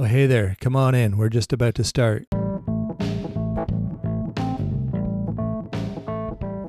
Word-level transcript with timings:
Oh, 0.00 0.04
hey 0.04 0.24
there. 0.24 0.56
Come 0.62 0.76
on 0.76 0.94
in. 0.94 1.18
We're 1.18 1.28
just 1.28 1.52
about 1.52 1.74
to 1.74 1.84
start. 1.84 2.26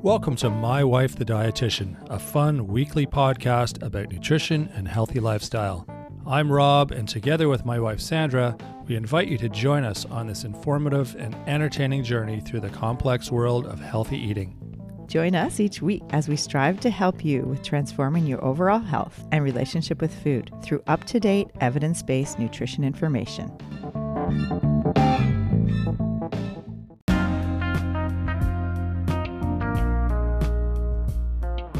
Welcome 0.02 0.36
to 0.36 0.50
My 0.50 0.84
Wife 0.84 1.16
the 1.16 1.24
Dietitian, 1.24 1.96
a 2.10 2.18
fun 2.18 2.66
weekly 2.66 3.06
podcast 3.06 3.82
about 3.82 4.12
nutrition 4.12 4.68
and 4.74 4.86
healthy 4.86 5.18
lifestyle. 5.18 5.86
I'm 6.26 6.52
Rob, 6.52 6.92
and 6.92 7.08
together 7.08 7.48
with 7.48 7.64
my 7.64 7.80
wife 7.80 8.00
Sandra, 8.00 8.54
we 8.86 8.96
invite 8.96 9.28
you 9.28 9.38
to 9.38 9.48
join 9.48 9.82
us 9.82 10.04
on 10.04 10.26
this 10.26 10.44
informative 10.44 11.16
and 11.18 11.34
entertaining 11.46 12.04
journey 12.04 12.38
through 12.38 12.60
the 12.60 12.68
complex 12.68 13.32
world 13.32 13.64
of 13.64 13.80
healthy 13.80 14.18
eating. 14.18 14.61
Join 15.12 15.34
us 15.34 15.60
each 15.60 15.82
week 15.82 16.02
as 16.08 16.26
we 16.26 16.36
strive 16.36 16.80
to 16.80 16.88
help 16.88 17.22
you 17.22 17.42
with 17.42 17.62
transforming 17.62 18.26
your 18.26 18.42
overall 18.42 18.78
health 18.78 19.22
and 19.30 19.44
relationship 19.44 20.00
with 20.00 20.14
food 20.22 20.50
through 20.62 20.82
up 20.86 21.04
to 21.04 21.20
date, 21.20 21.48
evidence 21.60 22.02
based 22.02 22.38
nutrition 22.38 22.82
information. 22.82 23.52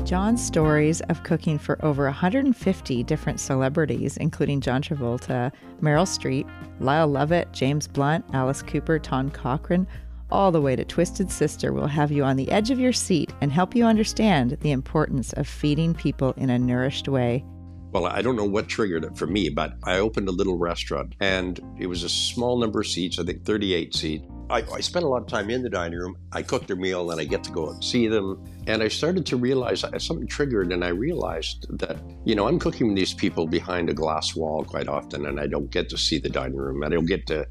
John's 0.05 0.45
stories 0.45 1.01
of 1.09 1.23
cooking 1.23 1.59
for 1.59 1.83
over 1.83 2.05
150 2.05 3.03
different 3.05 3.41
celebrities, 3.41 4.19
including 4.19 4.61
John 4.61 4.83
Travolta, 4.83 5.51
Meryl 5.81 6.05
Streep, 6.05 6.47
Lyle 6.81 7.09
Lovett, 7.09 7.51
James 7.53 7.89
Blunt, 7.89 8.27
Alice 8.35 8.61
Cooper, 8.61 8.99
Tom 8.99 9.31
Cochrane, 9.31 9.87
all 10.33 10.51
the 10.51 10.61
way 10.61 10.75
to 10.75 10.85
Twisted 10.85 11.31
Sister, 11.31 11.73
will 11.73 11.87
have 11.87 12.11
you 12.11 12.25
on 12.25 12.37
the 12.37 12.51
edge 12.51 12.71
of 12.71 12.81
your 12.81 12.93
seat 12.93 13.33
and 13.41 13.53
help 13.53 13.77
you 13.77 13.85
understand 13.85 14.57
the 14.61 14.73
importance 14.73 15.33
of 15.35 15.47
feeding 15.47 15.95
people 15.95 16.33
in 16.37 16.51
a 16.51 16.59
nourished 16.59 17.07
way. 17.07 17.45
Well, 17.93 18.07
I 18.07 18.23
don't 18.23 18.37
know 18.37 18.45
what 18.45 18.69
triggered 18.69 19.05
it 19.05 19.19
for 19.19 19.27
me, 19.27 19.51
but 19.51 19.75
I 19.85 19.99
opened 19.99 20.27
a 20.29 20.33
little 20.33 20.57
restaurant 20.57 21.15
and 21.21 21.61
it 21.79 21.87
was 21.87 22.03
a 22.03 22.09
small 22.09 22.59
number 22.59 22.81
of 22.81 22.87
seats, 22.87 23.19
I 23.19 23.25
think 23.25 23.45
38 23.45 23.95
seats. 23.95 24.25
I, 24.53 24.63
I 24.71 24.81
spent 24.81 25.05
a 25.05 25.09
lot 25.09 25.23
of 25.23 25.29
time 25.29 25.49
in 25.49 25.63
the 25.63 25.71
dining 25.71 25.99
room. 25.99 26.17
I 26.33 26.43
cook 26.43 26.67
their 26.67 26.77
meal 26.77 27.11
and 27.11 27.21
I 27.21 27.25
get 27.25 27.43
to 27.45 27.51
go 27.51 27.71
and 27.71 27.83
see 27.83 28.07
them. 28.07 28.45
And 28.67 28.83
I 28.83 28.89
started 28.89 29.25
to 29.27 29.37
realize 29.37 29.81
something 29.81 30.27
triggered, 30.27 30.73
and 30.73 30.85
I 30.85 30.89
realized 30.89 31.67
that, 31.79 31.97
you 32.25 32.35
know, 32.35 32.47
I'm 32.47 32.59
cooking 32.59 32.89
with 32.89 32.97
these 32.97 33.15
people 33.15 33.47
behind 33.47 33.91
a 33.91 33.95
glass 33.95 34.37
wall 34.37 34.63
quite 34.63 34.89
often, 34.89 35.27
and 35.27 35.41
I 35.41 35.47
don't 35.47 35.71
get 35.71 35.89
to 35.91 35.99
see 35.99 36.19
the 36.19 36.29
dining 36.29 36.59
room. 36.59 36.85
I 36.85 36.91
don't 36.91 37.07
get 37.07 37.27
to 37.29 37.47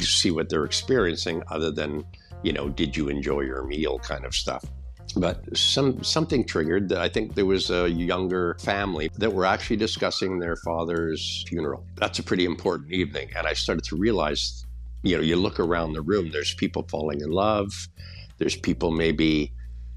see 0.00 0.30
what 0.30 0.48
they're 0.48 0.64
experiencing 0.64 1.42
other 1.48 1.70
than, 1.70 2.04
you 2.44 2.52
know, 2.52 2.68
did 2.68 2.96
you 2.96 3.08
enjoy 3.08 3.40
your 3.40 3.64
meal 3.64 3.98
kind 3.98 4.24
of 4.24 4.34
stuff 4.34 4.64
but 5.16 5.56
some 5.56 6.02
something 6.02 6.44
triggered 6.44 6.88
that 6.88 6.98
I 6.98 7.08
think 7.08 7.34
there 7.34 7.46
was 7.46 7.70
a 7.70 7.88
younger 7.88 8.56
family 8.58 9.10
that 9.18 9.32
were 9.32 9.44
actually 9.44 9.76
discussing 9.76 10.40
their 10.40 10.56
father's 10.56 11.44
funeral. 11.46 11.86
That's 11.96 12.18
a 12.18 12.22
pretty 12.22 12.46
important 12.46 12.90
evening, 12.90 13.28
and 13.36 13.46
I 13.46 13.52
started 13.52 13.84
to 13.84 13.96
realize 13.96 14.64
you 15.04 15.16
know, 15.16 15.22
you 15.22 15.36
look 15.36 15.60
around 15.60 15.92
the 15.92 16.00
room, 16.00 16.30
there's 16.32 16.54
people 16.54 16.86
falling 16.88 17.20
in 17.20 17.30
love, 17.30 17.70
there's 18.38 18.56
people 18.56 18.90
maybe 18.90 19.52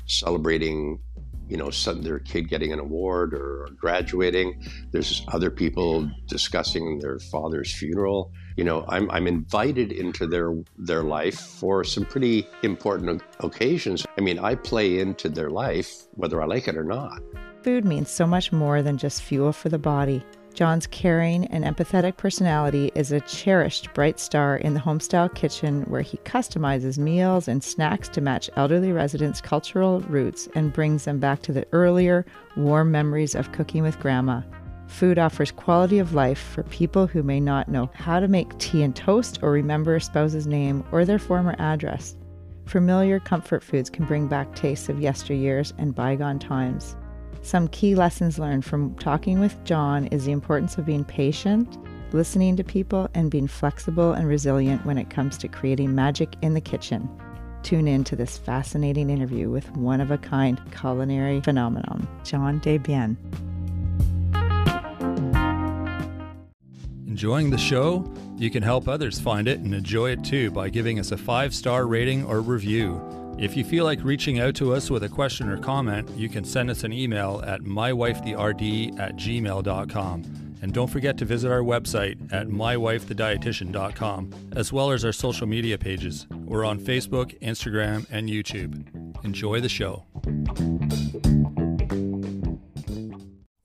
celebrating, 0.05 0.99
you 1.47 1.55
know, 1.55 1.69
some, 1.69 2.01
their 2.01 2.19
kid 2.19 2.49
getting 2.49 2.73
an 2.73 2.79
award 2.79 3.33
or 3.33 3.69
graduating. 3.79 4.61
There's 4.91 5.25
other 5.29 5.49
people 5.49 6.11
discussing 6.27 6.99
their 6.99 7.19
father's 7.19 7.73
funeral. 7.73 8.33
You 8.57 8.63
know, 8.63 8.85
I'm, 8.89 9.09
I'm 9.11 9.27
invited 9.27 9.91
into 9.91 10.25
their 10.25 10.51
their 10.79 11.03
life 11.03 11.39
for 11.39 11.83
some 11.83 12.05
pretty 12.05 12.47
important 12.63 13.21
occasions. 13.39 14.05
I 14.17 14.21
mean, 14.21 14.39
I 14.39 14.55
play 14.55 14.99
into 14.99 15.29
their 15.29 15.51
life 15.51 16.07
whether 16.15 16.41
I 16.41 16.45
like 16.45 16.67
it 16.67 16.75
or 16.75 16.83
not. 16.83 17.21
Food 17.61 17.85
means 17.85 18.09
so 18.09 18.25
much 18.25 18.51
more 18.51 18.81
than 18.81 18.97
just 18.97 19.21
fuel 19.21 19.53
for 19.53 19.69
the 19.69 19.77
body. 19.77 20.23
John's 20.55 20.87
caring 20.87 21.45
and 21.47 21.63
empathetic 21.63 22.17
personality 22.17 22.91
is 22.95 23.11
a 23.11 23.21
cherished 23.21 23.93
bright 23.93 24.19
star 24.19 24.57
in 24.57 24.73
the 24.73 24.79
homestyle 24.79 25.31
kitchen 25.35 25.83
where 25.83 26.01
he 26.01 26.17
customizes 26.17 26.97
meals 26.97 27.47
and 27.47 27.63
snacks 27.63 28.09
to 28.09 28.21
match 28.21 28.49
elderly 28.55 28.91
residents' 28.91 29.39
cultural 29.39 29.99
roots 30.01 30.49
and 30.55 30.73
brings 30.73 31.05
them 31.05 31.19
back 31.19 31.43
to 31.43 31.53
the 31.53 31.67
earlier, 31.73 32.25
warm 32.55 32.89
memories 32.89 33.35
of 33.35 33.51
cooking 33.51 33.83
with 33.83 33.99
grandma. 33.99 34.41
Food 34.87 35.19
offers 35.19 35.51
quality 35.51 35.99
of 35.99 36.13
life 36.13 36.39
for 36.39 36.63
people 36.63 37.07
who 37.07 37.21
may 37.21 37.39
not 37.39 37.67
know 37.67 37.89
how 37.93 38.19
to 38.19 38.27
make 38.27 38.57
tea 38.57 38.83
and 38.83 38.95
toast 38.95 39.39
or 39.41 39.51
remember 39.51 39.95
a 39.95 40.01
spouse's 40.01 40.47
name 40.47 40.83
or 40.91 41.05
their 41.05 41.19
former 41.19 41.55
address. 41.59 42.15
Familiar 42.65 43.19
comfort 43.19 43.63
foods 43.63 43.89
can 43.89 44.05
bring 44.05 44.27
back 44.27 44.53
tastes 44.55 44.89
of 44.89 44.97
yesteryears 44.97 45.73
and 45.77 45.95
bygone 45.95 46.39
times. 46.39 46.95
Some 47.41 47.67
key 47.67 47.95
lessons 47.95 48.39
learned 48.39 48.65
from 48.65 48.95
talking 48.95 49.39
with 49.39 49.63
John 49.63 50.07
is 50.07 50.25
the 50.25 50.31
importance 50.31 50.77
of 50.77 50.85
being 50.85 51.05
patient, 51.05 51.77
listening 52.13 52.55
to 52.57 52.63
people, 52.63 53.09
and 53.13 53.31
being 53.31 53.47
flexible 53.47 54.13
and 54.13 54.27
resilient 54.27 54.85
when 54.85 54.97
it 54.97 55.09
comes 55.09 55.37
to 55.37 55.47
creating 55.47 55.95
magic 55.95 56.35
in 56.41 56.55
the 56.55 56.61
kitchen. 56.61 57.09
Tune 57.63 57.87
in 57.87 58.03
to 58.05 58.15
this 58.15 58.37
fascinating 58.37 59.09
interview 59.09 59.49
with 59.49 59.69
one 59.77 60.01
of 60.01 60.11
a 60.11 60.17
kind 60.17 60.59
culinary 60.71 61.41
phenomenon, 61.41 62.07
John 62.23 62.59
Desbiens. 62.59 63.17
Enjoying 67.17 67.49
the 67.49 67.57
show? 67.57 68.05
You 68.35 68.51
can 68.51 68.61
help 68.61 68.87
others 68.87 69.19
find 69.19 69.47
it 69.47 69.57
and 69.57 69.73
enjoy 69.73 70.11
it 70.11 70.23
too 70.23 70.51
by 70.51 70.69
giving 70.69 70.99
us 70.99 71.11
a 71.11 71.17
five 71.17 71.51
star 71.51 71.87
rating 71.87 72.23
or 72.23 72.41
review. 72.41 73.01
If 73.39 73.57
you 73.57 73.63
feel 73.63 73.85
like 73.85 74.03
reaching 74.03 74.39
out 74.39 74.53
to 74.57 74.75
us 74.75 74.91
with 74.91 75.01
a 75.01 75.09
question 75.09 75.49
or 75.49 75.57
comment, 75.57 76.07
you 76.15 76.29
can 76.29 76.43
send 76.43 76.69
us 76.69 76.83
an 76.83 76.93
email 76.93 77.41
at 77.43 77.61
mywifetherd 77.61 78.99
at 78.99 79.15
gmail.com. 79.15 80.57
And 80.61 80.71
don't 80.71 80.91
forget 80.91 81.17
to 81.17 81.25
visit 81.25 81.51
our 81.51 81.61
website 81.61 82.31
at 82.31 82.49
mywifethedietitian.com, 82.49 84.51
as 84.55 84.71
well 84.71 84.91
as 84.91 85.03
our 85.03 85.11
social 85.11 85.47
media 85.47 85.79
pages. 85.79 86.27
We're 86.45 86.65
on 86.65 86.77
Facebook, 86.77 87.35
Instagram, 87.39 88.05
and 88.11 88.29
YouTube. 88.29 89.25
Enjoy 89.25 89.59
the 89.59 89.69
show. 89.69 90.05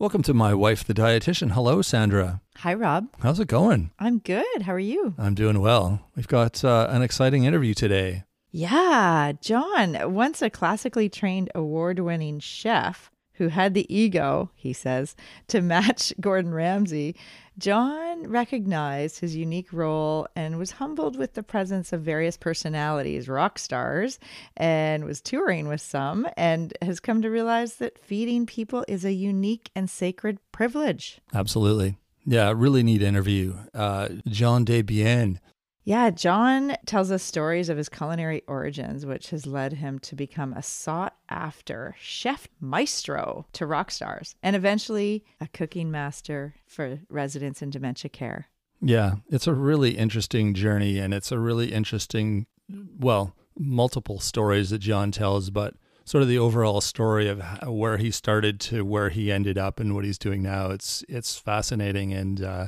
Welcome 0.03 0.25
to 0.25 0.35
My 0.35 0.53
Wife 0.53 0.83
the 0.83 0.95
Dietitian. 0.95 1.53
Hello, 1.53 1.81
Sandra. 1.81 2.41
Hi, 2.57 2.75
Rob. 2.75 3.07
How's 3.21 3.39
it 3.39 3.47
going? 3.47 3.93
I'm 4.01 4.19
good. 4.19 4.63
How 4.63 4.73
are 4.73 4.79
you? 4.81 5.15
I'm 5.17 5.37
doing 5.37 5.61
well. 5.61 6.01
We've 6.17 6.27
got 6.27 6.65
uh, 6.65 6.89
an 6.91 7.03
exciting 7.03 7.45
interview 7.45 7.73
today. 7.73 8.25
Yeah, 8.51 9.31
John, 9.41 10.13
once 10.13 10.43
a 10.43 10.51
classically 10.51 11.09
trained 11.09 11.53
award 11.55 12.01
winning 12.01 12.41
chef 12.41 13.13
who 13.35 13.47
had 13.47 13.75
the 13.75 13.87
ego, 13.95 14.51
he 14.57 14.73
says, 14.73 15.15
to 15.47 15.61
match 15.61 16.13
Gordon 16.21 16.53
Ramsay, 16.53 17.15
John 17.59 18.29
recognized 18.29 19.21
his 19.21 19.37
unique 19.37 19.73
role 19.73 20.27
and 20.35 20.59
was 20.59 20.73
humbled 20.73 21.17
with 21.17 21.35
the 21.35 21.43
presence 21.43 21.93
of 21.93 22.03
various 22.03 22.37
personalities, 22.37 23.29
rock 23.29 23.59
stars, 23.59 24.19
and 24.57 25.05
was 25.05 25.21
touring 25.21 25.69
with 25.69 25.81
some, 25.81 26.27
and 26.37 26.73
has 26.81 27.01
come 27.01 27.23
to 27.23 27.31
realize 27.31 27.77
that 27.77 27.99
feeding 27.99 28.47
people 28.47 28.85
is 28.89 29.05
a 29.05 29.13
unique 29.13 29.71
and 29.77 29.89
sacred 29.91 30.39
privilege. 30.51 31.21
Absolutely. 31.35 31.99
Yeah, 32.25 32.53
really 32.55 32.83
neat 32.83 33.03
interview. 33.03 33.55
Uh, 33.75 34.09
John 34.29 34.65
Desbiens 34.65 35.39
yeah, 35.85 36.11
John 36.11 36.77
tells 36.87 37.11
us 37.11 37.23
stories 37.23 37.69
of 37.69 37.77
his 37.77 37.89
culinary 37.89 38.43
origins, 38.47 39.05
which 39.05 39.31
has 39.31 39.47
led 39.47 39.75
him 39.75 39.99
to 40.01 40.15
become 40.15 40.53
a 40.53 40.63
sought 40.63 41.17
after 41.29 41.97
chef 41.99 42.47
maestro 42.61 43.47
to 43.55 43.67
rock 43.67 43.91
stars 43.91 44.37
and 44.43 44.55
eventually 44.55 45.25
a 45.41 45.49
cooking 45.49 45.91
master 45.91 46.55
for 46.67 47.01
residents 47.09 47.63
in 47.63 47.71
dementia 47.71 48.09
care. 48.09 48.49
Yeah, 48.81 49.17
it's 49.29 49.47
a 49.47 49.55
really 49.55 49.93
interesting 49.97 50.55
journey 50.55 50.99
and 50.99 51.13
it's 51.13 51.33
a 51.33 51.39
really 51.39 51.73
interesting, 51.73 52.47
well, 52.69 53.35
multiple 53.59 54.21
stories 54.21 54.71
that 54.71 54.79
John 54.79 55.11
tells, 55.11 55.51
but 55.51 55.75
sort 56.05 56.23
of 56.23 56.29
the 56.29 56.39
overall 56.39 56.81
story 56.81 57.29
of 57.29 57.43
where 57.67 57.97
he 57.97 58.11
started 58.11 58.61
to 58.61 58.85
where 58.85 59.09
he 59.11 59.31
ended 59.31 59.59
up 59.59 59.81
and 59.81 59.95
what 59.95 60.05
he's 60.05 60.19
doing 60.19 60.43
now. 60.43 60.71
It's 60.71 61.05
it's 61.09 61.37
fascinating 61.37 62.13
and 62.13 62.43
uh, 62.43 62.67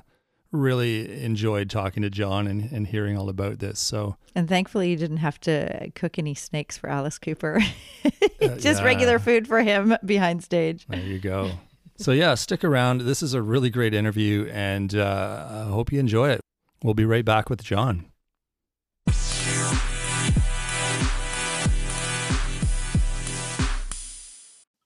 really 0.55 1.23
enjoyed 1.23 1.69
talking 1.69 2.03
to 2.03 2.11
John 2.11 2.47
and, 2.47 2.71
and 2.73 2.87
hearing 2.87 3.19
all 3.19 3.29
about 3.29 3.59
this. 3.59 3.81
So, 3.81 4.17
and 4.35 4.49
thankfully, 4.49 4.91
you 4.91 4.97
didn't 4.97 5.19
have 5.19 5.41
to 5.41 5.91
cook 5.95 6.19
any 6.19 6.35
snakes 6.35 6.79
for 6.79 6.89
Alice 6.89 7.19
Cooper. 7.19 7.61
Uh, 8.43 8.57
Just 8.59 8.81
yeah. 8.81 8.85
regular 8.85 9.19
food 9.19 9.49
for 9.49 9.63
him 9.63 9.97
behind 10.05 10.45
stage. 10.45 10.87
There 10.87 11.01
you 11.01 11.19
go. 11.19 11.53
So, 11.97 12.13
yeah, 12.13 12.35
stick 12.35 12.63
around. 12.63 13.01
This 13.03 13.23
is 13.23 13.33
a 13.33 13.41
really 13.41 13.71
great 13.71 13.95
interview, 13.95 14.51
and 14.53 14.95
uh, 14.95 15.47
I 15.51 15.71
hope 15.71 15.91
you 15.91 15.99
enjoy 15.99 16.29
it. 16.31 16.41
We'll 16.83 16.93
be 16.93 17.07
right 17.07 17.25
back 17.25 17.49
with 17.49 17.65
John. 17.65 18.05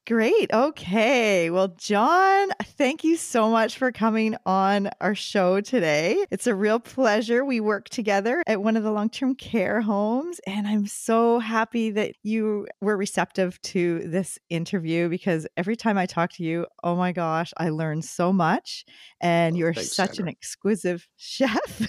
Great. 0.09 0.51
Okay. 0.55 1.51
Well, 1.51 1.69
John, 1.77 2.49
thank 2.65 3.05
you 3.05 3.19
so 3.19 3.51
much 3.51 3.77
for 3.77 3.93
coming 3.93 4.37
on 4.47 4.89
our 5.03 5.15
show 5.15 5.61
today. 5.61 6.25
It's 6.31 6.47
a 6.47 6.55
real 6.55 6.81
pleasure. 6.81 7.45
We 7.45 7.61
work 7.61 7.91
together 7.91 8.43
at 8.47 8.63
one 8.63 8.79
of 8.79 8.85
the 8.85 8.91
long 8.91 9.11
term 9.11 9.35
care 9.35 9.83
homes, 9.83 10.41
and 10.47 10.67
I'm 10.67 10.87
so 10.87 11.41
happy 11.41 11.91
that 11.91 12.13
you 12.23 12.67
were 12.81 12.97
receptive 12.97 13.61
to 13.65 13.99
this 14.09 14.39
interview 14.49 15.11
because 15.11 15.47
every 15.59 15.77
time 15.77 15.99
I 15.99 16.07
talk 16.07 16.33
to 16.37 16.43
you, 16.43 16.65
oh 16.83 16.97
my 16.97 17.13
gosh, 17.13 17.53
I 17.59 17.69
learn 17.69 18.01
so 18.01 18.33
much. 18.33 18.87
And 19.21 19.57
oh, 19.57 19.59
you're 19.59 19.75
thanks, 19.75 19.93
such 19.93 20.17
Sandra. 20.17 20.23
an 20.23 20.29
exquisite 20.31 21.03
chef. 21.19 21.87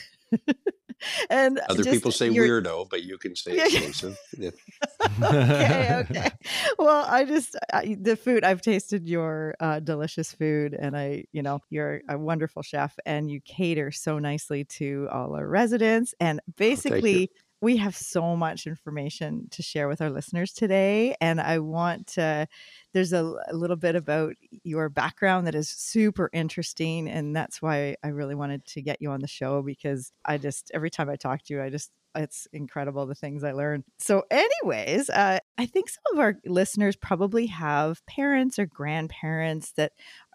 And 1.29 1.59
Other 1.69 1.83
just 1.83 1.91
people 1.91 2.11
say 2.11 2.29
weirdo, 2.29 2.89
but 2.89 3.03
you 3.03 3.17
can 3.17 3.35
say 3.35 3.57
exclusive. 3.57 4.17
Yeah. 4.37 4.51
okay, 5.23 6.05
okay. 6.09 6.31
Well, 6.79 7.05
I 7.07 7.25
just 7.25 7.55
I, 7.73 7.97
the 7.99 8.15
food 8.15 8.43
I've 8.43 8.61
tasted 8.61 9.07
your 9.07 9.55
uh, 9.59 9.79
delicious 9.79 10.33
food, 10.33 10.73
and 10.73 10.95
I, 10.95 11.25
you 11.31 11.41
know, 11.41 11.59
you're 11.69 12.01
a 12.07 12.17
wonderful 12.17 12.61
chef, 12.61 12.95
and 13.05 13.29
you 13.29 13.41
cater 13.41 13.91
so 13.91 14.19
nicely 14.19 14.63
to 14.65 15.07
all 15.11 15.35
our 15.35 15.47
residents. 15.47 16.13
And 16.19 16.41
basically, 16.57 17.31
we 17.61 17.77
have 17.77 17.95
so 17.95 18.35
much 18.35 18.67
information 18.67 19.47
to 19.51 19.61
share 19.61 19.87
with 19.87 20.01
our 20.01 20.09
listeners 20.09 20.53
today, 20.53 21.15
and 21.19 21.39
I 21.41 21.59
want 21.59 22.07
to. 22.07 22.47
There's 22.93 23.13
a, 23.13 23.23
a 23.47 23.55
little 23.55 23.75
bit 23.75 23.95
about 23.95 24.35
your 24.63 24.89
background 24.89 25.47
that 25.47 25.55
is 25.55 25.69
super 25.69 26.29
interesting, 26.33 27.07
and 27.07 27.35
that's 27.35 27.61
why 27.61 27.95
I 28.03 28.09
really 28.09 28.35
wanted 28.35 28.65
to 28.67 28.81
get 28.81 29.01
you 29.01 29.11
on 29.11 29.21
the 29.21 29.27
show 29.27 29.61
because 29.61 30.11
I 30.25 30.37
just 30.37 30.71
every 30.73 30.89
time 30.89 31.09
I 31.09 31.15
talk 31.15 31.43
to 31.43 31.53
you, 31.53 31.61
I 31.61 31.69
just 31.69 31.91
it's 32.15 32.47
incredible 32.53 33.05
the 33.05 33.15
things 33.15 33.43
I 33.43 33.51
learn. 33.51 33.83
So, 33.99 34.23
anyways, 34.31 35.09
uh, 35.09 35.39
I 35.57 35.65
think 35.65 35.89
some 35.89 36.13
of 36.13 36.19
our 36.19 36.37
listeners 36.45 36.95
probably 36.95 37.45
have 37.47 38.05
parents 38.07 38.57
or 38.57 38.65
grandparents 38.65 39.73
that 39.73 39.91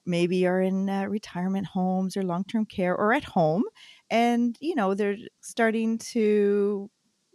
maybe 0.07 0.47
are 0.47 0.61
in 0.61 0.89
uh, 0.89 1.05
retirement 1.05 1.67
homes 1.67 2.17
or 2.17 2.23
long 2.23 2.45
term 2.45 2.67
care 2.67 2.97
or 2.97 3.13
at 3.13 3.25
home. 3.25 3.65
And, 4.11 4.57
you 4.61 4.75
know, 4.75 4.95
they're 4.95 5.17
starting 5.41 5.99
to 5.99 6.91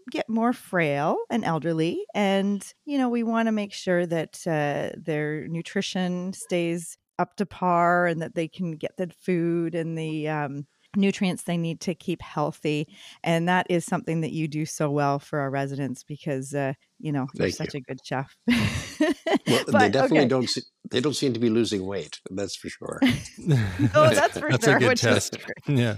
get 0.09 0.29
more 0.29 0.53
frail 0.53 1.17
and 1.29 1.45
elderly. 1.45 2.06
And, 2.13 2.65
you 2.85 2.97
know, 2.97 3.09
we 3.09 3.23
want 3.23 3.47
to 3.47 3.51
make 3.51 3.73
sure 3.73 4.06
that 4.06 4.45
uh, 4.47 4.95
their 4.97 5.47
nutrition 5.47 6.33
stays 6.33 6.97
up 7.17 7.35
to 7.38 7.45
par 7.45 8.07
and 8.07 8.21
that 8.21 8.35
they 8.35 8.47
can 8.47 8.71
get 8.71 8.97
the 8.97 9.11
food 9.21 9.75
and 9.75 9.97
the, 9.97 10.29
um, 10.29 10.65
nutrients 10.95 11.44
they 11.44 11.57
need 11.57 11.80
to 11.80 11.94
keep 11.94 12.21
healthy 12.21 12.88
and 13.24 13.47
that 13.47 13.68
is 13.69 13.86
something 13.86 14.21
that 14.21 14.31
you 14.31 14.47
do 14.47 14.65
so 14.65 14.89
well 14.89 15.19
for 15.19 15.39
our 15.39 15.50
residents 15.51 16.03
because 16.03 16.53
uh, 16.56 16.74
you 17.00 17.12
know 17.12 17.27
you're 17.36 17.50
Thank 17.50 17.56
such 17.56 17.75
a 17.75 17.81
good 17.81 18.00
chef 18.03 18.36
Well, 18.50 19.63
they 19.68 19.89
definitely 19.89 20.19
okay. 20.19 20.27
don't. 20.27 20.50
Se- 20.50 20.62
they 20.91 21.00
don't 21.01 21.13
seem 21.15 21.33
to 21.33 21.39
be 21.39 21.50
losing 21.50 21.86
weight. 21.86 22.19
That's 22.31 22.56
for 22.56 22.69
sure. 22.69 23.00
oh 23.95 24.09
that's 24.13 24.38
for 24.39 24.50
That's 24.50 24.65
sure 24.65 24.77
a 24.77 24.80
good 24.80 24.88
which 24.89 25.03
is 25.03 25.30
test. 25.30 25.38
great. 25.39 25.77
Yeah. 25.80 25.97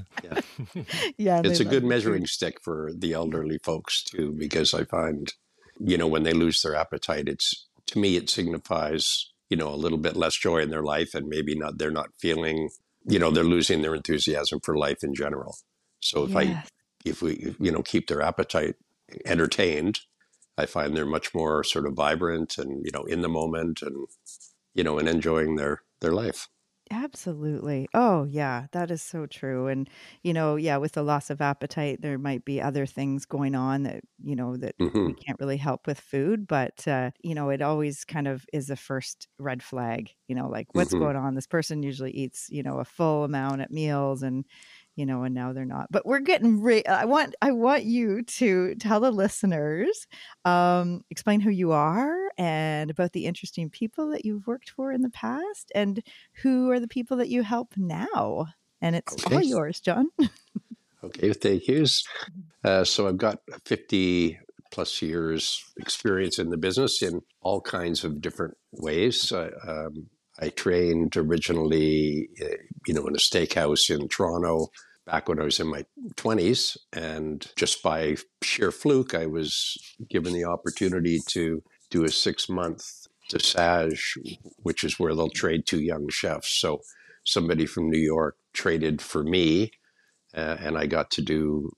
yeah 1.17 1.41
it's 1.43 1.59
a 1.59 1.65
good 1.65 1.83
the 1.83 1.87
measuring 1.87 2.23
food. 2.23 2.29
stick 2.29 2.57
for 2.61 2.91
the 2.95 3.13
elderly 3.13 3.57
folks 3.63 4.03
too, 4.03 4.33
because 4.37 4.73
I 4.73 4.83
find, 4.83 5.31
you 5.79 5.97
know, 5.97 6.07
when 6.07 6.23
they 6.23 6.33
lose 6.33 6.61
their 6.61 6.75
appetite, 6.75 7.27
it's 7.29 7.67
to 7.87 7.99
me 7.99 8.17
it 8.17 8.29
signifies, 8.29 9.31
you 9.49 9.57
know, 9.57 9.69
a 9.69 9.75
little 9.75 9.97
bit 9.97 10.15
less 10.15 10.35
joy 10.35 10.57
in 10.59 10.69
their 10.69 10.83
life, 10.83 11.13
and 11.13 11.27
maybe 11.27 11.55
not 11.55 11.77
they're 11.77 11.91
not 11.91 12.09
feeling, 12.19 12.69
you 13.05 13.19
know, 13.19 13.31
they're 13.31 13.43
losing 13.43 13.81
their 13.81 13.95
enthusiasm 13.95 14.59
for 14.59 14.77
life 14.77 15.03
in 15.03 15.13
general. 15.13 15.57
So 15.99 16.23
if 16.23 16.35
I 16.35 16.63
if 17.05 17.21
we 17.21 17.55
you 17.59 17.71
know 17.71 17.81
keep 17.81 18.07
their 18.07 18.21
appetite 18.21 18.75
entertained, 19.25 20.01
I 20.57 20.65
find 20.65 20.95
they're 20.95 21.05
much 21.05 21.33
more 21.33 21.63
sort 21.63 21.85
of 21.85 21.93
vibrant 21.93 22.57
and 22.57 22.85
you 22.85 22.91
know 22.91 23.03
in 23.03 23.21
the 23.21 23.29
moment 23.29 23.81
and 23.81 24.07
you 24.73 24.83
know 24.83 24.99
and 24.99 25.07
enjoying 25.07 25.55
their 25.55 25.81
their 26.01 26.11
life. 26.11 26.47
Absolutely. 26.93 27.87
Oh, 27.93 28.25
yeah, 28.25 28.67
that 28.73 28.91
is 28.91 29.01
so 29.01 29.25
true. 29.25 29.67
And, 29.67 29.89
you 30.23 30.33
know, 30.33 30.57
yeah, 30.57 30.75
with 30.75 30.91
the 30.91 31.03
loss 31.03 31.29
of 31.29 31.39
appetite, 31.39 32.01
there 32.01 32.17
might 32.17 32.43
be 32.43 32.61
other 32.61 32.85
things 32.85 33.25
going 33.25 33.55
on 33.55 33.83
that, 33.83 34.03
you 34.21 34.35
know, 34.35 34.57
that 34.57 34.75
we 35.05 35.13
hmm 35.13 35.15
can't 35.15 35.39
really 35.39 35.55
help 35.55 35.87
with 35.87 36.01
food. 36.01 36.47
But, 36.47 36.85
uh, 36.89 37.11
you 37.23 37.33
know, 37.33 37.49
it 37.49 37.61
always 37.61 38.03
kind 38.03 38.27
of 38.27 38.45
is 38.51 38.69
a 38.69 38.75
first 38.75 39.29
red 39.39 39.63
flag, 39.63 40.11
you 40.27 40.35
know, 40.35 40.49
like 40.49 40.75
what's 40.75 40.93
hmm 40.93 40.93
going 40.93 41.15
on? 41.15 41.33
This 41.35 41.47
person 41.47 41.81
usually 41.81 42.11
eats, 42.11 42.49
you 42.49 42.61
know, 42.61 42.79
a 42.79 42.85
full 42.85 43.23
amount 43.23 43.61
at 43.61 43.71
meals 43.71 44.21
and, 44.21 44.45
you 44.95 45.05
know, 45.05 45.23
and 45.23 45.33
now 45.33 45.53
they're 45.53 45.65
not. 45.65 45.87
But 45.91 46.05
we're 46.05 46.19
getting 46.19 46.61
re- 46.61 46.85
I 46.85 47.05
want 47.05 47.35
I 47.41 47.51
want 47.51 47.83
you 47.83 48.23
to 48.23 48.75
tell 48.75 48.99
the 48.99 49.11
listeners, 49.11 50.07
um, 50.45 51.03
explain 51.09 51.39
who 51.39 51.49
you 51.49 51.71
are 51.71 52.31
and 52.37 52.91
about 52.91 53.13
the 53.13 53.25
interesting 53.25 53.69
people 53.69 54.09
that 54.09 54.25
you've 54.25 54.47
worked 54.47 54.69
for 54.69 54.91
in 54.91 55.01
the 55.01 55.09
past 55.09 55.71
and 55.73 56.03
who 56.41 56.69
are 56.71 56.79
the 56.79 56.87
people 56.87 57.17
that 57.17 57.29
you 57.29 57.43
help 57.43 57.73
now. 57.77 58.47
And 58.81 58.95
it's 58.95 59.23
all 59.25 59.41
yours, 59.41 59.79
John. 59.79 60.09
Okay, 61.03 61.33
thank 61.33 61.67
yous. 61.67 62.03
Uh, 62.63 62.83
so 62.83 63.07
I've 63.07 63.17
got 63.17 63.39
50 63.65 64.37
plus 64.71 65.01
years 65.01 65.63
experience 65.77 66.37
in 66.37 66.51
the 66.51 66.57
business 66.57 67.01
in 67.01 67.21
all 67.41 67.59
kinds 67.59 68.03
of 68.03 68.21
different 68.21 68.55
ways. 68.71 69.31
I, 69.31 69.47
um, 69.67 70.11
I 70.41 70.49
trained 70.49 71.15
originally, 71.15 72.29
uh, 72.41 72.57
you 72.87 72.93
know, 72.93 73.05
in 73.07 73.15
a 73.15 73.19
steakhouse 73.19 73.89
in 73.89 74.07
Toronto 74.07 74.69
back 75.05 75.29
when 75.29 75.39
I 75.39 75.43
was 75.43 75.59
in 75.59 75.67
my 75.67 75.85
20s. 76.15 76.77
And 76.93 77.45
just 77.55 77.83
by 77.83 78.17
sheer 78.43 78.71
fluke, 78.71 79.13
I 79.13 79.25
was 79.27 79.77
given 80.09 80.33
the 80.33 80.45
opportunity 80.45 81.19
to 81.29 81.61
do 81.89 82.03
a 82.03 82.09
six 82.09 82.49
month 82.49 82.83
dosage, 83.29 84.17
which 84.57 84.83
is 84.83 84.99
where 84.99 85.13
they'll 85.13 85.29
trade 85.29 85.65
two 85.65 85.81
young 85.81 86.09
chefs. 86.09 86.59
So 86.59 86.81
somebody 87.25 87.65
from 87.65 87.89
New 87.89 87.99
York 87.99 88.35
traded 88.53 89.01
for 89.01 89.23
me 89.23 89.71
uh, 90.33 90.57
and 90.59 90.77
I 90.77 90.85
got 90.85 91.11
to 91.11 91.21
do 91.21 91.71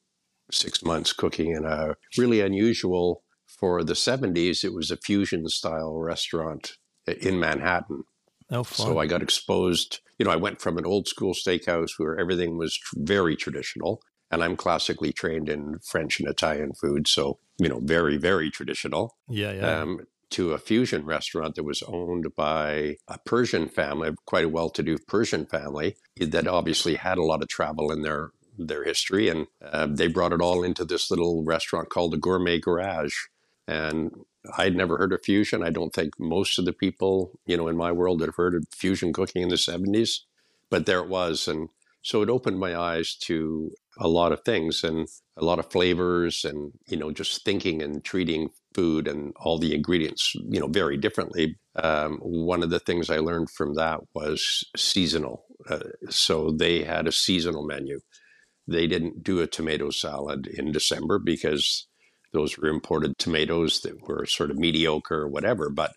six 0.51 0.83
months 0.83 1.13
cooking 1.13 1.51
in 1.51 1.65
a 1.65 1.95
really 2.17 2.41
unusual 2.41 3.23
for 3.47 3.83
the 3.83 3.93
70s. 3.93 4.63
It 4.63 4.73
was 4.73 4.91
a 4.91 4.97
fusion 4.97 5.47
style 5.47 5.95
restaurant 5.95 6.73
in 7.07 7.39
Manhattan. 7.39 8.03
Oh, 8.53 8.63
fun. 8.63 8.87
So 8.87 8.99
I 8.99 9.07
got 9.07 9.23
exposed. 9.23 9.99
You 10.19 10.25
know, 10.25 10.31
I 10.31 10.35
went 10.35 10.61
from 10.61 10.77
an 10.77 10.85
old 10.85 11.07
school 11.07 11.33
steakhouse 11.33 11.91
where 11.97 12.17
everything 12.17 12.57
was 12.57 12.77
tr- 12.77 12.95
very 12.99 13.35
traditional, 13.35 14.01
and 14.31 14.43
I'm 14.43 14.55
classically 14.55 15.11
trained 15.11 15.49
in 15.49 15.79
French 15.79 16.19
and 16.19 16.29
Italian 16.29 16.73
food. 16.79 17.07
So, 17.07 17.39
you 17.57 17.67
know, 17.67 17.79
very, 17.83 18.17
very 18.17 18.51
traditional 18.51 19.17
yeah, 19.27 19.51
yeah. 19.53 19.81
um, 19.81 20.01
to 20.31 20.53
a 20.53 20.59
fusion 20.59 21.05
restaurant 21.05 21.55
that 21.55 21.63
was 21.63 21.83
owned 21.83 22.27
by 22.35 22.97
a 23.07 23.17
Persian 23.25 23.67
family, 23.67 24.11
quite 24.25 24.45
a 24.45 24.49
well-to-do 24.49 24.97
Persian 25.07 25.45
family 25.45 25.95
that 26.19 26.47
obviously 26.47 26.95
had 26.95 27.17
a 27.17 27.23
lot 27.23 27.41
of 27.41 27.47
travel 27.47 27.91
in 27.91 28.03
their 28.03 28.31
their 28.57 28.83
history, 28.83 29.29
and 29.29 29.47
uh, 29.63 29.87
they 29.89 30.07
brought 30.07 30.31
it 30.31 30.41
all 30.41 30.63
into 30.63 30.85
this 30.85 31.09
little 31.09 31.43
restaurant 31.43 31.89
called 31.89 32.13
the 32.13 32.17
Gourmet 32.17 32.59
Garage. 32.59 33.15
And 33.67 34.11
I'd 34.57 34.75
never 34.75 34.97
heard 34.97 35.13
of 35.13 35.23
fusion. 35.23 35.63
I 35.63 35.69
don't 35.69 35.93
think 35.93 36.19
most 36.19 36.59
of 36.59 36.65
the 36.65 36.73
people, 36.73 37.39
you 37.45 37.55
know, 37.55 37.67
in 37.67 37.77
my 37.77 37.91
world 37.91 38.21
had 38.21 38.31
heard 38.35 38.55
of 38.55 38.65
fusion 38.71 39.13
cooking 39.13 39.41
in 39.41 39.49
the 39.49 39.55
'70s, 39.55 40.19
but 40.69 40.85
there 40.85 40.99
it 40.99 41.09
was, 41.09 41.47
and 41.47 41.69
so 42.01 42.21
it 42.21 42.29
opened 42.29 42.59
my 42.59 42.77
eyes 42.77 43.15
to 43.15 43.71
a 43.97 44.07
lot 44.07 44.31
of 44.33 44.41
things 44.43 44.83
and 44.83 45.07
a 45.37 45.45
lot 45.45 45.59
of 45.59 45.71
flavors, 45.71 46.43
and 46.43 46.73
you 46.87 46.97
know, 46.97 47.11
just 47.11 47.45
thinking 47.45 47.81
and 47.81 48.03
treating 48.03 48.49
food 48.73 49.07
and 49.07 49.33
all 49.37 49.57
the 49.57 49.73
ingredients, 49.73 50.33
you 50.35 50.59
know, 50.59 50.67
very 50.67 50.97
differently. 50.97 51.57
Um, 51.75 52.17
one 52.19 52.63
of 52.63 52.69
the 52.69 52.79
things 52.79 53.09
I 53.09 53.19
learned 53.19 53.49
from 53.49 53.75
that 53.75 54.01
was 54.13 54.63
seasonal. 54.75 55.45
Uh, 55.69 55.79
so 56.09 56.51
they 56.51 56.83
had 56.83 57.07
a 57.07 57.11
seasonal 57.11 57.65
menu. 57.65 58.01
They 58.67 58.87
didn't 58.87 59.23
do 59.23 59.39
a 59.41 59.47
tomato 59.47 59.89
salad 59.89 60.47
in 60.47 60.71
December 60.71 61.19
because 61.19 61.87
those 62.33 62.57
were 62.57 62.67
imported 62.67 63.17
tomatoes 63.17 63.81
that 63.81 64.07
were 64.07 64.25
sort 64.25 64.51
of 64.51 64.57
mediocre 64.57 65.21
or 65.21 65.27
whatever. 65.27 65.69
But 65.69 65.93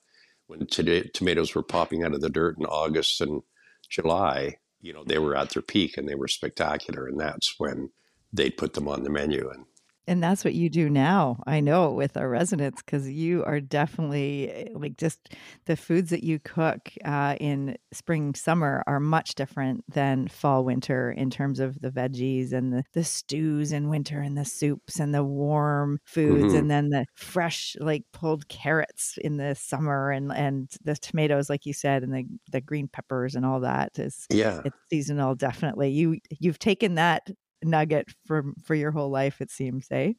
when 0.47 0.67
tomatoes 0.67 1.55
were 1.55 1.63
popping 1.63 2.05
out 2.05 2.15
of 2.15 2.21
the 2.21 2.31
dirt 2.31 2.59
in 2.59 2.67
August 2.67 3.21
and 3.21 3.43
July, 3.89 4.57
you 4.81 4.93
know, 4.93 5.03
they 5.05 5.19
were 5.19 5.37
at 5.37 5.51
their 5.51 5.63
peak 5.63 5.97
and 5.97 6.09
they 6.09 6.15
were 6.15 6.29
spectacular. 6.29 7.09
And 7.09 7.19
that's 7.19 7.55
when 7.59 7.91
they'd 8.33 8.57
put 8.57 8.75
them 8.75 8.87
on 8.87 9.03
the 9.03 9.11
menu. 9.11 9.51
And 9.51 9.65
And 10.09 10.23
that's 10.23 10.45
what 10.45 10.55
you 10.55 10.71
do 10.71 10.89
now. 10.89 11.43
I 11.49 11.59
know 11.59 11.91
with 11.91 12.17
our 12.17 12.29
residents 12.29 12.81
because 12.81 13.11
you 13.11 13.43
are 13.43 13.61
definitely 13.61 14.49
eh, 14.53 14.69
like 14.73 14.97
just 14.97 15.35
the 15.65 15.77
foods 15.77 16.11
that 16.11 16.23
you 16.23 16.39
cook 16.39 16.93
uh, 17.05 17.37
in 17.41 17.77
spring, 17.93 18.35
summer 18.37 18.85
are 18.87 19.01
much 19.01 19.35
different 19.35 19.85
than 19.93 20.29
fall, 20.29 20.65
winter 20.65 21.11
in 21.11 21.29
terms 21.29 21.59
of 21.59 21.81
the 21.81 21.91
veggies 21.91 22.53
and 22.53 22.73
the, 22.73 22.85
the 22.93 23.03
stews 23.03 23.73
in 23.73 23.89
winter 23.89 24.21
and 24.21 24.39
the 24.39 24.45
soups 24.45 25.01
and 25.01 25.13
the 25.13 25.25
warm 25.25 25.99
foods 26.05 26.53
Mhm. 26.53 26.55
and 26.55 26.71
then 26.71 26.91
the 26.91 27.05
fresh, 27.17 27.75
like 27.81 28.05
pulled 28.13 28.47
carrots 28.47 29.19
in 29.23 29.39
the 29.39 29.57
summer 29.57 30.13
and, 30.13 30.31
and 30.33 30.71
the 30.85 30.95
tomatoes, 30.95 31.51
like 31.51 31.67
you 31.67 31.73
said, 31.73 32.05
and 32.05 32.15
the, 32.15 32.25
the 32.53 32.61
green 32.61 32.87
peppers 32.87 33.35
and 33.35 33.45
all 33.45 33.59
that 33.59 33.99
is 33.99 34.29
yeah, 34.31 34.63
it's 34.63 34.79
seasonal. 34.89 35.35
Definitely. 35.35 35.91
You, 35.91 36.19
you've 36.39 36.61
taken 36.61 36.95
that 36.95 37.29
nugget 37.63 38.09
for, 38.27 38.53
for 38.65 38.75
your 38.75 38.91
whole 38.93 39.11
life, 39.11 39.41
it 39.41 39.51
seems, 39.51 39.87
eh? 39.91 40.13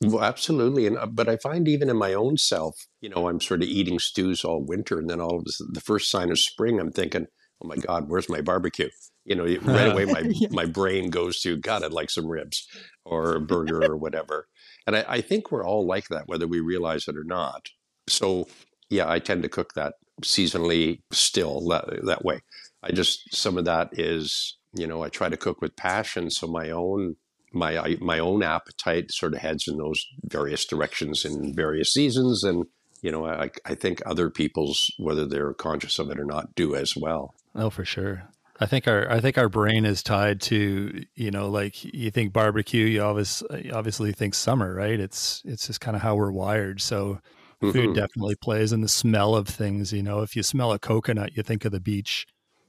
Well, 0.00 0.22
absolutely, 0.22 0.86
and 0.86 0.96
uh, 0.96 1.06
but 1.06 1.28
I 1.28 1.36
find 1.38 1.66
even 1.66 1.90
in 1.90 1.96
my 1.96 2.14
own 2.14 2.36
self, 2.36 2.86
you 3.00 3.08
know, 3.08 3.28
I'm 3.28 3.40
sort 3.40 3.62
of 3.62 3.68
eating 3.68 3.98
stews 3.98 4.44
all 4.44 4.64
winter, 4.64 4.98
and 4.98 5.10
then 5.10 5.20
all 5.20 5.36
of 5.38 5.44
a 5.46 5.50
sudden, 5.50 5.72
the 5.74 5.80
first 5.80 6.08
sign 6.10 6.30
of 6.30 6.38
spring, 6.38 6.78
I'm 6.78 6.92
thinking, 6.92 7.26
"Oh 7.60 7.66
my 7.66 7.74
God, 7.74 8.08
where's 8.08 8.28
my 8.28 8.40
barbecue?" 8.40 8.90
You 9.24 9.34
know, 9.34 9.44
right 9.64 9.88
away, 9.88 10.04
my 10.04 10.20
Yeah. 10.28 10.48
my 10.52 10.66
brain 10.66 11.10
goes 11.10 11.40
to, 11.42 11.56
"God, 11.56 11.82
I'd 11.82 11.92
like 11.92 12.10
some 12.10 12.28
ribs 12.28 12.68
or 13.04 13.34
a 13.34 13.40
burger 13.40 13.82
or 13.90 13.96
whatever." 13.96 14.46
And 14.86 14.94
I, 14.96 15.04
I 15.08 15.20
think 15.20 15.50
we're 15.50 15.66
all 15.66 15.84
like 15.84 16.06
that, 16.08 16.28
whether 16.28 16.46
we 16.46 16.60
realize 16.60 17.08
it 17.08 17.16
or 17.16 17.24
not. 17.24 17.68
So, 18.08 18.46
yeah, 18.90 19.10
I 19.10 19.18
tend 19.18 19.42
to 19.42 19.48
cook 19.48 19.74
that 19.74 19.94
seasonally 20.22 21.00
still 21.12 21.66
that, 21.68 22.04
that 22.04 22.24
way. 22.24 22.40
I 22.82 22.92
just 22.92 23.34
some 23.34 23.58
of 23.58 23.64
that 23.64 23.90
is, 23.98 24.57
you 24.74 24.86
know, 24.86 25.02
I 25.02 25.08
try 25.08 25.28
to 25.28 25.36
cook 25.36 25.60
with 25.60 25.76
passion, 25.76 26.30
so 26.30 26.46
my 26.46 26.70
own 26.70 27.16
my 27.52 27.96
my 28.00 28.18
own 28.18 28.42
appetite 28.42 29.10
sort 29.10 29.34
of 29.34 29.40
heads 29.40 29.66
in 29.68 29.78
those 29.78 30.06
various 30.24 30.64
directions 30.64 31.24
in 31.24 31.54
various 31.54 31.92
seasons, 31.92 32.44
and 32.44 32.66
you 33.02 33.10
know, 33.12 33.26
I, 33.26 33.50
I 33.64 33.74
think 33.74 34.02
other 34.04 34.28
people's, 34.28 34.90
whether 34.98 35.24
they're 35.24 35.54
conscious 35.54 35.98
of 35.98 36.10
it 36.10 36.18
or 36.18 36.24
not, 36.24 36.54
do 36.54 36.74
as 36.74 36.96
well. 36.96 37.34
Oh, 37.54 37.70
for 37.70 37.84
sure. 37.84 38.24
I 38.60 38.66
think 38.66 38.88
our 38.88 39.10
I 39.10 39.20
think 39.20 39.38
our 39.38 39.48
brain 39.48 39.84
is 39.84 40.02
tied 40.02 40.40
to 40.42 41.04
you 41.14 41.30
know 41.30 41.48
like 41.48 41.84
you 41.84 42.10
think 42.10 42.32
barbecue 42.32 42.86
you 42.86 43.02
always 43.02 43.42
obviously 43.72 44.12
think 44.12 44.34
summer 44.34 44.74
right 44.74 44.98
it's 44.98 45.42
it's 45.44 45.68
just 45.68 45.80
kind 45.80 45.96
of 45.96 46.02
how 46.02 46.16
we're 46.16 46.32
wired 46.32 46.80
so 46.80 47.20
mm-hmm. 47.62 47.70
food 47.70 47.94
definitely 47.94 48.34
plays 48.34 48.72
in 48.72 48.80
the 48.80 48.88
smell 48.88 49.36
of 49.36 49.46
things 49.46 49.92
you 49.92 50.02
know 50.02 50.22
if 50.22 50.34
you 50.34 50.42
smell 50.42 50.72
a 50.72 50.78
coconut 50.80 51.36
you 51.36 51.42
think 51.44 51.64
of 51.64 51.70
the 51.70 51.80
beach 51.80 52.26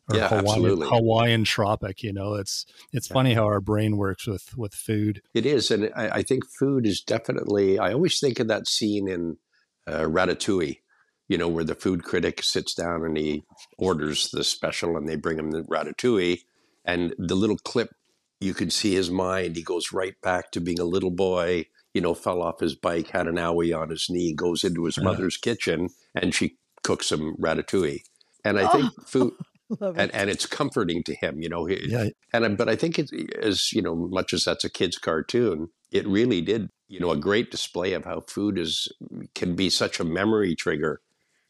or 0.10 0.18
yeah, 0.18 0.28
Hawaiian, 0.28 0.48
absolutely. 0.48 0.88
Hawaiian 0.88 1.44
tropic 1.44 2.04
you 2.04 2.14
know 2.14 2.36
it's 2.36 2.66
it's 2.94 3.10
yeah. 3.10 3.14
funny 3.14 3.34
how 3.34 3.46
our 3.46 3.62
brain 3.62 3.98
works 3.98 4.28
with 4.28 4.58
with 4.58 4.74
food 4.74 5.22
it 5.34 5.46
is 5.46 5.72
and 5.72 5.92
I, 5.96 6.10
I 6.10 6.22
think 6.24 6.46
food 6.46 6.86
is 6.86 7.02
definitely 7.02 7.80
I 7.80 7.94
always 7.94 8.20
think 8.20 8.40
of 8.40 8.48
that 8.48 8.68
scene 8.68 9.08
in 9.08 9.38
uh, 9.88 10.02
Ratatouille 10.02 10.78
you 11.30 11.38
know, 11.38 11.48
where 11.48 11.64
the 11.64 11.76
food 11.76 12.04
critic 12.04 12.44
sits 12.44 12.74
down 12.74 13.06
and 13.06 13.16
he 13.16 13.44
orders 13.78 14.32
the 14.32 14.44
special 14.44 14.98
and 14.98 15.08
they 15.08 15.16
bring 15.16 15.40
him 15.40 15.52
the 15.52 15.62
ratatouille. 15.62 16.42
And 16.84 17.14
the 17.20 17.36
little 17.36 17.58
clip, 17.58 17.92
you 18.42 18.56
can 18.56 18.72
see 18.72 18.96
his 18.96 19.12
mind. 19.12 19.56
He 19.56 19.62
goes 19.62 19.94
right 19.94 20.20
back 20.22 20.52
to 20.52 20.60
being 20.60 20.80
a 20.80 20.86
little 20.86 21.12
boy, 21.12 21.68
you 21.94 22.02
know, 22.02 22.16
fell 22.16 22.42
off 22.42 22.60
his 22.60 22.76
bike, 22.76 23.10
had 23.10 23.28
an 23.28 23.36
owie 23.36 23.78
on 23.78 23.90
his 23.90 24.08
knee, 24.10 24.34
goes 24.34 24.64
into 24.64 24.86
his 24.86 24.98
mother's 24.98 25.38
kitchen, 25.38 25.90
and 26.16 26.34
she 26.34 26.58
cooks 26.84 27.12
him 27.12 27.36
ratatouille. 27.38 28.02
And 28.44 28.58
I 28.60 28.68
think 28.72 28.92
oh, 29.16 29.32
food. 29.80 29.96
and, 29.98 30.14
and 30.14 30.30
it's 30.30 30.46
comforting 30.46 31.04
to 31.04 31.16
him, 31.16 31.42
you 31.42 31.50
know. 31.50 31.66
He, 31.66 31.80
yeah. 31.88 32.10
And 32.34 32.58
but 32.58 32.70
I 32.70 32.76
think 32.76 33.00
it 33.00 33.10
is, 33.12 33.72
you 33.74 33.82
know, 33.82 33.96
much 33.96 34.34
as 34.34 34.44
that's 34.44 34.64
a 34.64 34.70
kid's 34.70 34.98
cartoon, 34.98 35.70
it 35.92 36.08
really 36.08 36.42
did, 36.42 36.70
you 36.88 37.00
know, 37.00 37.12
a 37.12 37.18
great 37.18 37.52
display 37.52 37.94
of 37.94 38.06
how 38.06 38.22
food 38.22 38.58
is 38.58 38.88
can 39.36 39.56
be 39.56 39.70
such 39.70 40.00
a 40.00 40.04
memory 40.04 40.56
trigger 40.56 41.02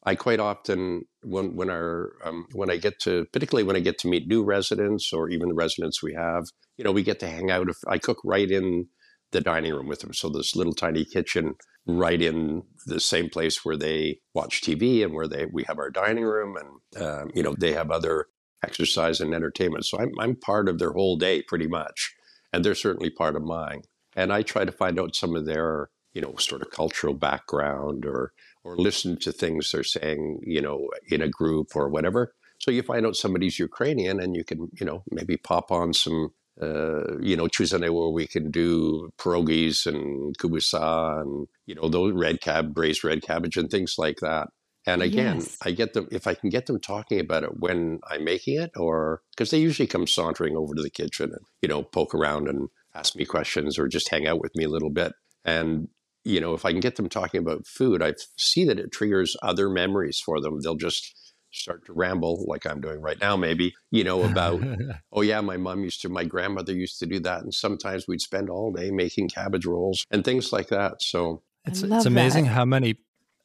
I 0.03 0.15
quite 0.15 0.39
often 0.39 1.03
when 1.23 1.55
when 1.55 1.69
our 1.69 2.13
um, 2.23 2.47
when 2.53 2.69
I 2.69 2.77
get 2.77 2.99
to 3.01 3.25
particularly 3.33 3.65
when 3.65 3.75
I 3.75 3.81
get 3.81 3.97
to 3.99 4.07
meet 4.07 4.27
new 4.27 4.43
residents 4.43 5.11
or 5.11 5.29
even 5.29 5.49
the 5.49 5.55
residents 5.55 6.01
we 6.01 6.13
have, 6.13 6.45
you 6.77 6.83
know, 6.83 6.91
we 6.91 7.03
get 7.03 7.19
to 7.19 7.29
hang 7.29 7.51
out. 7.51 7.69
If 7.69 7.77
I 7.87 7.97
cook 7.97 8.19
right 8.23 8.49
in 8.49 8.87
the 9.31 9.41
dining 9.41 9.73
room 9.73 9.87
with 9.87 9.99
them, 9.99 10.13
so 10.13 10.29
this 10.29 10.55
little 10.55 10.73
tiny 10.73 11.03
kitchen 11.03 11.55
right 11.97 12.21
in 12.21 12.63
the 12.85 12.99
same 12.99 13.29
place 13.29 13.63
where 13.63 13.77
they 13.77 14.19
watch 14.33 14.61
TV 14.61 15.03
and 15.03 15.13
where 15.13 15.27
they 15.27 15.45
we 15.45 15.63
have 15.63 15.79
our 15.79 15.89
dining 15.89 16.25
room, 16.25 16.57
and 16.57 17.03
um, 17.03 17.31
you 17.33 17.43
know 17.43 17.55
they 17.57 17.73
have 17.73 17.91
other 17.91 18.27
exercise 18.63 19.19
and 19.19 19.33
entertainment. 19.33 19.85
So 19.85 19.99
I'm 19.99 20.11
I'm 20.19 20.35
part 20.35 20.69
of 20.69 20.79
their 20.79 20.91
whole 20.91 21.17
day 21.17 21.41
pretty 21.41 21.67
much, 21.67 22.13
and 22.53 22.63
they're 22.63 22.75
certainly 22.75 23.09
part 23.09 23.35
of 23.35 23.43
mine. 23.43 23.81
And 24.15 24.33
I 24.33 24.41
try 24.41 24.65
to 24.65 24.71
find 24.71 24.99
out 24.99 25.15
some 25.15 25.35
of 25.35 25.45
their 25.45 25.89
you 26.13 26.21
know 26.21 26.35
sort 26.37 26.61
of 26.61 26.71
cultural 26.71 27.13
background 27.13 28.05
or 28.05 28.33
or 28.63 28.77
listen 28.77 29.17
to 29.17 29.31
things 29.31 29.71
they're 29.71 29.83
saying, 29.83 30.41
you 30.45 30.61
know, 30.61 30.89
in 31.09 31.21
a 31.21 31.29
group 31.29 31.75
or 31.75 31.89
whatever. 31.89 32.33
So 32.59 32.71
you 32.71 32.83
find 32.83 33.05
out 33.05 33.15
somebody's 33.15 33.57
Ukrainian 33.57 34.19
and 34.19 34.35
you 34.35 34.43
can, 34.43 34.69
you 34.79 34.85
know, 34.85 35.03
maybe 35.11 35.37
pop 35.37 35.71
on 35.71 35.93
some, 35.93 36.33
uh, 36.61 37.17
you 37.19 37.37
know, 37.37 37.47
Tuesday 37.47 37.89
where 37.89 38.09
we 38.09 38.27
can 38.27 38.51
do 38.51 39.11
pierogies 39.17 39.85
and 39.85 40.37
kubusa 40.37 41.21
and, 41.21 41.47
you 41.69 41.75
know, 41.75 41.87
those 41.87 42.13
red 42.13 42.41
cab, 42.41 42.73
braised 42.73 43.03
red 43.03 43.21
cabbage 43.21 43.55
and 43.55 43.69
things 43.69 43.95
like 43.99 44.17
that. 44.21 44.47
And 44.87 45.03
again, 45.03 45.35
yes. 45.35 45.55
I 45.63 45.69
get 45.69 45.93
them, 45.93 46.07
if 46.11 46.25
I 46.25 46.33
can 46.33 46.49
get 46.49 46.65
them 46.65 46.79
talking 46.79 47.19
about 47.19 47.43
it 47.43 47.59
when 47.59 47.99
I'm 48.09 48.23
making 48.23 48.59
it, 48.59 48.71
or 48.75 49.21
because 49.29 49.51
they 49.51 49.59
usually 49.59 49.85
come 49.85 50.07
sauntering 50.07 50.57
over 50.57 50.73
to 50.73 50.81
the 50.81 50.89
kitchen 50.89 51.29
and, 51.31 51.45
you 51.61 51.69
know, 51.69 51.83
poke 51.83 52.15
around 52.15 52.47
and 52.47 52.69
ask 52.95 53.15
me 53.15 53.23
questions 53.23 53.77
or 53.77 53.87
just 53.87 54.09
hang 54.09 54.25
out 54.25 54.41
with 54.41 54.55
me 54.55 54.63
a 54.63 54.69
little 54.69 54.89
bit. 54.89 55.13
And 55.45 55.89
you 56.25 56.41
know, 56.41 56.53
if 56.53 56.65
I 56.65 56.71
can 56.71 56.81
get 56.81 56.95
them 56.95 57.07
talking 57.07 57.39
about 57.39 57.65
food, 57.65 58.01
I 58.01 58.13
see 58.37 58.65
that 58.65 58.79
it 58.79 58.91
triggers 58.91 59.37
other 59.41 59.69
memories 59.69 60.19
for 60.19 60.41
them. 60.41 60.59
They'll 60.61 60.75
just 60.75 61.15
start 61.51 61.85
to 61.85 61.93
ramble 61.93 62.45
like 62.47 62.65
I'm 62.65 62.81
doing 62.81 63.01
right 63.01 63.19
now, 63.19 63.35
maybe, 63.35 63.73
you 63.89 64.03
know, 64.03 64.23
about, 64.23 64.61
oh, 65.13 65.21
yeah, 65.21 65.41
my 65.41 65.57
mom 65.57 65.83
used 65.83 66.01
to, 66.01 66.09
my 66.09 66.25
grandmother 66.25 66.73
used 66.73 66.99
to 66.99 67.05
do 67.05 67.19
that. 67.21 67.41
And 67.41 67.53
sometimes 67.53 68.05
we'd 68.07 68.21
spend 68.21 68.49
all 68.49 68.71
day 68.71 68.91
making 68.91 69.29
cabbage 69.29 69.65
rolls 69.65 70.05
and 70.11 70.23
things 70.23 70.51
like 70.51 70.67
that. 70.67 71.01
So 71.01 71.41
it's, 71.65 71.83
it's 71.83 72.05
amazing 72.05 72.45
that. 72.45 72.51
how 72.51 72.65
many. 72.65 72.95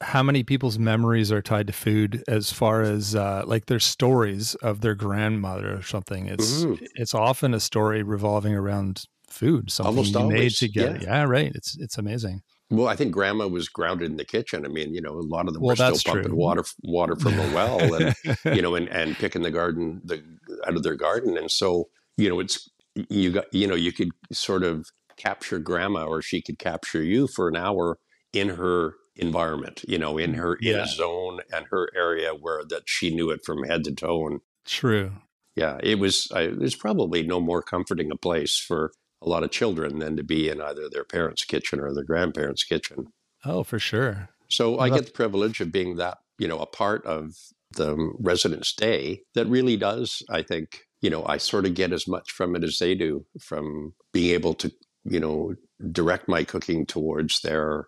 How 0.01 0.21
many 0.21 0.43
people's 0.43 0.77
memories 0.77 1.31
are 1.31 1.41
tied 1.41 1.67
to 1.67 1.73
food 1.73 2.21
as 2.27 2.51
far 2.51 2.81
as 2.81 3.15
uh, 3.15 3.43
like 3.45 3.67
their 3.67 3.79
stories 3.79 4.53
of 4.55 4.81
their 4.81 4.93
grandmother 4.93 5.73
or 5.73 5.81
something? 5.83 6.27
It's 6.27 6.65
mm-hmm. 6.65 6.83
it's 6.95 7.13
often 7.13 7.53
a 7.53 7.61
story 7.61 8.03
revolving 8.03 8.53
around 8.53 9.05
food, 9.29 9.71
something 9.71 9.91
Almost 9.91 10.13
you 10.13 10.19
always. 10.19 10.33
made 10.33 10.51
together. 10.51 10.99
Yeah. 11.01 11.21
yeah, 11.21 11.23
right. 11.23 11.51
It's 11.55 11.77
it's 11.79 11.97
amazing. 11.97 12.41
Well, 12.71 12.87
I 12.87 12.95
think 12.95 13.11
grandma 13.11 13.47
was 13.47 13.69
grounded 13.69 14.09
in 14.09 14.17
the 14.17 14.25
kitchen. 14.25 14.65
I 14.65 14.69
mean, 14.69 14.93
you 14.95 15.01
know, 15.01 15.11
a 15.11 15.21
lot 15.21 15.47
of 15.47 15.53
them 15.53 15.61
well, 15.61 15.75
were 15.79 15.93
still 15.93 16.13
pumping 16.13 16.31
true. 16.31 16.35
water 16.35 16.63
water 16.83 17.15
from 17.15 17.33
a 17.39 17.53
well 17.53 17.93
and 17.93 18.15
you 18.45 18.61
know, 18.61 18.75
and, 18.75 18.89
and 18.89 19.15
picking 19.15 19.43
the 19.43 19.51
garden 19.51 20.01
the 20.03 20.23
out 20.67 20.75
of 20.75 20.83
their 20.83 20.95
garden. 20.95 21.37
And 21.37 21.51
so, 21.51 21.89
you 22.17 22.27
know, 22.29 22.39
it's 22.39 22.69
you 23.09 23.31
got 23.31 23.53
you 23.53 23.67
know, 23.67 23.75
you 23.75 23.91
could 23.91 24.09
sort 24.31 24.63
of 24.63 24.87
capture 25.15 25.59
grandma 25.59 26.05
or 26.05 26.21
she 26.21 26.41
could 26.41 26.57
capture 26.57 27.03
you 27.03 27.27
for 27.27 27.47
an 27.47 27.55
hour 27.55 27.97
in 28.35 28.49
her 28.49 28.95
environment, 29.15 29.83
you 29.87 29.97
know, 29.97 30.17
in 30.17 30.33
mm, 30.33 30.37
her 30.37 30.57
yeah. 30.61 30.73
in 30.73 30.79
a 30.81 30.87
zone 30.87 31.39
and 31.53 31.65
her 31.71 31.89
area 31.95 32.31
where 32.31 32.63
that 32.65 32.83
she 32.85 33.15
knew 33.15 33.29
it 33.29 33.45
from 33.45 33.63
head 33.63 33.83
to 33.85 33.93
toe. 33.93 34.27
And 34.27 34.41
true. 34.65 35.13
Yeah, 35.55 35.79
it 35.81 35.99
was. 35.99 36.29
I, 36.33 36.47
there's 36.47 36.75
probably 36.75 37.23
no 37.23 37.39
more 37.39 37.61
comforting 37.61 38.11
a 38.11 38.17
place 38.17 38.57
for 38.59 38.91
a 39.21 39.29
lot 39.29 39.43
of 39.43 39.51
children 39.51 39.99
than 39.99 40.17
to 40.17 40.23
be 40.23 40.49
in 40.49 40.61
either 40.61 40.89
their 40.89 41.05
parents' 41.05 41.45
kitchen 41.45 41.79
or 41.79 41.93
their 41.93 42.03
grandparents' 42.03 42.65
kitchen. 42.65 43.07
Oh, 43.45 43.63
for 43.63 43.79
sure. 43.79 44.29
So 44.49 44.79
I 44.79 44.89
get 44.89 45.05
the 45.05 45.11
privilege 45.11 45.61
of 45.61 45.71
being 45.71 45.95
that, 45.95 46.17
you 46.37 46.47
know, 46.47 46.59
a 46.59 46.65
part 46.65 47.05
of 47.05 47.33
the 47.75 47.95
residents' 48.19 48.73
day 48.73 49.21
that 49.33 49.47
really 49.47 49.77
does, 49.77 50.21
I 50.29 50.41
think, 50.41 50.81
you 51.01 51.09
know, 51.09 51.25
I 51.25 51.37
sort 51.37 51.65
of 51.65 51.73
get 51.73 51.91
as 51.91 52.07
much 52.07 52.31
from 52.31 52.55
it 52.55 52.63
as 52.63 52.77
they 52.77 52.93
do 52.95 53.25
from 53.39 53.93
being 54.13 54.33
able 54.33 54.53
to, 54.55 54.71
you 55.03 55.19
know, 55.19 55.55
direct 55.91 56.27
my 56.27 56.43
cooking 56.43 56.85
towards 56.85 57.41
their 57.41 57.87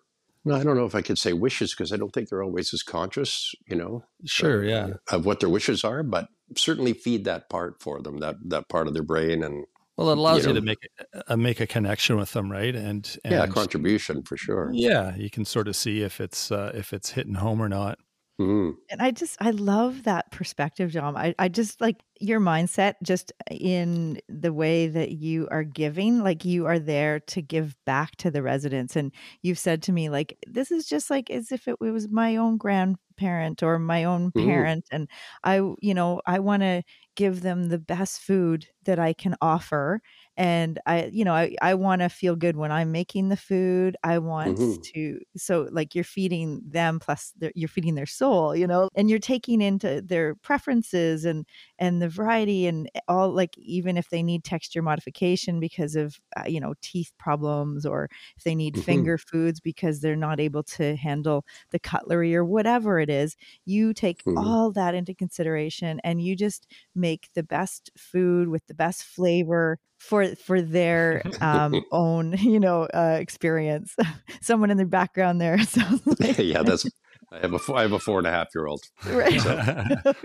I 0.54 0.62
don't 0.62 0.76
know 0.76 0.86
if 0.86 0.94
I 0.94 1.02
could 1.02 1.18
say 1.18 1.32
wishes 1.32 1.74
because 1.74 1.92
I 1.92 1.96
don't 1.96 2.12
think 2.12 2.28
they're 2.28 2.42
always 2.42 2.72
as 2.74 2.82
conscious, 2.82 3.54
you 3.66 3.76
know. 3.76 4.04
Sure, 4.24 4.64
yeah. 4.64 4.94
Of 5.10 5.26
what 5.26 5.40
their 5.40 5.48
wishes 5.48 5.84
are, 5.84 6.02
but 6.02 6.28
certainly 6.56 6.92
feed 6.92 7.24
that 7.24 7.48
part 7.48 7.80
for 7.80 8.00
them, 8.00 8.18
that 8.18 8.36
that 8.46 8.68
part 8.68 8.86
of 8.86 8.94
their 8.94 9.02
brain 9.02 9.42
and 9.42 9.66
well, 9.98 10.10
it 10.10 10.18
allows 10.18 10.46
you, 10.46 10.52
know, 10.52 10.54
you 10.54 10.60
to 10.60 10.64
make 10.64 10.78
a, 11.26 11.36
make 11.36 11.60
a 11.60 11.66
connection 11.66 12.16
with 12.16 12.32
them, 12.32 12.52
right? 12.52 12.74
And, 12.74 13.18
and 13.24 13.32
yeah, 13.32 13.46
contribution 13.48 14.22
for 14.22 14.36
sure. 14.36 14.70
Yeah, 14.72 15.16
you 15.16 15.28
can 15.28 15.44
sort 15.44 15.66
of 15.66 15.74
see 15.74 16.02
if 16.02 16.20
it's 16.20 16.52
uh, 16.52 16.70
if 16.72 16.92
it's 16.92 17.10
hitting 17.10 17.34
home 17.34 17.60
or 17.60 17.68
not. 17.68 17.98
Mm. 18.40 18.76
And 18.88 19.02
I 19.02 19.10
just 19.10 19.36
I 19.40 19.50
love 19.50 20.04
that 20.04 20.30
perspective, 20.30 20.90
John. 20.90 21.16
I, 21.16 21.34
I 21.40 21.48
just 21.48 21.80
like 21.80 21.96
your 22.20 22.38
mindset 22.38 22.94
just 23.02 23.32
in 23.50 24.20
the 24.28 24.52
way 24.52 24.86
that 24.86 25.10
you 25.10 25.48
are 25.50 25.64
giving, 25.64 26.22
like 26.22 26.44
you 26.44 26.66
are 26.66 26.78
there 26.78 27.18
to 27.20 27.42
give 27.42 27.74
back 27.84 28.14
to 28.16 28.30
the 28.30 28.42
residents. 28.42 28.94
And 28.94 29.12
you've 29.42 29.58
said 29.58 29.82
to 29.84 29.92
me, 29.92 30.08
like, 30.08 30.38
this 30.46 30.70
is 30.70 30.86
just 30.86 31.10
like 31.10 31.30
as 31.30 31.50
if 31.50 31.66
it 31.66 31.80
was 31.80 32.08
my 32.08 32.36
own 32.36 32.58
grandparent 32.58 33.62
or 33.62 33.78
my 33.80 34.04
own 34.04 34.30
mm. 34.30 34.44
parent. 34.44 34.84
Mm. 34.84 34.88
And 34.92 35.08
I, 35.42 35.56
you 35.80 35.94
know, 35.94 36.20
I 36.24 36.38
want 36.38 36.62
to 36.62 36.82
give 37.18 37.40
them 37.40 37.68
the 37.68 37.80
best 37.80 38.20
food 38.20 38.68
that 38.84 39.00
I 39.00 39.12
can 39.12 39.34
offer 39.42 40.00
and 40.38 40.78
i 40.86 41.10
you 41.12 41.24
know 41.24 41.34
i, 41.34 41.54
I 41.60 41.74
want 41.74 42.00
to 42.00 42.08
feel 42.08 42.36
good 42.36 42.56
when 42.56 42.70
i'm 42.70 42.92
making 42.92 43.28
the 43.28 43.36
food 43.36 43.96
i 44.04 44.18
want 44.18 44.56
mm-hmm. 44.56 44.80
to 44.94 45.20
so 45.36 45.68
like 45.72 45.96
you're 45.96 46.04
feeding 46.04 46.62
them 46.64 47.00
plus 47.00 47.32
you're 47.56 47.68
feeding 47.68 47.96
their 47.96 48.06
soul 48.06 48.54
you 48.54 48.66
know 48.66 48.88
and 48.94 49.10
you're 49.10 49.18
taking 49.18 49.60
into 49.60 50.00
their 50.00 50.36
preferences 50.36 51.24
and 51.24 51.44
and 51.78 52.00
the 52.00 52.08
variety 52.08 52.68
and 52.68 52.88
all 53.08 53.30
like 53.30 53.58
even 53.58 53.96
if 53.96 54.10
they 54.10 54.22
need 54.22 54.44
texture 54.44 54.80
modification 54.80 55.58
because 55.58 55.96
of 55.96 56.20
uh, 56.36 56.46
you 56.46 56.60
know 56.60 56.72
teeth 56.80 57.10
problems 57.18 57.84
or 57.84 58.08
if 58.36 58.44
they 58.44 58.54
need 58.54 58.74
mm-hmm. 58.74 58.82
finger 58.82 59.18
foods 59.18 59.58
because 59.58 60.00
they're 60.00 60.14
not 60.14 60.38
able 60.38 60.62
to 60.62 60.94
handle 60.94 61.44
the 61.70 61.80
cutlery 61.80 62.34
or 62.36 62.44
whatever 62.44 63.00
it 63.00 63.10
is 63.10 63.36
you 63.64 63.92
take 63.92 64.22
mm-hmm. 64.22 64.38
all 64.38 64.70
that 64.70 64.94
into 64.94 65.12
consideration 65.12 66.00
and 66.04 66.22
you 66.22 66.36
just 66.36 66.68
make 66.94 67.07
the 67.34 67.42
best 67.42 67.90
food 67.96 68.48
with 68.48 68.66
the 68.66 68.74
best 68.74 69.04
flavor 69.04 69.78
for 69.98 70.34
for 70.36 70.62
their 70.62 71.22
um, 71.40 71.84
own 71.92 72.32
you 72.38 72.60
know 72.60 72.82
uh, 72.94 73.16
experience. 73.20 73.94
Someone 74.40 74.70
in 74.70 74.76
the 74.76 74.86
background 74.86 75.40
there 75.40 75.58
sounds 75.58 76.06
like 76.20 76.38
yeah, 76.38 76.62
that's. 76.62 76.86
I 77.30 77.40
have 77.40 77.52
a 77.52 77.74
I 77.74 77.82
have 77.82 77.92
a 77.92 77.98
four 77.98 78.18
and 78.18 78.26
a 78.26 78.30
half 78.30 78.48
year 78.54 78.66
old. 78.66 78.80
Right, 79.04 79.38
so. 79.38 79.54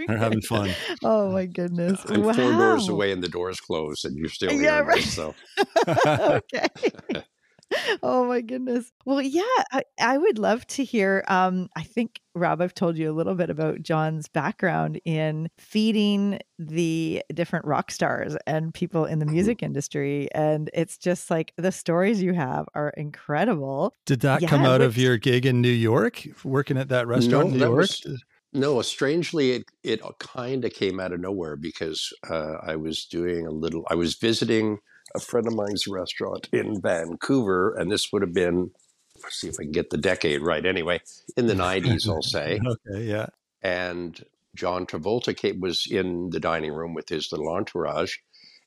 they're 0.08 0.18
having 0.18 0.42
fun. 0.42 0.74
Oh 1.04 1.32
my 1.32 1.46
goodness! 1.48 2.00
I'm 2.08 2.22
wow. 2.22 2.32
four 2.32 2.52
doors 2.54 2.88
away 2.88 3.12
and 3.12 3.22
the 3.22 3.28
door's 3.28 3.60
closed, 3.60 4.06
and 4.06 4.16
you're 4.18 4.30
still 4.30 4.54
yeah, 4.54 4.76
here. 4.78 4.86
Right. 4.86 5.04
So 5.04 5.36
okay. 6.08 6.68
oh 8.04 8.26
my 8.26 8.42
goodness. 8.42 8.92
Well, 9.06 9.22
yeah, 9.22 9.42
I, 9.72 9.84
I 10.00 10.18
would 10.18 10.38
love 10.40 10.66
to 10.68 10.84
hear. 10.84 11.24
Um, 11.28 11.70
I 11.76 11.84
think 11.84 12.20
Rob, 12.36 12.62
I've 12.62 12.74
told 12.74 12.98
you 12.98 13.12
a 13.12 13.14
little 13.14 13.36
bit 13.36 13.50
about 13.50 13.82
John's 13.82 14.28
background 14.28 15.00
in 15.06 15.50
feeding 15.58 16.40
the 16.60 17.24
different 17.34 17.66
rock 17.66 17.92
stars 17.92 18.36
and 18.48 18.74
people 18.74 19.06
in 19.06 19.20
the 19.20 19.26
Mm-hmm. 19.26 19.34
music 19.34 19.64
industry. 19.64 20.28
And 20.34 20.70
it's 20.74 20.98
just 20.98 21.30
like 21.32 21.54
the 21.58 21.72
stories 21.72 22.22
you 22.22 22.34
have 22.34 22.66
are 22.76 22.90
incredible. 22.98 23.96
Did 24.06 24.20
that 24.22 24.42
Yeah, 24.42 24.50
come 24.50 24.66
out 24.66 24.82
of 24.82 24.98
your 24.98 25.18
gig 25.18 25.46
in 25.46 25.62
New 25.62 25.70
York, 25.70 26.24
working 26.44 26.78
at 26.78 26.90
that 26.90 27.08
restaurant 27.08 27.48
in 27.48 27.54
New 27.54 27.60
York? 27.60 27.90
was- 27.90 28.24
No, 28.54 28.82
strangely, 28.84 29.52
it, 29.54 29.64
it 29.84 30.02
kind 30.20 30.64
of 30.64 30.74
came 30.74 31.00
out 31.00 31.12
of 31.14 31.20
nowhere 31.20 31.56
because 31.56 32.14
uh, 32.30 32.58
I 32.62 32.76
was 32.76 33.06
doing 33.06 33.48
a 33.48 33.52
little, 33.52 33.84
I 33.90 33.96
was 33.96 34.16
visiting 34.16 34.78
a 35.16 35.20
friend 35.20 35.48
of 35.48 35.54
mine's 35.56 35.88
restaurant 35.88 36.50
in 36.52 36.82
Vancouver, 36.82 37.74
and 37.76 37.92
this 37.92 38.12
would 38.12 38.22
have 38.22 38.34
been, 38.34 38.72
let's 39.22 39.40
see 39.40 39.48
if 39.48 39.56
I 39.60 39.64
can 39.64 39.72
get 39.72 39.90
the 39.90 39.98
decade 39.98 40.42
right. 40.42 40.66
Anyway, 40.66 41.02
in 41.38 41.48
the 41.48 41.54
90s, 41.54 42.08
I'll 42.08 42.22
say. 42.22 42.60
okay, 42.66 43.04
yeah. 43.04 43.28
And 43.62 44.24
John 44.56 44.86
Travolta 44.86 45.36
came, 45.36 45.60
was 45.60 45.88
in 45.90 46.30
the 46.32 46.40
dining 46.40 46.74
room 46.74 46.94
with 46.94 47.10
his 47.10 47.32
little 47.32 47.50
entourage, 47.50 48.18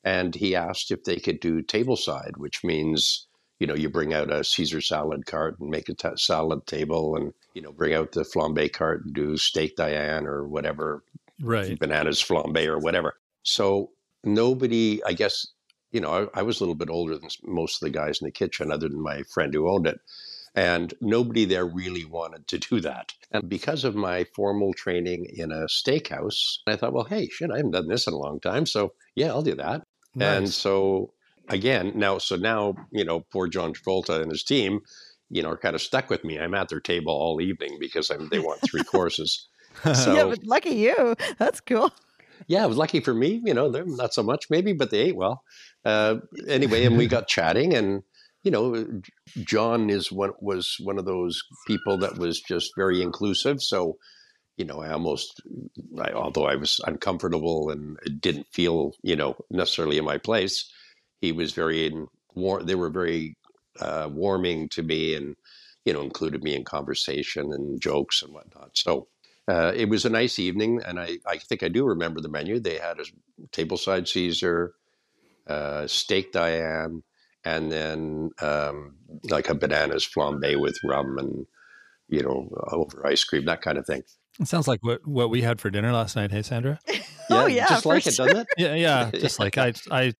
and 0.03 0.33
he 0.35 0.55
asked 0.55 0.91
if 0.91 1.03
they 1.03 1.17
could 1.17 1.39
do 1.39 1.61
tableside, 1.61 2.37
which 2.37 2.63
means 2.63 3.27
you 3.59 3.67
know 3.67 3.73
you 3.75 3.89
bring 3.89 4.13
out 4.13 4.31
a 4.31 4.43
Caesar 4.43 4.81
salad 4.81 5.25
cart 5.25 5.59
and 5.59 5.69
make 5.69 5.89
a 5.89 6.17
salad 6.17 6.65
table, 6.67 7.15
and 7.15 7.33
you 7.53 7.61
know 7.61 7.71
bring 7.71 7.93
out 7.93 8.11
the 8.11 8.21
flambe 8.23 8.71
cart 8.71 9.03
and 9.05 9.13
do 9.13 9.35
steak 9.37 9.75
Diane 9.75 10.25
or 10.27 10.47
whatever 10.47 11.03
Right. 11.39 11.77
bananas 11.79 12.21
flambe 12.21 12.65
or 12.67 12.79
whatever. 12.79 13.15
So 13.43 13.91
nobody, 14.23 15.01
I 15.05 15.13
guess, 15.13 15.47
you 15.91 16.01
know, 16.01 16.29
I, 16.33 16.39
I 16.39 16.41
was 16.43 16.59
a 16.59 16.63
little 16.63 16.75
bit 16.75 16.89
older 16.89 17.17
than 17.17 17.29
most 17.43 17.81
of 17.81 17.87
the 17.87 17.97
guys 17.97 18.19
in 18.21 18.25
the 18.25 18.31
kitchen, 18.31 18.71
other 18.71 18.89
than 18.89 19.01
my 19.01 19.23
friend 19.33 19.53
who 19.53 19.69
owned 19.69 19.87
it. 19.87 19.99
And 20.55 20.93
nobody 21.01 21.45
there 21.45 21.67
really 21.67 22.03
wanted 22.03 22.47
to 22.47 22.57
do 22.57 22.81
that. 22.81 23.13
And 23.31 23.47
because 23.47 23.83
of 23.83 23.95
my 23.95 24.25
formal 24.35 24.73
training 24.73 25.27
in 25.31 25.51
a 25.51 25.65
steakhouse, 25.65 26.57
I 26.65 26.75
thought, 26.75 26.93
well, 26.93 27.03
hey, 27.03 27.27
shit, 27.27 27.51
I 27.51 27.57
haven't 27.57 27.71
done 27.71 27.87
this 27.87 28.07
in 28.07 28.13
a 28.13 28.17
long 28.17 28.39
time. 28.39 28.65
So 28.65 28.93
yeah, 29.15 29.27
I'll 29.27 29.43
do 29.43 29.55
that. 29.55 29.83
And 30.19 30.49
so 30.49 31.13
again, 31.49 31.91
now, 31.95 32.17
so 32.17 32.35
now, 32.35 32.75
you 32.91 33.05
know, 33.05 33.19
poor 33.31 33.47
John 33.47 33.73
Travolta 33.73 34.21
and 34.21 34.31
his 34.31 34.43
team, 34.43 34.79
you 35.29 35.43
know, 35.43 35.49
are 35.49 35.57
kind 35.57 35.75
of 35.75 35.81
stuck 35.81 36.09
with 36.09 36.23
me. 36.23 36.39
I'm 36.39 36.55
at 36.55 36.69
their 36.69 36.79
table 36.79 37.13
all 37.13 37.39
evening 37.41 37.77
because 37.79 38.09
I'm, 38.09 38.27
they 38.29 38.39
want 38.39 38.61
three 38.61 38.83
courses. 38.91 39.47
So 39.83 40.13
yeah, 40.15 40.23
but 40.23 40.43
lucky 40.43 40.71
you. 40.71 41.15
That's 41.37 41.61
cool. 41.61 41.91
yeah, 42.47 42.63
it 42.63 42.67
was 42.67 42.77
lucky 42.77 42.99
for 42.99 43.13
me. 43.13 43.41
You 43.45 43.53
know, 43.53 43.69
them 43.69 43.95
not 43.95 44.13
so 44.13 44.23
much 44.23 44.45
maybe, 44.49 44.73
but 44.73 44.89
they 44.89 45.01
ate 45.01 45.15
well. 45.15 45.43
Uh, 45.87 46.19
anyway, 46.49 46.83
and 46.83 46.97
we 46.97 47.07
got 47.07 47.29
chatting, 47.29 47.73
and 47.73 48.03
you 48.43 48.51
know, 48.51 48.85
John 49.45 49.89
is 49.89 50.11
one 50.11 50.33
was 50.41 50.75
one 50.81 50.97
of 50.99 51.05
those 51.05 51.41
people 51.65 51.97
that 51.99 52.17
was 52.17 52.41
just 52.41 52.73
very 52.75 53.01
inclusive. 53.01 53.63
So, 53.63 53.97
you 54.57 54.65
know, 54.65 54.81
I 54.81 54.91
almost, 54.91 55.41
I, 55.97 56.11
although 56.11 56.45
I 56.45 56.55
was 56.55 56.81
uncomfortable 56.85 57.69
and 57.69 57.97
didn't 58.19 58.47
feel, 58.51 58.95
you 59.01 59.15
know, 59.15 59.37
necessarily 59.49 59.97
in 59.97 60.03
my 60.03 60.17
place, 60.17 60.69
he 61.21 61.31
was 61.31 61.53
very 61.53 61.87
in, 61.87 62.07
war. 62.35 62.61
They 62.61 62.75
were 62.75 62.89
very 62.89 63.37
uh, 63.79 64.09
warming 64.11 64.67
to 64.69 64.83
me, 64.83 65.15
and 65.15 65.37
you 65.85 65.93
know, 65.93 66.01
included 66.01 66.43
me 66.43 66.53
in 66.53 66.65
conversation 66.65 67.53
and 67.53 67.79
jokes 67.79 68.21
and 68.23 68.33
whatnot. 68.33 68.71
So 68.73 69.07
uh, 69.47 69.71
it 69.73 69.87
was 69.87 70.03
a 70.03 70.09
nice 70.09 70.37
evening, 70.37 70.81
and 70.85 70.99
I, 70.99 71.19
I 71.25 71.37
think 71.37 71.63
I 71.63 71.69
do 71.69 71.85
remember 71.85 72.19
the 72.19 72.27
menu. 72.27 72.59
They 72.59 72.77
had 72.77 72.99
a 72.99 73.05
tableside 73.53 74.09
Caesar, 74.09 74.73
uh, 75.47 75.87
steak 75.87 76.31
Diane, 76.31 77.03
and 77.43 77.71
then 77.71 78.31
um, 78.41 78.95
like 79.29 79.49
a 79.49 79.55
bananas 79.55 80.07
flambe 80.07 80.59
with 80.59 80.77
rum 80.83 81.17
and 81.17 81.45
you 82.07 82.21
know 82.21 82.49
over 82.71 83.05
ice 83.05 83.23
cream, 83.23 83.45
that 83.45 83.61
kind 83.61 83.77
of 83.77 83.85
thing. 83.85 84.03
It 84.39 84.47
sounds 84.47 84.67
like 84.67 84.83
what, 84.83 85.05
what 85.07 85.29
we 85.29 85.41
had 85.41 85.59
for 85.59 85.69
dinner 85.69 85.91
last 85.91 86.15
night. 86.15 86.31
Hey, 86.31 86.43
Sandra. 86.43 86.79
oh 87.31 87.47
yeah, 87.47 87.67
just 87.67 87.83
for 87.83 87.89
like 87.89 88.05
it, 88.05 88.13
sure. 88.13 88.27
doesn't 88.27 88.41
it? 88.41 88.47
Yeah, 88.57 88.75
yeah. 88.75 89.11
Just 89.13 89.39
like 89.39 89.57
I, 89.57 89.73
I, 89.89 90.13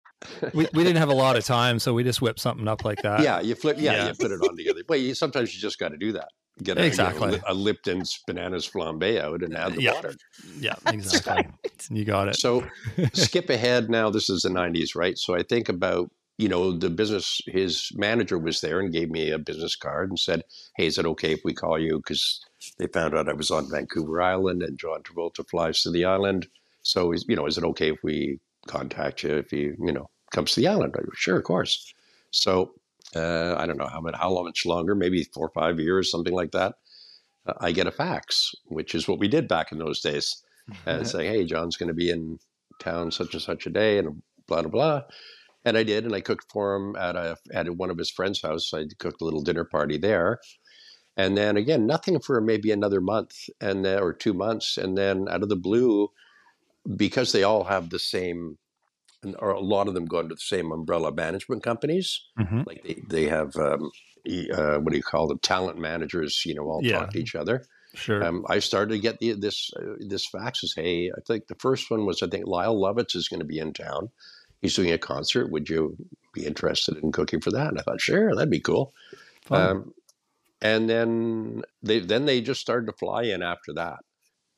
we, 0.54 0.68
we 0.74 0.84
didn't 0.84 0.98
have 0.98 1.10
a 1.10 1.14
lot 1.14 1.36
of 1.36 1.46
time, 1.46 1.78
so 1.80 1.94
we 1.94 2.04
just 2.04 2.22
whipped 2.22 2.40
something 2.40 2.68
up 2.68 2.84
like 2.84 3.02
that. 3.04 3.22
yeah, 3.22 3.40
you 3.40 3.54
flip. 3.56 3.78
Yeah, 3.80 3.94
yeah. 3.94 4.08
you 4.08 4.14
put 4.16 4.32
it 4.32 4.42
on 4.42 4.58
together. 4.58 4.82
But 4.88 5.00
you, 5.02 5.14
sometimes 5.14 5.54
you 5.54 5.62
just 5.62 5.78
got 5.78 5.90
to 5.90 5.98
do 5.98 6.14
that. 6.14 6.30
Get 6.64 6.78
a, 6.78 6.82
you 6.82 6.86
know, 6.86 6.88
Exactly. 6.88 7.40
a 7.48 7.54
Lipton's 7.54 8.20
bananas 8.26 8.68
flambe 8.68 9.22
out 9.22 9.44
and 9.44 9.56
add 9.56 9.76
the 9.76 9.82
Yeah. 9.84 9.94
water. 9.94 10.14
yeah, 10.60 10.76
exactly. 10.88 11.48
You 11.92 12.04
got 12.04 12.30
it. 12.30 12.36
So 12.36 12.66
skip 13.14 13.50
ahead 13.50 13.90
now. 13.90 14.10
This 14.10 14.30
is 14.30 14.42
the 14.42 14.50
90s, 14.50 14.96
right? 14.96 15.18
So 15.18 15.36
I 15.36 15.44
think 15.44 15.70
about, 15.70 16.10
you 16.40 16.50
know, 16.50 16.72
the 16.76 16.90
business, 16.90 17.42
his 17.46 17.92
manager 17.96 18.40
was 18.40 18.62
there 18.62 18.80
and 18.80 18.92
gave 18.92 19.10
me 19.12 19.30
a 19.30 19.38
business 19.38 19.76
card 19.76 20.10
and 20.10 20.20
said, 20.20 20.44
Hey, 20.78 20.88
is 20.88 20.98
it 20.98 21.06
okay 21.06 21.34
if 21.34 21.42
we 21.46 21.54
call 21.54 21.78
you? 21.80 21.98
Because 21.98 22.44
they 22.80 22.88
found 22.88 23.14
out 23.16 23.30
I 23.30 23.34
was 23.34 23.52
on 23.52 23.70
Vancouver 23.70 24.22
Island 24.22 24.64
and 24.64 24.80
John 24.80 25.04
Travolta 25.04 25.48
flies 25.48 25.82
to 25.84 25.92
the 25.92 26.06
island. 26.06 26.48
So, 26.82 27.12
is- 27.12 27.26
you 27.28 27.36
know, 27.36 27.46
is 27.46 27.58
it 27.60 27.64
okay 27.66 27.92
if 27.92 28.00
we 28.04 28.40
contact 28.68 29.22
you 29.24 29.36
if 29.36 29.52
he, 29.52 29.72
you 29.80 29.92
know, 29.94 30.10
comes 30.32 30.54
to 30.54 30.60
the 30.62 30.68
island? 30.68 30.96
I 30.98 31.02
go, 31.04 31.10
sure, 31.14 31.38
of 31.38 31.44
course. 31.44 31.94
So 32.32 32.74
uh, 33.16 33.56
I 33.58 33.66
don't 33.66 33.78
know 33.78 33.88
how, 33.88 34.02
much- 34.02 34.16
how 34.16 34.44
much 34.44 34.66
longer, 34.66 34.96
maybe 34.96 35.24
four 35.24 35.48
or 35.48 35.52
five 35.62 35.80
years, 35.80 36.12
something 36.12 36.34
like 36.34 36.52
that. 36.52 36.76
Uh, 37.46 37.54
I 37.60 37.72
get 37.72 37.88
a 37.88 37.92
fax, 37.92 38.54
which 38.66 38.94
is 38.94 39.08
what 39.08 39.20
we 39.20 39.28
did 39.28 39.48
back 39.48 39.72
in 39.72 39.80
those 39.80 40.02
days 40.02 40.44
and 40.86 41.08
saying, 41.12 41.32
"Hey, 41.32 41.46
John's 41.46 41.78
going 41.78 41.88
to 41.88 41.94
be 41.94 42.10
in 42.10 42.40
town 42.80 43.12
such 43.12 43.34
and 43.34 43.42
such 43.42 43.66
a 43.66 43.70
day," 43.70 43.98
and 43.98 44.22
blah 44.48 44.62
blah 44.62 44.72
blah. 44.72 45.02
And 45.66 45.78
I 45.78 45.84
did, 45.84 46.06
and 46.06 46.16
I 46.16 46.22
cooked 46.22 46.52
for 46.52 46.76
him 46.76 46.96
at 46.96 47.16
a 47.16 47.38
at 47.54 47.70
one 47.76 47.90
of 47.90 47.98
his 47.98 48.12
friends' 48.12 48.42
house. 48.42 48.74
I 48.74 48.86
cooked 49.00 49.22
a 49.22 49.26
little 49.26 49.42
dinner 49.42 49.66
party 49.66 49.98
there, 49.98 50.40
and 51.16 51.36
then 51.38 51.58
again, 51.58 51.86
nothing 51.86 52.20
for 52.20 52.40
maybe 52.42 52.72
another 52.72 53.02
month 53.02 53.36
and 53.60 53.84
then, 53.84 54.00
or 54.00 54.14
two 54.14 54.34
months, 54.34 54.78
and 54.78 54.98
then 54.98 55.28
out 55.30 55.44
of 55.44 55.50
the 55.50 55.56
blue, 55.56 56.10
because 56.96 57.32
they 57.32 57.44
all 57.44 57.64
have 57.66 57.90
the 57.90 58.00
same, 58.00 58.58
or 59.40 59.50
a 59.52 59.60
lot 59.60 59.88
of 59.88 59.94
them 59.94 60.06
go 60.06 60.20
under 60.20 60.36
the 60.36 60.42
same 60.42 60.72
umbrella 60.72 61.12
management 61.14 61.64
companies. 61.64 62.22
Mhm. 62.40 62.66
Like 62.66 62.84
they 62.84 63.02
they 63.10 63.26
have. 63.26 63.56
Um, 63.58 63.92
uh, 64.54 64.78
what 64.80 64.92
do 64.92 64.98
you 64.98 65.04
call 65.04 65.26
them? 65.28 65.40
Talent 65.40 65.80
managers, 65.80 66.44
you 66.46 66.54
know, 66.54 66.64
all 66.64 66.82
Yeah. 66.84 67.00
talk 67.00 67.12
to 67.12 67.20
each 67.20 67.34
other 67.34 67.64
Sure. 67.94 68.22
um, 68.22 68.46
I 68.50 68.60
started 68.60 68.92
to 68.96 69.00
get 69.00 69.20
the, 69.20 69.32
this 69.34 69.72
uh, 69.78 69.94
this 70.00 70.26
fax 70.28 70.64
is 70.66 70.74
hey 70.76 71.10
I 71.10 71.22
think 71.26 71.48
the 71.48 71.56
first 71.56 71.90
one 71.90 72.06
was 72.06 72.22
I 72.22 72.28
think 72.28 72.46
Lyle 72.46 72.78
Lovett 72.78 73.16
is 73.16 73.30
going 73.30 73.40
to 73.40 73.46
be 73.46 73.58
in 73.60 73.72
town. 73.72 74.10
He's 74.62 74.76
doing 74.76 74.92
a 74.92 74.98
concert. 74.98 75.50
Would 75.52 75.70
you 75.70 75.96
be 76.34 76.46
interested 76.46 76.98
in 76.98 77.14
cooking 77.14 77.40
for 77.40 77.52
that? 77.52 77.68
And 77.70 77.80
I 77.80 77.84
thought 77.84 78.02
sure 78.02 78.36
that'd 78.36 78.50
be 78.50 78.60
cool. 78.60 78.94
Um, 79.50 79.94
and 80.62 80.90
then 80.90 81.64
they 81.82 82.00
then 82.00 82.26
they 82.26 82.42
just 82.42 82.60
started 82.60 82.88
to 82.88 82.98
fly 82.98 83.24
in 83.24 83.42
after 83.42 83.72
that. 83.76 84.00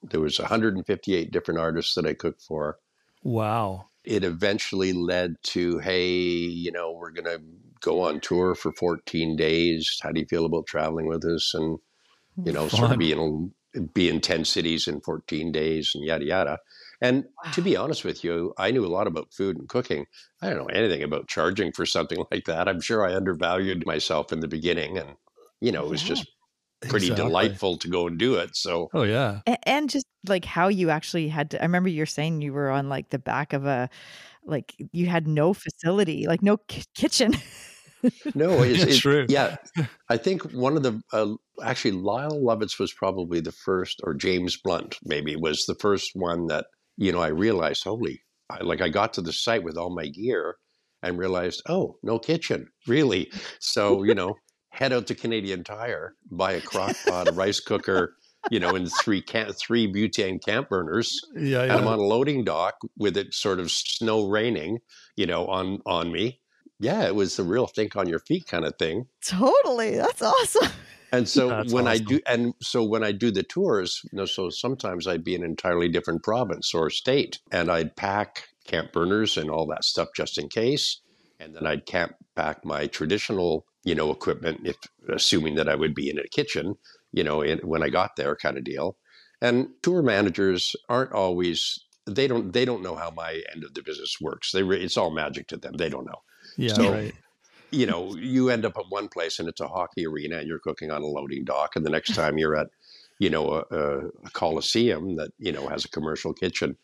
There 0.02 0.22
was 0.22 0.40
158 0.40 1.30
different 1.32 1.60
artists 1.60 1.94
that 1.94 2.08
I 2.08 2.14
cooked 2.16 2.42
for. 2.42 2.80
wow. 3.24 3.86
It 4.10 4.24
eventually 4.24 4.94
led 4.94 5.36
to 5.56 5.80
hey 5.80 6.08
you 6.08 6.72
know 6.72 6.92
we're 6.92 7.12
going 7.12 7.26
to 7.26 7.42
go 7.82 8.02
on 8.02 8.20
tour 8.20 8.56
for 8.56 8.74
14 8.74 9.36
days. 9.38 10.00
How 10.04 10.12
do 10.12 10.20
you 10.20 10.26
feel 10.28 10.46
about 10.46 10.68
traveling 10.68 11.08
with 11.08 11.24
us? 11.26 11.54
And 11.54 11.80
you 12.46 12.52
know, 12.54 12.70
sort 12.70 12.92
of 12.92 13.00
be 13.00 13.12
in 13.12 13.54
be 13.94 14.10
in 14.10 14.22
ten 14.22 14.46
cities 14.46 14.88
in 14.88 15.02
fourteen 15.02 15.52
days 15.52 15.92
and 15.94 16.04
yada 16.04 16.26
yada. 16.26 16.58
And 17.02 17.26
to 17.52 17.62
be 17.62 17.76
honest 17.76 18.04
with 18.06 18.24
you, 18.24 18.54
I 18.58 18.72
knew 18.72 18.86
a 18.86 18.88
lot 18.88 19.08
about 19.08 19.34
food 19.34 19.58
and 19.58 19.70
cooking. 19.70 20.06
I 20.42 20.50
don't 20.50 20.58
know 20.60 20.66
anything 20.68 21.04
about 21.04 21.28
charging 21.28 21.72
for 21.72 21.86
something 21.86 22.24
like 22.32 22.46
that. 22.46 22.68
I'm 22.68 22.82
sure 22.82 23.06
I 23.06 23.16
undervalued 23.16 23.86
myself 23.86 24.32
in 24.34 24.40
the 24.40 24.48
beginning, 24.48 24.98
and 24.98 25.16
you 25.62 25.72
know, 25.72 25.86
it 25.86 25.90
was 25.90 26.04
Yeah. 26.04 26.08
just 26.08 26.28
pretty 26.82 27.08
Exactly. 27.08 27.28
delightful 27.30 27.78
to 27.78 27.88
go 27.88 28.08
and 28.08 28.18
do 28.18 28.36
it. 28.36 28.56
So 28.56 28.90
Oh 28.94 29.04
yeah. 29.04 29.42
A- 29.48 29.70
and 29.70 29.90
just 29.90 30.06
like 30.28 30.46
how 30.46 30.68
you 30.68 30.90
actually 30.90 31.30
had 31.30 31.50
to 31.52 31.62
i 31.62 31.64
remember 31.64 31.88
you're 31.88 32.06
saying 32.06 32.42
you 32.42 32.52
were 32.52 32.70
on 32.70 32.90
like 32.90 33.10
the 33.10 33.18
back 33.18 33.54
of 33.54 33.66
a 33.66 33.90
like 34.44 34.76
you 34.92 35.06
had 35.08 35.28
no 35.28 35.54
facility 35.54 36.28
like 36.28 36.42
no 36.42 36.58
ki- 36.68 36.84
kitchen 36.94 37.34
no, 38.36 38.62
it's, 38.64 38.84
It's 38.84 38.98
true. 39.00 39.26
Yeah, 39.30 39.58
I 40.10 40.18
think 40.18 40.44
one 40.54 40.78
of 40.78 40.84
the 40.84 41.02
uh, 41.12 41.34
actually 41.64 41.92
Lyle 41.92 42.44
Lovett 42.44 42.72
was 42.80 42.94
probably 42.94 43.40
the 43.40 43.52
first, 43.52 44.00
or 44.04 44.14
James 44.14 44.58
Blunt 44.58 44.98
maybe 45.04 45.36
was 45.36 45.66
the 45.66 45.76
first 45.76 46.12
one 46.14 46.48
that 46.48 46.66
you 46.98 47.12
know 47.12 47.22
I 47.22 47.28
realized. 47.28 47.84
Holy, 47.84 48.22
I, 48.50 48.64
like 48.64 48.82
I 48.82 48.90
got 48.90 49.14
to 49.14 49.22
the 49.22 49.34
site 49.34 49.64
with 49.64 49.78
all 49.78 49.94
my 49.94 50.08
gear 50.08 50.56
and 51.02 51.18
realized, 51.18 51.62
oh, 51.70 51.96
no 52.04 52.20
kitchen, 52.20 52.68
really. 52.88 53.32
So 53.60 54.04
you 54.04 54.16
know, 54.16 54.36
head 54.70 54.94
out 54.94 55.08
to 55.08 55.16
Canadian 55.16 55.64
Tire, 55.64 56.16
buy 56.32 56.54
a 56.54 56.62
crock 56.62 56.96
pot, 57.08 57.28
a 57.28 57.32
rice 57.32 57.60
cooker, 57.60 58.16
you 58.52 58.60
know, 58.60 58.76
and 58.76 58.90
three 59.02 59.22
can- 59.22 59.52
three 59.54 59.92
butane 59.92 60.44
camp 60.44 60.70
burners, 60.70 61.20
Yeah. 61.36 61.64
and 61.64 61.72
I'm 61.74 61.88
on 61.88 62.00
a 62.00 62.04
loading 62.04 62.44
dock 62.44 62.76
with 62.98 63.18
it 63.18 63.34
sort 63.34 63.60
of 63.60 63.70
snow 63.72 64.28
raining, 64.28 64.80
you 65.16 65.26
know, 65.26 65.46
on 65.48 65.80
on 65.86 66.12
me. 66.12 66.40
Yeah, 66.80 67.06
it 67.06 67.16
was 67.16 67.38
a 67.38 67.44
real 67.44 67.68
think 67.68 67.98
on 67.98 68.08
your 68.08 68.20
feet 68.20 68.48
kind 68.48 68.64
of 68.66 68.74
thing. 68.80 69.06
totally 69.26 69.98
that's 69.98 70.22
awesome 70.22 70.72
And 71.12 71.28
so 71.28 71.50
That's 71.50 71.74
when 71.74 71.88
I 71.88 71.98
do, 71.98 72.20
and 72.28 72.54
so 72.62 72.84
when 72.84 73.04
I 73.04 73.12
do 73.12 73.32
the 73.32 73.44
tours, 73.44 74.00
you 74.12 74.16
know, 74.18 74.26
so 74.26 74.50
sometimes 74.50 75.08
I'd 75.08 75.24
be 75.24 75.36
in 75.36 75.44
an 75.44 75.50
entirely 75.50 75.90
different 75.90 76.24
province 76.24 76.74
or 76.74 76.90
state, 76.92 77.40
and 77.52 77.70
I'd 77.72 77.96
pack 77.98 78.44
camp 78.66 78.94
burners 78.94 79.36
and 79.36 79.50
all 79.50 79.66
that 79.68 79.84
stuff 79.84 80.10
just 80.16 80.38
in 80.38 80.48
case, 80.48 81.02
and 81.40 81.54
then 81.56 81.66
I'd 81.66 81.86
camp 81.88 82.14
pack 82.36 82.64
my 82.64 82.86
traditional 82.88 83.66
you 83.84 83.96
know, 83.96 84.12
equipment, 84.12 84.62
if 84.66 84.76
assuming 85.10 85.56
that 85.56 85.70
I 85.70 85.76
would 85.76 85.96
be 85.96 86.10
in 86.10 86.20
a 86.20 86.28
kitchen, 86.28 86.76
you 87.12 87.24
know, 87.24 87.42
in, 87.42 87.60
when 87.60 87.84
I 87.84 87.90
got 87.90 88.12
there, 88.18 88.36
kind 88.36 88.58
of 88.58 88.64
deal. 88.64 88.98
And 89.42 89.70
tour 89.82 90.02
managers 90.02 90.76
aren't 90.90 91.14
always 91.14 91.80
they 92.06 92.28
don't 92.28 92.52
they 92.52 92.66
don't 92.66 92.82
know 92.84 92.96
how 92.96 93.12
my 93.12 93.42
end 93.54 93.64
of 93.64 93.74
the 93.74 93.84
business 93.84 94.18
works. 94.20 94.52
They 94.52 94.64
re, 94.64 94.84
it's 94.84 94.98
all 94.98 95.12
magic 95.12 95.48
to 95.50 95.58
them. 95.58 95.74
They 95.78 95.90
don't 95.90 96.06
know. 96.06 96.22
Yeah, 96.58 96.74
So- 96.74 96.92
right. 96.92 97.14
You 97.72 97.86
know, 97.86 98.16
you 98.16 98.50
end 98.50 98.66
up 98.66 98.78
at 98.80 98.86
one 98.90 99.10
place 99.10 99.38
and 99.38 99.48
it's 99.48 99.62
a 99.62 99.68
hockey 99.68 100.08
arena 100.08 100.38
and 100.38 100.48
you're 100.48 100.58
cooking 100.58 100.90
on 100.90 101.04
a 101.04 101.06
loading 101.06 101.46
dock, 101.46 101.76
and 101.76 101.86
the 101.86 101.92
next 101.92 102.16
time 102.16 102.40
you're 102.40 102.56
at, 102.56 102.66
you 103.20 103.30
know, 103.30 103.48
a, 103.70 103.76
a, 103.76 103.98
a 104.26 104.30
coliseum 104.34 105.18
that 105.18 105.30
you 105.38 105.52
know 105.52 105.68
has 105.68 105.86
a 105.86 105.90
commercial 105.90 106.34
kitchen. 106.34 106.76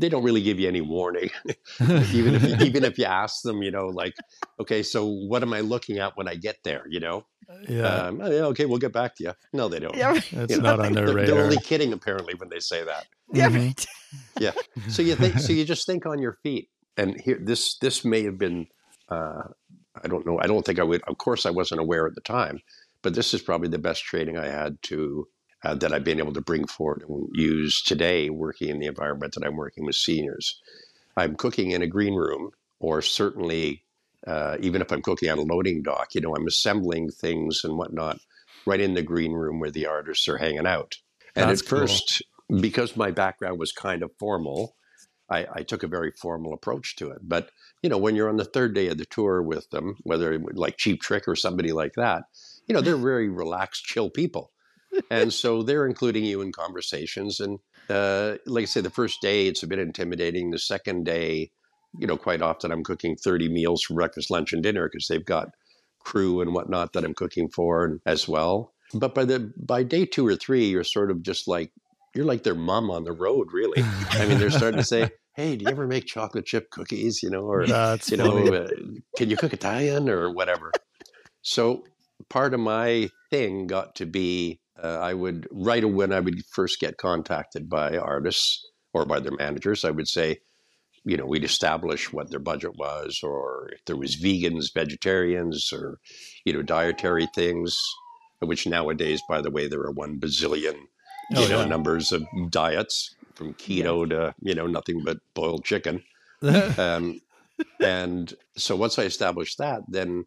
They 0.00 0.08
don't 0.08 0.22
really 0.22 0.42
give 0.42 0.60
you 0.60 0.68
any 0.68 0.80
warning, 0.80 1.30
even 1.80 2.34
if 2.36 2.42
you, 2.44 2.56
even 2.66 2.84
if 2.84 2.98
you 2.98 3.04
ask 3.04 3.42
them, 3.42 3.62
you 3.62 3.70
know, 3.70 3.86
like, 3.86 4.14
okay, 4.60 4.82
so 4.82 5.06
what 5.06 5.42
am 5.42 5.52
I 5.52 5.60
looking 5.60 5.98
at 5.98 6.16
when 6.16 6.28
I 6.28 6.36
get 6.36 6.56
there? 6.62 6.84
You 6.88 7.00
know, 7.00 7.26
Yeah, 7.68 8.06
um, 8.06 8.20
"Oh, 8.22 8.30
yeah, 8.30 8.44
okay, 8.52 8.64
we'll 8.66 8.78
get 8.78 8.92
back 8.92 9.16
to 9.16 9.24
you. 9.24 9.32
No, 9.52 9.68
they 9.68 9.80
don't. 9.80 9.96
Yeah, 9.96 10.10
right. 10.12 10.32
it's 10.32 10.52
you 10.54 10.62
know, 10.62 10.76
not 10.76 10.86
on 10.86 10.92
their 10.92 11.06
They're, 11.06 11.14
radar. 11.14 11.34
they're 11.34 11.44
only 11.44 11.56
kidding 11.58 11.92
apparently 11.92 12.34
when 12.34 12.48
they 12.48 12.60
say 12.60 12.84
that. 12.84 13.06
Yeah, 13.34 13.48
Mhm. 13.48 13.56
right. 13.58 13.86
So 14.88 15.02
you 15.02 15.16
think 15.16 15.38
so 15.40 15.52
you 15.52 15.64
just 15.64 15.84
think 15.86 16.06
on 16.06 16.18
your 16.20 16.38
feet. 16.42 16.68
And 16.96 17.20
here 17.20 17.38
this 17.42 17.76
this 17.78 18.04
may 18.04 18.22
have 18.24 18.38
been 18.38 18.66
uh, 19.10 19.42
I 20.02 20.06
don't 20.08 20.24
know. 20.26 20.38
I 20.40 20.46
don't 20.46 20.64
think 20.64 20.78
I 20.78 20.84
would 20.84 21.02
of 21.08 21.18
course 21.18 21.44
I 21.44 21.50
wasn't 21.50 21.80
aware 21.80 22.06
at 22.06 22.14
the 22.14 22.20
time, 22.20 22.60
but 23.02 23.14
this 23.14 23.34
is 23.34 23.42
probably 23.42 23.68
the 23.68 23.78
best 23.78 24.04
training 24.04 24.36
I 24.38 24.46
had 24.46 24.78
to 24.84 25.26
uh, 25.64 25.74
that 25.74 25.92
I've 25.92 26.04
been 26.04 26.18
able 26.18 26.32
to 26.34 26.40
bring 26.40 26.66
forward 26.66 27.04
and 27.08 27.28
use 27.32 27.82
today 27.82 28.30
working 28.30 28.68
in 28.68 28.78
the 28.78 28.86
environment 28.86 29.34
that 29.34 29.44
I'm 29.44 29.56
working 29.56 29.84
with 29.84 29.96
seniors. 29.96 30.60
I'm 31.16 31.34
cooking 31.34 31.72
in 31.72 31.82
a 31.82 31.86
green 31.86 32.14
room 32.14 32.50
or 32.80 33.02
certainly 33.02 33.84
uh, 34.26 34.56
even 34.60 34.82
if 34.82 34.92
I'm 34.92 35.02
cooking 35.02 35.30
on 35.30 35.38
a 35.38 35.42
loading 35.42 35.82
dock, 35.82 36.14
you 36.14 36.20
know, 36.20 36.34
I'm 36.34 36.46
assembling 36.46 37.10
things 37.10 37.62
and 37.64 37.76
whatnot 37.76 38.20
right 38.66 38.80
in 38.80 38.94
the 38.94 39.02
green 39.02 39.32
room 39.32 39.60
where 39.60 39.70
the 39.70 39.86
artists 39.86 40.28
are 40.28 40.38
hanging 40.38 40.66
out. 40.66 40.96
And 41.34 41.48
That's 41.48 41.62
at 41.62 41.68
cool. 41.68 41.80
first, 41.80 42.22
because 42.60 42.96
my 42.96 43.10
background 43.10 43.58
was 43.58 43.72
kind 43.72 44.02
of 44.02 44.10
formal, 44.18 44.76
I, 45.30 45.46
I 45.52 45.62
took 45.62 45.82
a 45.82 45.88
very 45.88 46.12
formal 46.12 46.52
approach 46.52 46.96
to 46.96 47.10
it. 47.10 47.20
But 47.22 47.50
you 47.82 47.90
know, 47.90 47.98
when 47.98 48.16
you're 48.16 48.28
on 48.28 48.36
the 48.36 48.44
third 48.44 48.74
day 48.74 48.88
of 48.88 48.98
the 48.98 49.04
tour 49.04 49.42
with 49.42 49.70
them, 49.70 49.96
whether 50.02 50.32
it 50.32 50.42
would 50.42 50.58
like 50.58 50.76
Cheap 50.76 51.00
Trick 51.00 51.28
or 51.28 51.36
somebody 51.36 51.72
like 51.72 51.94
that, 51.94 52.24
you 52.66 52.74
know, 52.74 52.80
they're 52.80 52.96
very 53.12 53.28
relaxed, 53.28 53.84
chill 53.84 54.10
people, 54.10 54.50
and 55.10 55.32
so 55.32 55.62
they're 55.62 55.86
including 55.86 56.24
you 56.24 56.40
in 56.40 56.52
conversations. 56.52 57.40
And 57.40 57.58
uh, 57.88 58.36
like 58.46 58.62
I 58.62 58.66
say, 58.66 58.80
the 58.80 58.90
first 58.90 59.20
day 59.20 59.46
it's 59.46 59.62
a 59.62 59.66
bit 59.66 59.78
intimidating. 59.78 60.50
The 60.50 60.58
second 60.58 61.04
day, 61.04 61.50
you 61.98 62.06
know, 62.06 62.16
quite 62.16 62.42
often 62.42 62.70
I'm 62.70 62.84
cooking 62.84 63.16
30 63.16 63.48
meals 63.48 63.82
for 63.82 63.94
breakfast, 63.94 64.30
lunch, 64.30 64.52
and 64.52 64.62
dinner 64.62 64.88
because 64.88 65.08
they've 65.08 65.24
got 65.24 65.50
crew 66.00 66.40
and 66.40 66.54
whatnot 66.54 66.92
that 66.92 67.04
I'm 67.04 67.14
cooking 67.14 67.48
for 67.48 68.00
as 68.06 68.28
well. 68.28 68.72
But 68.94 69.14
by 69.14 69.24
the 69.24 69.52
by 69.56 69.82
day 69.82 70.06
two 70.06 70.26
or 70.26 70.36
three, 70.36 70.66
you're 70.66 70.84
sort 70.84 71.10
of 71.10 71.22
just 71.22 71.46
like 71.46 71.72
you're 72.14 72.24
like 72.24 72.42
their 72.42 72.54
mom 72.54 72.90
on 72.90 73.04
the 73.04 73.12
road, 73.12 73.48
really. 73.52 73.82
I 74.10 74.26
mean, 74.26 74.38
they're 74.38 74.50
starting 74.50 74.78
to 74.78 74.84
say, 74.84 75.10
"Hey, 75.34 75.56
do 75.56 75.64
you 75.64 75.70
ever 75.70 75.86
make 75.86 76.06
chocolate 76.06 76.46
chip 76.46 76.70
cookies?" 76.70 77.22
You 77.22 77.28
know, 77.28 77.42
or 77.42 77.66
That's 77.66 78.10
you 78.10 78.16
know, 78.16 78.46
uh, 78.46 78.68
can 79.16 79.28
you 79.28 79.36
cook 79.36 79.52
Italian 79.52 80.08
or 80.08 80.32
whatever? 80.32 80.72
So 81.42 81.84
part 82.30 82.54
of 82.54 82.60
my 82.60 83.10
thing 83.30 83.66
got 83.66 83.96
to 83.96 84.06
be 84.06 84.60
uh, 84.82 84.98
I 85.00 85.14
would 85.14 85.46
right 85.50 85.84
when 85.84 86.12
I 86.12 86.20
would 86.20 86.44
first 86.52 86.80
get 86.80 86.96
contacted 86.96 87.68
by 87.68 87.96
artists 87.96 88.64
or 88.92 89.04
by 89.04 89.20
their 89.20 89.36
managers, 89.36 89.84
I 89.84 89.90
would 89.90 90.08
say, 90.08 90.38
you 91.04 91.16
know, 91.16 91.26
we'd 91.26 91.44
establish 91.44 92.12
what 92.12 92.30
their 92.30 92.40
budget 92.40 92.72
was, 92.76 93.20
or 93.22 93.70
if 93.72 93.84
there 93.86 93.96
was 93.96 94.16
vegans, 94.16 94.72
vegetarians, 94.74 95.70
or 95.72 95.98
you 96.44 96.52
know, 96.52 96.62
dietary 96.62 97.28
things. 97.34 97.78
Which 98.40 98.68
nowadays, 98.68 99.20
by 99.28 99.40
the 99.40 99.50
way, 99.50 99.66
there 99.66 99.80
are 99.80 99.90
one 99.90 100.20
bazillion 100.20 100.76
Oh, 101.34 101.42
you 101.42 101.48
know 101.50 101.60
yeah. 101.60 101.66
numbers 101.66 102.10
of 102.10 102.24
diets 102.48 103.14
from 103.34 103.52
keto 103.54 104.08
to 104.08 104.34
you 104.40 104.54
know 104.54 104.66
nothing 104.66 105.02
but 105.04 105.18
boiled 105.34 105.62
chicken 105.62 106.02
um, 106.78 107.20
and 107.80 108.32
so 108.56 108.74
once 108.74 108.98
i 108.98 109.02
established 109.02 109.58
that 109.58 109.82
then 109.88 110.24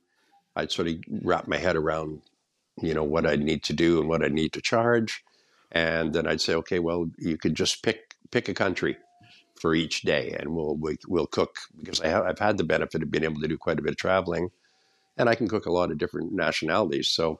i'd 0.55 0.71
sort 0.71 0.87
of 0.87 0.95
wrap 1.23 1.47
my 1.47 1.57
head 1.57 1.75
around 1.75 2.21
you 2.81 2.93
know 2.93 3.03
what 3.03 3.25
i 3.25 3.35
need 3.35 3.63
to 3.63 3.73
do 3.73 3.99
and 3.99 4.09
what 4.09 4.23
i 4.23 4.27
need 4.27 4.53
to 4.53 4.61
charge 4.61 5.23
and 5.71 6.13
then 6.13 6.27
i'd 6.27 6.41
say 6.41 6.53
okay 6.53 6.79
well 6.79 7.09
you 7.17 7.37
could 7.37 7.55
just 7.55 7.83
pick 7.83 8.15
pick 8.31 8.49
a 8.49 8.53
country 8.53 8.97
for 9.59 9.75
each 9.75 10.01
day 10.01 10.35
and 10.39 10.55
we'll 10.55 10.75
we, 10.75 10.97
we'll 11.07 11.27
cook 11.27 11.55
because 11.77 12.01
I 12.01 12.07
have, 12.07 12.25
i've 12.25 12.39
had 12.39 12.57
the 12.57 12.63
benefit 12.63 13.03
of 13.03 13.11
being 13.11 13.23
able 13.23 13.41
to 13.41 13.47
do 13.47 13.57
quite 13.57 13.79
a 13.79 13.81
bit 13.81 13.91
of 13.91 13.97
traveling 13.97 14.49
and 15.17 15.29
i 15.29 15.35
can 15.35 15.47
cook 15.47 15.65
a 15.65 15.71
lot 15.71 15.91
of 15.91 15.97
different 15.97 16.33
nationalities 16.33 17.09
so 17.09 17.39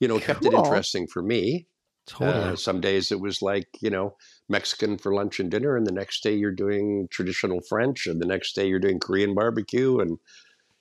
you 0.00 0.08
know 0.08 0.16
it 0.16 0.24
kept 0.24 0.44
it 0.44 0.54
interesting 0.54 1.06
for 1.06 1.22
me 1.22 1.66
totally. 2.10 2.52
uh, 2.52 2.56
some 2.56 2.80
days 2.80 3.12
it 3.12 3.20
was 3.20 3.42
like, 3.42 3.68
you 3.80 3.90
know, 3.90 4.16
Mexican 4.48 4.98
for 4.98 5.14
lunch 5.14 5.40
and 5.40 5.50
dinner, 5.50 5.76
and 5.76 5.86
the 5.86 5.92
next 5.92 6.22
day 6.22 6.34
you're 6.34 6.50
doing 6.50 7.08
traditional 7.10 7.60
French, 7.60 8.06
and 8.06 8.20
the 8.20 8.26
next 8.26 8.54
day 8.54 8.66
you're 8.66 8.78
doing 8.78 8.98
Korean 8.98 9.34
barbecue, 9.34 9.98
and 10.00 10.18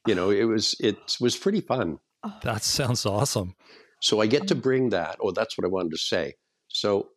you 0.08 0.16
know, 0.16 0.30
it 0.30 0.46
was 0.46 0.76
it 0.80 0.98
was 1.22 1.38
pretty 1.38 1.62
fun. 1.62 2.00
That 2.44 2.64
sounds 2.64 3.06
awesome. 3.06 3.56
So 4.02 4.22
I 4.22 4.28
get 4.28 4.48
to 4.48 4.56
bring 4.56 4.90
that. 4.90 5.18
Oh, 5.22 5.32
that's 5.32 5.58
what 5.58 5.66
I 5.66 5.70
wanted 5.70 5.92
to 5.92 5.98
say. 5.98 6.36
So 6.68 7.10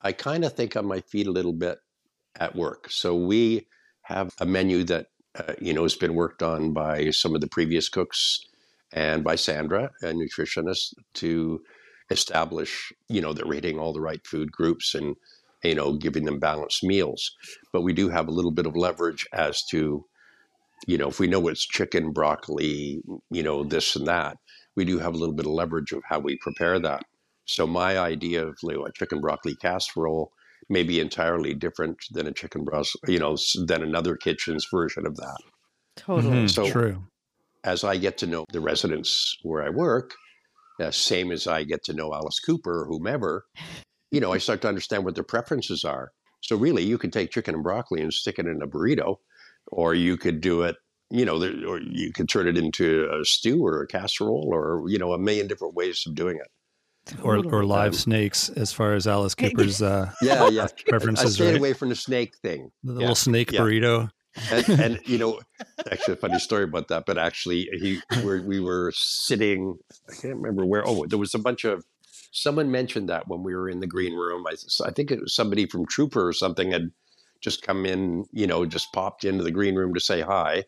I 0.00 0.12
kind 0.12 0.44
of 0.44 0.54
think 0.54 0.76
on 0.76 0.86
my 0.86 1.00
feet 1.00 1.26
a 1.26 1.32
little 1.32 1.52
bit 1.52 1.78
at 2.38 2.56
work. 2.56 2.90
So 2.90 3.14
we 3.14 3.66
have 4.02 4.32
a 4.40 4.46
menu 4.46 4.84
that 4.84 5.06
uh, 5.38 5.54
you 5.60 5.72
know 5.72 5.82
has 5.82 5.94
been 5.94 6.14
worked 6.14 6.42
on 6.42 6.72
by 6.72 7.10
some 7.10 7.34
of 7.34 7.40
the 7.40 7.48
previous 7.48 7.88
cooks 7.88 8.40
and 8.92 9.22
by 9.22 9.36
Sandra, 9.36 9.90
a 10.02 10.06
nutritionist, 10.06 10.94
to 11.14 11.60
establish 12.10 12.92
you 13.08 13.20
know 13.20 13.32
that 13.32 13.46
we're 13.46 13.54
hitting 13.54 13.78
all 13.78 13.92
the 13.92 14.00
right 14.00 14.26
food 14.26 14.50
groups 14.50 14.94
and 14.94 15.14
you 15.62 15.74
know 15.74 15.92
giving 15.92 16.24
them 16.24 16.40
balanced 16.40 16.82
meals. 16.82 17.30
But 17.72 17.82
we 17.82 17.92
do 17.92 18.08
have 18.08 18.28
a 18.28 18.32
little 18.32 18.50
bit 18.50 18.66
of 18.66 18.76
leverage 18.76 19.26
as 19.32 19.62
to 19.66 20.04
you 20.86 20.98
know 20.98 21.08
if 21.08 21.20
we 21.20 21.28
know 21.28 21.46
it's 21.48 21.66
chicken, 21.66 22.12
broccoli, 22.12 23.02
you 23.30 23.42
know 23.42 23.62
this 23.64 23.94
and 23.94 24.06
that 24.06 24.38
we 24.76 24.84
do 24.84 24.98
have 24.98 25.14
a 25.14 25.16
little 25.16 25.34
bit 25.34 25.46
of 25.46 25.52
leverage 25.52 25.92
of 25.92 26.02
how 26.08 26.18
we 26.18 26.36
prepare 26.38 26.78
that. 26.80 27.04
So 27.44 27.66
my 27.66 27.98
idea 27.98 28.46
of 28.46 28.56
you 28.62 28.74
know, 28.74 28.86
a 28.86 28.92
chicken 28.92 29.20
broccoli 29.20 29.56
casserole 29.56 30.32
may 30.68 30.82
be 30.82 31.00
entirely 31.00 31.54
different 31.54 31.98
than 32.12 32.26
a 32.26 32.32
chicken 32.32 32.64
broth, 32.64 32.90
you 33.08 33.18
know, 33.18 33.36
than 33.66 33.82
another 33.82 34.16
kitchen's 34.16 34.66
version 34.70 35.06
of 35.06 35.16
that. 35.16 35.38
Totally. 35.96 36.44
Mhm, 36.44 36.50
So- 36.50 36.70
True. 36.70 37.04
As 37.62 37.84
I 37.84 37.98
get 37.98 38.16
to 38.18 38.26
know 38.26 38.46
the 38.52 38.60
residents 38.60 39.36
where 39.42 39.62
I 39.62 39.68
work, 39.68 40.14
uh, 40.80 40.90
same 40.90 41.30
as 41.30 41.46
I 41.46 41.62
get 41.64 41.84
to 41.84 41.92
know 41.92 42.14
Alice 42.14 42.40
Cooper 42.40 42.82
or 42.82 42.86
whomever, 42.86 43.44
you 44.10 44.18
know, 44.20 44.32
I 44.32 44.38
start 44.38 44.62
to 44.62 44.68
understand 44.68 45.04
what 45.04 45.14
their 45.14 45.24
preferences 45.24 45.84
are. 45.84 46.12
So 46.40 46.56
really, 46.56 46.84
you 46.84 46.96
could 46.96 47.12
take 47.12 47.30
chicken 47.30 47.54
and 47.54 47.62
broccoli 47.62 48.00
and 48.00 48.14
stick 48.14 48.38
it 48.38 48.46
in 48.46 48.62
a 48.62 48.66
burrito, 48.66 49.16
or 49.66 49.94
you 49.94 50.16
could 50.16 50.40
do 50.40 50.62
it, 50.62 50.76
you 51.10 51.24
know, 51.24 51.38
there, 51.38 51.52
or 51.66 51.80
you 51.80 52.12
could 52.12 52.28
turn 52.28 52.46
it 52.48 52.56
into 52.56 53.08
a 53.12 53.24
stew 53.24 53.64
or 53.64 53.82
a 53.82 53.86
casserole, 53.86 54.50
or 54.52 54.84
you 54.88 54.98
know, 54.98 55.12
a 55.12 55.18
million 55.18 55.46
different 55.46 55.74
ways 55.74 56.04
of 56.06 56.14
doing 56.14 56.36
it. 56.36 56.48
Or, 57.22 57.44
or 57.44 57.64
live 57.64 57.88
Um, 57.88 57.98
snakes, 57.98 58.50
as 58.50 58.72
far 58.72 58.94
as 58.94 59.06
Alice 59.06 59.34
Cooper's 59.34 59.82
uh, 59.82 60.12
Yeah, 60.22 60.48
yeah. 60.48 60.64
I 60.64 60.88
preferences, 60.88 61.34
stayed 61.34 61.46
right? 61.46 61.56
away 61.58 61.72
from 61.72 61.88
the 61.88 61.96
snake 61.96 62.36
thing. 62.36 62.70
The 62.84 62.92
Yeah, 62.92 62.98
little 63.00 63.14
snake 63.14 63.50
yeah. 63.50 63.60
burrito. 63.60 64.10
and, 64.52 64.68
and 64.80 65.00
you 65.06 65.18
know, 65.18 65.40
actually, 65.90 66.14
a 66.14 66.16
funny 66.18 66.38
story 66.38 66.64
about 66.64 66.86
that. 66.88 67.04
But 67.06 67.18
actually, 67.18 67.68
he 67.72 68.00
we're, 68.22 68.42
we 68.42 68.60
were 68.60 68.92
sitting. 68.94 69.76
I 70.08 70.12
can't 70.12 70.36
remember 70.36 70.64
where. 70.64 70.86
Oh, 70.86 71.04
there 71.06 71.18
was 71.18 71.34
a 71.34 71.38
bunch 71.38 71.64
of. 71.64 71.84
Someone 72.32 72.70
mentioned 72.70 73.08
that 73.08 73.26
when 73.26 73.42
we 73.42 73.56
were 73.56 73.68
in 73.68 73.80
the 73.80 73.88
green 73.88 74.14
room. 74.14 74.44
I, 74.46 74.54
I 74.86 74.92
think 74.92 75.10
it 75.10 75.20
was 75.20 75.34
somebody 75.34 75.66
from 75.66 75.86
Trooper 75.86 76.28
or 76.28 76.32
something 76.32 76.70
had 76.70 76.92
just 77.40 77.62
come 77.62 77.84
in. 77.86 78.26
You 78.30 78.46
know, 78.46 78.64
just 78.66 78.92
popped 78.92 79.24
into 79.24 79.42
the 79.42 79.50
green 79.50 79.74
room 79.74 79.94
to 79.94 80.00
say 80.00 80.20
hi, 80.20 80.64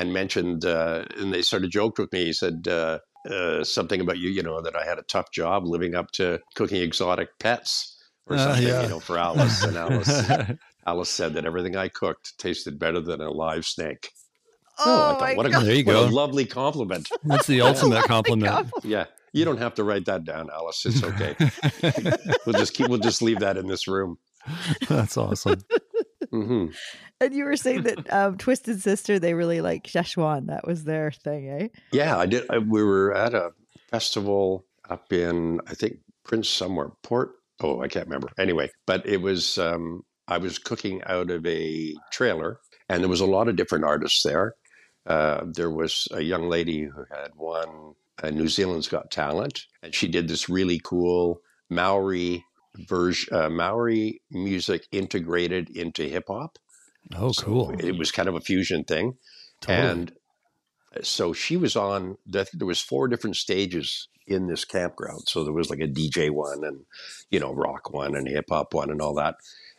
and 0.00 0.12
mentioned. 0.12 0.64
Uh, 0.64 1.04
and 1.16 1.32
they 1.32 1.42
sort 1.42 1.64
of 1.64 1.70
joked 1.70 1.98
with 1.98 2.12
me. 2.12 2.26
He 2.26 2.32
said. 2.32 2.66
Uh, 2.68 2.98
uh, 3.30 3.64
something 3.64 4.02
about 4.02 4.18
you, 4.18 4.28
you 4.28 4.42
know, 4.42 4.60
that 4.60 4.76
I 4.76 4.84
had 4.84 4.98
a 4.98 5.02
tough 5.02 5.32
job 5.32 5.64
living 5.64 5.94
up 5.94 6.10
to 6.12 6.40
cooking 6.56 6.82
exotic 6.82 7.30
pets 7.38 7.96
or 8.26 8.36
Ah, 8.36 8.38
something, 8.38 8.66
yeah. 8.66 8.82
you 8.82 8.88
know, 8.90 9.00
for 9.00 9.16
Alice. 9.16 9.62
And 9.64 9.78
Alice, 9.78 10.30
Alice 10.86 11.08
said 11.08 11.32
that 11.32 11.46
everything 11.46 11.74
I 11.74 11.88
cooked 11.88 12.36
tasted 12.36 12.78
better 12.78 13.00
than 13.00 13.22
a 13.22 13.30
live 13.30 13.64
snake. 13.64 14.10
Oh, 14.78 14.84
I 14.84 15.12
my 15.12 15.18
thought, 15.28 15.36
what 15.38 15.46
a, 15.46 15.50
God. 15.52 15.64
There 15.64 15.74
you 15.74 15.84
what 15.86 15.92
go. 15.94 16.04
a 16.04 16.10
lovely 16.10 16.44
compliment. 16.44 17.08
That's 17.24 17.46
the 17.46 17.62
ultimate 17.62 18.04
compliment. 18.04 18.70
Yeah, 18.82 19.06
you 19.32 19.46
don't 19.46 19.56
have 19.56 19.72
to 19.76 19.84
write 19.84 20.04
that 20.04 20.24
down, 20.24 20.50
Alice. 20.52 20.84
It's 20.84 21.02
okay. 21.02 21.34
we'll 22.44 22.58
just 22.58 22.74
keep. 22.74 22.88
We'll 22.88 22.98
just 22.98 23.22
leave 23.22 23.40
that 23.40 23.56
in 23.56 23.68
this 23.68 23.88
room. 23.88 24.18
That's 24.86 25.16
awesome. 25.16 25.62
Hmm 26.34 26.66
And 27.20 27.34
you 27.34 27.44
were 27.44 27.56
saying 27.56 27.84
that 27.84 28.12
um, 28.12 28.36
Twisted 28.38 28.82
Sister, 28.82 29.18
they 29.18 29.34
really 29.34 29.60
like 29.60 29.84
Szechuan. 29.84 30.46
That 30.46 30.66
was 30.66 30.84
their 30.84 31.12
thing, 31.12 31.48
eh? 31.48 31.68
Yeah, 31.92 32.18
I 32.18 32.26
did. 32.26 32.44
I, 32.50 32.58
we 32.58 32.82
were 32.82 33.14
at 33.14 33.34
a 33.34 33.52
festival 33.90 34.66
up 34.90 35.12
in 35.12 35.60
I 35.68 35.74
think 35.74 35.98
Prince 36.24 36.48
somewhere, 36.48 36.90
Port. 37.02 37.32
Oh, 37.60 37.80
I 37.80 37.88
can't 37.88 38.06
remember. 38.06 38.28
Anyway, 38.38 38.70
but 38.86 39.06
it 39.06 39.18
was. 39.18 39.58
Um, 39.58 40.02
I 40.26 40.38
was 40.38 40.58
cooking 40.58 41.02
out 41.04 41.30
of 41.30 41.46
a 41.46 41.94
trailer, 42.10 42.58
and 42.88 43.02
there 43.02 43.10
was 43.10 43.20
a 43.20 43.26
lot 43.26 43.48
of 43.48 43.56
different 43.56 43.84
artists 43.84 44.22
there. 44.22 44.54
Uh, 45.06 45.44
there 45.46 45.70
was 45.70 46.08
a 46.12 46.22
young 46.22 46.48
lady 46.48 46.82
who 46.82 47.04
had 47.10 47.30
won 47.36 47.94
uh, 48.22 48.30
New 48.30 48.48
Zealand's 48.48 48.88
Got 48.88 49.10
Talent, 49.10 49.60
and 49.82 49.94
she 49.94 50.08
did 50.08 50.26
this 50.26 50.48
really 50.48 50.80
cool 50.82 51.40
Maori 51.70 52.44
version, 52.88 53.34
uh, 53.34 53.48
Maori 53.50 54.20
music 54.30 54.86
integrated 54.92 55.70
into 55.76 56.04
hip 56.04 56.24
hop. 56.28 56.58
Oh, 57.14 57.32
So 57.32 57.42
cool. 57.44 57.70
it 57.78 57.98
was 57.98 58.10
kind 58.12 58.28
of 58.28 58.34
a 58.34 58.40
fusion 58.40 58.84
thing, 58.84 59.14
Totally. 59.60 59.88
and 59.90 60.12
so 61.02 61.32
she 61.32 61.56
was 61.56 61.76
on. 61.76 62.16
I 62.34 62.44
think 62.44 62.58
there 62.58 62.66
was 62.66 62.80
four 62.80 63.08
different 63.08 63.36
stages 63.36 64.08
in 64.26 64.46
this 64.46 64.64
campground. 64.64 65.22
So 65.26 65.44
there 65.44 65.52
was 65.52 65.68
like 65.70 65.80
a 65.80 65.88
DJ 65.88 66.30
one, 66.30 66.64
and 66.64 66.84
you 67.30 67.40
know, 67.40 67.52
rock 67.52 67.92
one, 67.92 68.14
and 68.16 68.26
hip 68.28 68.46
hop 68.48 68.72
one, 68.74 68.90
and 68.90 69.02
all 69.02 69.14
that. 69.14 69.36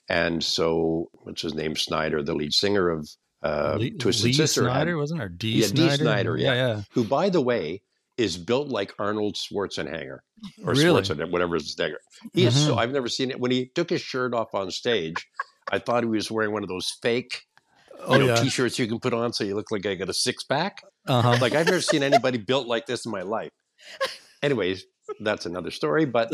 And 0.07 0.43
so, 0.43 1.09
what's 1.13 1.41
his 1.41 1.55
name? 1.55 1.75
Snider, 1.75 2.21
the 2.21 2.35
lead 2.35 2.53
singer 2.53 2.89
of 2.89 3.09
uh, 3.41 3.77
Lee, 3.79 3.91
Twisted 3.91 4.25
Lee 4.25 4.33
Sister, 4.33 4.69
had- 4.69 4.93
wasn't? 4.95 5.21
Or 5.21 5.29
D 5.29 5.61
Yeah, 5.61 5.67
D. 5.67 5.75
Snider? 5.77 6.03
Snider, 6.03 6.37
yeah. 6.37 6.53
yeah. 6.53 6.81
who, 6.91 7.03
by 7.05 7.29
the 7.29 7.41
way, 7.41 7.81
is 8.17 8.37
built 8.37 8.69
like 8.69 8.93
Arnold 8.99 9.35
Schwarzenegger 9.35 10.19
or 10.63 10.73
Really? 10.73 11.01
Schwarzenegger, 11.01 11.31
whatever 11.31 11.55
his 11.55 11.77
name. 11.77 11.95
He 12.33 12.45
is 12.45 12.65
so. 12.65 12.75
Mhm. 12.75 12.77
I've 12.77 12.91
never 12.91 13.07
seen 13.09 13.29
it. 13.31 13.39
When 13.39 13.51
he 13.51 13.71
took 13.75 13.89
his 13.89 14.01
shirt 14.01 14.33
off 14.33 14.53
on 14.53 14.71
stage, 14.71 15.25
I 15.71 15.79
thought 15.79 16.03
he 16.03 16.09
was 16.09 16.31
wearing 16.31 16.53
one 16.53 16.63
of 16.63 16.69
those 16.69 16.89
fake, 17.01 17.41
you 17.99 18.05
Oh, 18.05 18.17
know, 18.17 18.25
yeah. 18.27 18.35
t-shirts 18.35 18.77
you 18.79 18.87
can 18.87 18.99
put 18.99 19.13
on 19.13 19.33
so 19.33 19.43
you 19.43 19.55
look 19.55 19.71
like 19.71 19.85
I 19.85 19.95
got 19.95 20.09
a 20.09 20.13
six 20.13 20.43
pack. 20.43 20.81
Uh-huh. 21.07 21.37
Like 21.41 21.53
I've 21.55 21.65
never 21.65 21.81
seen 21.81 22.03
anybody 22.03 22.37
built 22.37 22.67
like 22.67 22.85
this 22.85 23.05
in 23.05 23.11
my 23.11 23.21
life. 23.23 23.49
Anyways, 24.41 24.85
that's 25.19 25.45
another 25.45 25.71
story. 25.71 26.05
But 26.05 26.33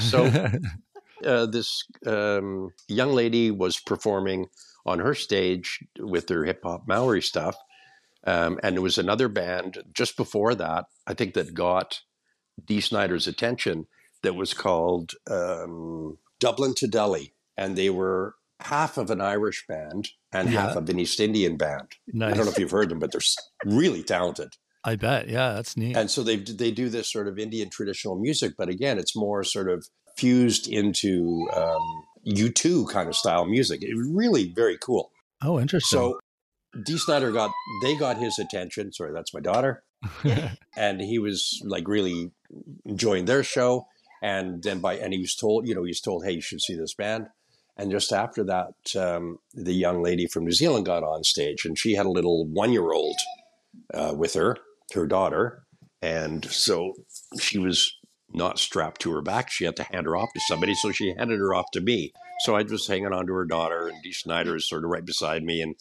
so 0.00 0.24
uh, 1.24 1.46
this 1.46 1.82
um, 2.06 2.70
young 2.88 3.12
lady 3.12 3.50
was 3.50 3.78
performing 3.80 4.46
on 4.86 4.98
her 5.00 5.14
stage 5.14 5.80
with 5.98 6.28
her 6.30 6.44
hip 6.44 6.60
hop 6.62 6.84
Maori 6.86 7.20
stuff. 7.22 7.56
Um, 8.26 8.58
and 8.62 8.76
there 8.76 8.82
was 8.82 8.98
another 8.98 9.28
band 9.28 9.78
just 9.92 10.16
before 10.16 10.54
that, 10.54 10.86
I 11.06 11.14
think, 11.14 11.34
that 11.34 11.54
got 11.54 12.00
Dee 12.64 12.80
Snider's 12.80 13.26
attention 13.26 13.86
that 14.22 14.34
was 14.34 14.52
called 14.54 15.12
um, 15.30 16.18
Dublin 16.40 16.74
to 16.76 16.88
Delhi. 16.88 17.34
And 17.56 17.76
they 17.76 17.90
were 17.90 18.34
half 18.60 18.98
of 18.98 19.10
an 19.10 19.20
Irish 19.20 19.64
band 19.68 20.08
and 20.32 20.48
half 20.48 20.76
of 20.76 20.88
an 20.88 20.98
East 20.98 21.20
Indian 21.20 21.56
band. 21.56 21.92
nice. 22.08 22.32
I 22.32 22.36
don't 22.36 22.46
know 22.46 22.52
if 22.52 22.58
you've 22.58 22.70
heard 22.70 22.88
them, 22.88 22.98
but 22.98 23.12
they're 23.12 23.20
really 23.64 24.02
talented. 24.02 24.54
I 24.84 24.96
bet. 24.96 25.28
Yeah, 25.28 25.54
that's 25.54 25.76
neat. 25.76 25.96
And 25.96 26.10
so 26.10 26.22
they 26.22 26.36
they 26.36 26.70
do 26.70 26.88
this 26.88 27.10
sort 27.10 27.28
of 27.28 27.38
Indian 27.38 27.68
traditional 27.68 28.16
music, 28.16 28.54
but 28.56 28.68
again, 28.68 28.98
it's 28.98 29.16
more 29.16 29.42
sort 29.44 29.68
of 29.68 29.86
fused 30.16 30.68
into 30.68 31.48
um, 31.54 32.04
U2 32.26 32.88
kind 32.90 33.08
of 33.08 33.16
style 33.16 33.44
music. 33.44 33.82
It 33.82 33.94
was 33.96 34.08
really 34.12 34.52
very 34.54 34.78
cool. 34.78 35.10
oh, 35.42 35.60
interesting. 35.60 35.98
So 35.98 36.20
D. 36.84 36.98
Snider 36.98 37.32
got 37.32 37.50
they 37.82 37.96
got 37.96 38.18
his 38.18 38.38
attention. 38.38 38.92
Sorry, 38.92 39.12
that's 39.12 39.34
my 39.34 39.40
daughter, 39.40 39.82
and 40.76 41.00
he 41.00 41.18
was 41.18 41.62
like 41.64 41.88
really 41.88 42.30
enjoying 42.84 43.24
their 43.24 43.42
show. 43.42 43.86
And 44.20 44.62
then 44.62 44.80
by 44.80 44.94
and 44.96 45.12
he 45.12 45.20
was 45.20 45.34
told, 45.34 45.68
you 45.68 45.74
know, 45.74 45.84
he 45.84 45.90
was 45.90 46.00
told, 46.00 46.24
hey, 46.24 46.32
you 46.32 46.40
should 46.40 46.60
see 46.60 46.76
this 46.76 46.94
band. 46.94 47.28
And 47.76 47.92
just 47.92 48.12
after 48.12 48.42
that, 48.44 48.96
um, 48.96 49.38
the 49.54 49.72
young 49.72 50.02
lady 50.02 50.26
from 50.26 50.44
New 50.44 50.52
Zealand 50.52 50.84
got 50.84 51.04
on 51.04 51.22
stage, 51.22 51.64
and 51.64 51.78
she 51.78 51.94
had 51.94 52.06
a 52.06 52.10
little 52.10 52.44
one-year-old 52.44 53.16
uh, 53.94 54.14
with 54.16 54.34
her, 54.34 54.56
her 54.94 55.06
daughter, 55.06 55.62
and 56.02 56.44
so 56.46 56.94
she 57.40 57.58
was 57.58 57.94
not 58.32 58.58
strapped 58.58 59.00
to 59.02 59.12
her 59.12 59.22
back. 59.22 59.50
She 59.50 59.64
had 59.64 59.76
to 59.76 59.84
hand 59.84 60.06
her 60.06 60.16
off 60.16 60.32
to 60.34 60.40
somebody, 60.48 60.74
so 60.74 60.90
she 60.90 61.14
handed 61.16 61.38
her 61.38 61.54
off 61.54 61.70
to 61.72 61.80
me. 61.80 62.12
So 62.40 62.54
I 62.54 62.62
was 62.62 62.86
hanging 62.86 63.12
on 63.12 63.26
to 63.26 63.32
her 63.32 63.44
daughter, 63.44 63.88
and 63.88 64.02
Dee 64.02 64.12
Snider 64.12 64.56
is 64.56 64.68
sort 64.68 64.84
of 64.84 64.90
right 64.90 65.04
beside 65.04 65.42
me, 65.42 65.60
and 65.60 65.74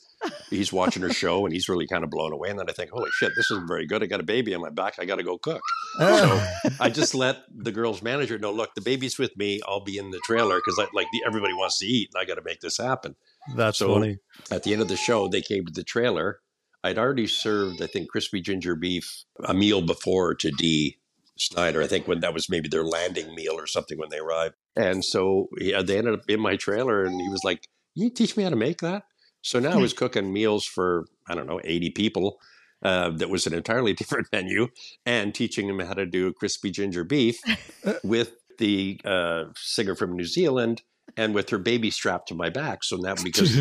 he's 0.49 0.73
watching 0.73 1.03
her 1.03 1.13
show, 1.13 1.45
and 1.45 1.53
he's 1.53 1.69
really 1.69 1.87
kind 1.87 2.03
of 2.03 2.09
blown 2.09 2.33
away. 2.33 2.49
And 2.49 2.57
then 2.59 2.69
I 2.69 2.73
think, 2.73 2.89
holy 2.91 3.11
shit, 3.11 3.31
this 3.35 3.51
isn't 3.51 3.67
very 3.67 3.85
good. 3.85 4.01
I 4.01 4.07
got 4.07 4.19
a 4.19 4.23
baby 4.23 4.55
on 4.55 4.61
my 4.61 4.69
back. 4.69 4.95
I 4.99 5.05
got 5.05 5.17
to 5.17 5.23
go 5.23 5.37
cook. 5.37 5.61
So 5.99 6.43
I 6.79 6.89
just 6.89 7.13
let 7.13 7.43
the 7.55 7.71
girl's 7.71 8.01
manager 8.01 8.39
know, 8.39 8.51
look, 8.51 8.73
the 8.75 8.81
baby's 8.81 9.19
with 9.19 9.35
me. 9.37 9.61
I'll 9.67 9.83
be 9.83 9.97
in 9.97 10.09
the 10.11 10.19
trailer 10.25 10.57
because 10.57 10.77
like 10.93 11.07
the, 11.11 11.23
everybody 11.27 11.53
wants 11.53 11.79
to 11.79 11.85
eat, 11.85 12.09
and 12.13 12.21
I 12.21 12.25
got 12.25 12.35
to 12.35 12.43
make 12.43 12.61
this 12.61 12.77
happen. 12.77 13.15
that's 13.55 13.77
so- 13.79 13.93
funny. 13.93 14.17
At 14.49 14.63
the 14.63 14.73
end 14.73 14.81
of 14.81 14.87
the 14.87 14.97
show, 14.97 15.27
they 15.27 15.41
came 15.41 15.65
to 15.65 15.73
the 15.73 15.83
trailer. 15.83 16.39
I'd 16.83 16.97
already 16.97 17.27
served, 17.27 17.81
I 17.81 17.87
think, 17.87 18.09
crispy 18.09 18.39
ginger 18.41 18.75
beef 18.75 19.23
a 19.43 19.53
meal 19.53 19.81
before 19.81 20.35
to 20.35 20.51
Dee 20.51 20.97
Snider. 21.39 21.81
I 21.81 21.87
think 21.87 22.07
when 22.07 22.19
that 22.21 22.33
was 22.33 22.49
maybe 22.49 22.69
their 22.69 22.83
landing 22.83 23.33
meal 23.35 23.53
or 23.53 23.67
something 23.67 23.97
when 23.97 24.09
they 24.09 24.19
arrived. 24.19 24.55
And 24.75 25.03
so 25.03 25.47
yeah, 25.59 25.81
they 25.81 25.97
ended 25.97 26.13
up 26.13 26.29
in 26.29 26.39
my 26.39 26.55
trailer, 26.55 27.03
and 27.03 27.19
he 27.19 27.29
was 27.29 27.43
like, 27.43 27.67
"You 27.95 28.09
teach 28.09 28.37
me 28.37 28.43
how 28.43 28.49
to 28.49 28.55
make 28.55 28.81
that." 28.81 29.03
So 29.41 29.59
now 29.59 29.71
I 29.71 29.77
was 29.77 29.93
cooking 29.93 30.33
meals 30.33 30.65
for 30.65 31.05
I 31.27 31.35
don't 31.35 31.47
know 31.47 31.61
eighty 31.63 31.89
people. 31.89 32.39
Uh, 32.83 33.09
that 33.09 33.29
was 33.29 33.47
an 33.47 33.53
entirely 33.53 33.93
different 33.93 34.27
menu, 34.31 34.67
and 35.05 35.33
teaching 35.33 35.67
them 35.67 35.79
how 35.79 35.93
to 35.93 36.05
do 36.05 36.33
crispy 36.33 36.71
ginger 36.71 37.03
beef 37.03 37.39
with 38.03 38.33
the 38.59 38.99
uh, 39.05 39.45
singer 39.55 39.95
from 39.95 40.15
New 40.15 40.25
Zealand 40.25 40.81
and 41.15 41.33
with 41.33 41.49
her 41.49 41.57
baby 41.57 41.89
strapped 41.89 42.27
to 42.27 42.35
my 42.35 42.49
back. 42.49 42.83
So 42.83 42.97
now 42.97 43.15
because 43.23 43.55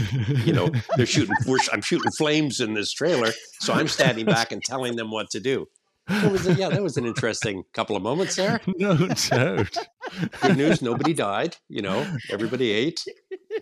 you 0.47 0.53
know 0.53 0.71
they're 0.97 1.07
shooting 1.07 1.35
i'm 1.73 1.81
shooting 1.81 2.11
flames 2.12 2.61
in 2.61 2.75
this 2.75 2.93
trailer 2.93 3.33
so 3.61 3.73
i'm 3.73 3.89
standing 3.89 4.27
back 4.27 4.53
and 4.53 4.62
telling 4.62 4.97
them 4.97 5.11
what 5.11 5.31
to 5.31 5.41
do 5.41 5.67
it 6.09 6.31
was 6.31 6.47
a, 6.47 6.53
yeah 6.55 6.71
that 6.71 6.83
was 6.83 6.97
an 6.97 7.07
interesting 7.07 7.64
couple 7.73 7.97
of 7.97 8.03
moments 8.03 8.37
there 8.37 8.61
no 8.79 9.09
doubt. 9.09 9.79
good 10.40 10.55
news 10.57 10.83
nobody 10.83 11.12
died 11.12 11.57
you 11.69 11.83
know 11.83 12.12
everybody 12.31 12.71
ate 12.71 13.07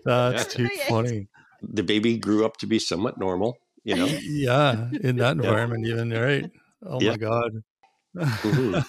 That's 0.04 0.46
too 0.46 0.68
funny. 0.88 1.28
the 1.62 1.82
baby 1.82 2.18
grew 2.18 2.44
up 2.44 2.56
to 2.58 2.66
be 2.66 2.78
somewhat 2.78 3.18
normal 3.18 3.58
you 3.84 3.94
know 3.96 4.08
Yeah, 4.26 4.90
in 5.00 5.16
that 5.18 5.32
environment, 5.36 5.86
even 5.86 6.10
right. 6.10 6.50
Oh 6.82 7.00
Yeah. 7.00 7.12
my 7.12 7.16
god. 7.16 7.52
Mhm. 8.44 8.84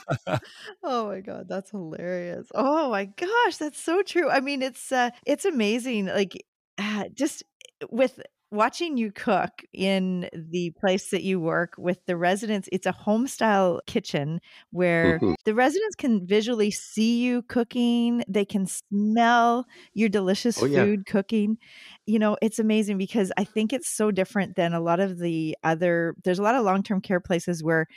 Oh 0.83 1.07
my 1.07 1.21
god, 1.21 1.47
that's 1.47 1.71
hilarious. 1.71 2.51
Oh 2.55 2.89
my 2.91 3.05
gosh, 3.05 3.57
that's 3.57 3.79
so 3.79 4.01
true. 4.03 4.29
I 4.29 4.39
mean, 4.39 4.61
it's 4.61 4.91
uh 4.91 5.11
it's 5.25 5.45
amazing 5.45 6.05
like 6.07 6.33
uh, 6.77 7.05
just 7.13 7.43
with 7.91 8.19
watching 8.51 8.97
you 8.97 9.11
cook 9.11 9.63
in 9.73 10.29
the 10.33 10.71
place 10.79 11.09
that 11.11 11.23
you 11.23 11.39
work 11.39 11.73
with 11.77 12.05
the 12.05 12.15
residents. 12.17 12.69
It's 12.71 12.85
a 12.85 12.91
home 12.91 13.27
style 13.27 13.81
kitchen 13.87 14.39
where 14.71 15.21
Mhm. 15.21 15.35
the 15.45 15.53
residents 15.55 15.95
can 15.95 16.25
visually 16.25 16.71
see 16.71 17.21
you 17.23 17.41
cooking, 17.43 18.23
they 18.27 18.45
can 18.45 18.65
smell 18.67 19.65
your 19.93 20.09
delicious 20.09 20.61
Oh, 20.61 20.65
yeah. 20.65 20.87
food 20.87 21.05
cooking. 21.05 21.57
You 22.05 22.19
know, 22.19 22.37
it's 22.41 22.59
amazing 22.59 22.97
because 22.97 23.31
I 23.37 23.43
think 23.43 23.73
it's 23.73 23.89
so 23.89 24.11
different 24.11 24.55
than 24.55 24.73
a 24.73 24.79
lot 24.79 24.99
of 24.99 25.19
the 25.19 25.57
other 25.63 26.15
there's 26.23 26.39
a 26.39 26.43
lot 26.43 26.55
of 26.55 26.63
long-term 26.63 27.01
care 27.01 27.19
places 27.19 27.63
where 27.63 27.87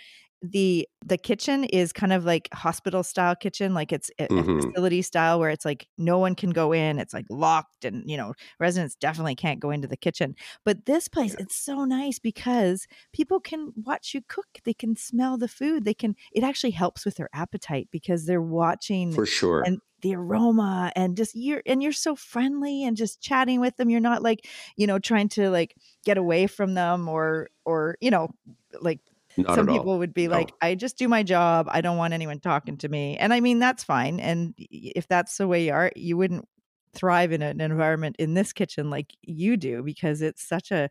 the 0.43 0.89
the 1.05 1.19
kitchen 1.19 1.65
is 1.65 1.93
kind 1.93 2.13
of 2.13 2.25
like 2.25 2.49
hospital 2.55 3.03
style 3.03 3.35
kitchen 3.35 3.75
like 3.75 3.93
it's 3.93 4.11
a, 4.21 4.29
Mhm. 4.29 4.73
facility 4.75 5.03
style 5.03 5.41
where 5.41 5.51
it's 5.51 5.65
like 5.65 5.89
no 5.99 6.19
one 6.19 6.35
can 6.37 6.51
go 6.51 6.73
in 6.73 6.99
it's 6.99 7.13
like 7.13 7.27
locked 7.31 7.85
and 7.85 8.09
you 8.09 8.17
know 8.17 8.35
residents 8.61 8.95
definitely 8.95 9.35
can't 9.35 9.59
go 9.61 9.71
into 9.71 9.89
the 9.89 9.97
kitchen. 9.97 10.35
But 10.65 10.87
this 10.87 11.09
place 11.09 11.35
it's 11.39 11.57
so 11.57 11.85
nice 11.85 12.19
because 12.21 12.87
people 13.13 13.41
can 13.41 13.73
watch 13.85 14.15
you 14.15 14.21
cook 14.29 14.47
they 14.65 14.75
can 14.75 14.95
smell 14.97 15.39
the 15.39 15.49
food 15.49 15.85
they 15.85 15.95
can 15.95 16.15
it 16.33 16.45
actually 16.45 16.71
helps 16.73 17.05
with 17.05 17.17
their 17.17 17.31
appetite 17.33 17.89
because 17.91 18.27
they're 18.27 18.43
watching 18.43 19.13
for 19.13 19.27
sure. 19.27 19.63
and 19.67 19.81
the 20.03 20.15
aroma 20.15 20.93
and 20.95 21.17
just 21.17 21.35
you're 21.35 21.63
and 21.67 21.83
you're 21.83 21.91
so 21.93 22.15
friendly 22.15 22.85
and 22.85 22.97
just 22.97 23.21
chatting 23.21 23.61
with 23.61 23.77
them 23.77 23.91
you're 23.91 23.99
not 24.01 24.23
like 24.23 24.47
you 24.77 24.87
know 24.87 24.99
trying 25.01 25.29
to 25.29 25.51
like 25.51 25.75
get 26.05 26.17
away 26.17 26.47
from 26.47 26.75
them 26.75 27.09
or 27.09 27.49
or 27.65 27.97
you 28.01 28.11
know 28.11 28.29
like 28.81 29.01
not 29.39 29.55
some 29.55 29.69
at 29.69 29.73
all. 29.73 29.79
people 29.79 29.99
would 29.99 30.13
be 30.15 30.27
No. 30.29 30.35
like 30.37 30.53
i 30.61 30.75
just 30.75 30.99
do 30.99 31.09
my 31.09 31.23
job. 31.23 31.67
I 31.71 31.81
don't 31.81 31.97
want 31.97 32.15
anyone 32.15 32.41
talking 32.41 32.77
to 32.79 32.89
me. 32.89 33.17
And 33.17 33.33
i 33.33 33.41
mean 33.41 33.59
that's 33.59 33.85
fine. 33.85 34.21
And 34.21 34.55
if 34.59 35.09
that's 35.09 35.37
the 35.37 35.49
way 35.49 35.65
you 35.67 35.73
are 35.73 35.91
you 35.97 36.17
wouldn't 36.17 36.47
thrive 36.95 37.33
in 37.33 37.43
an 37.43 37.61
environment 37.61 38.17
in 38.19 38.35
this 38.35 38.53
kitchen 38.53 38.91
like 38.91 39.13
you 39.23 39.57
do 39.57 39.83
because 39.83 40.23
it's 40.23 40.43
such 40.47 40.71
a 40.73 40.89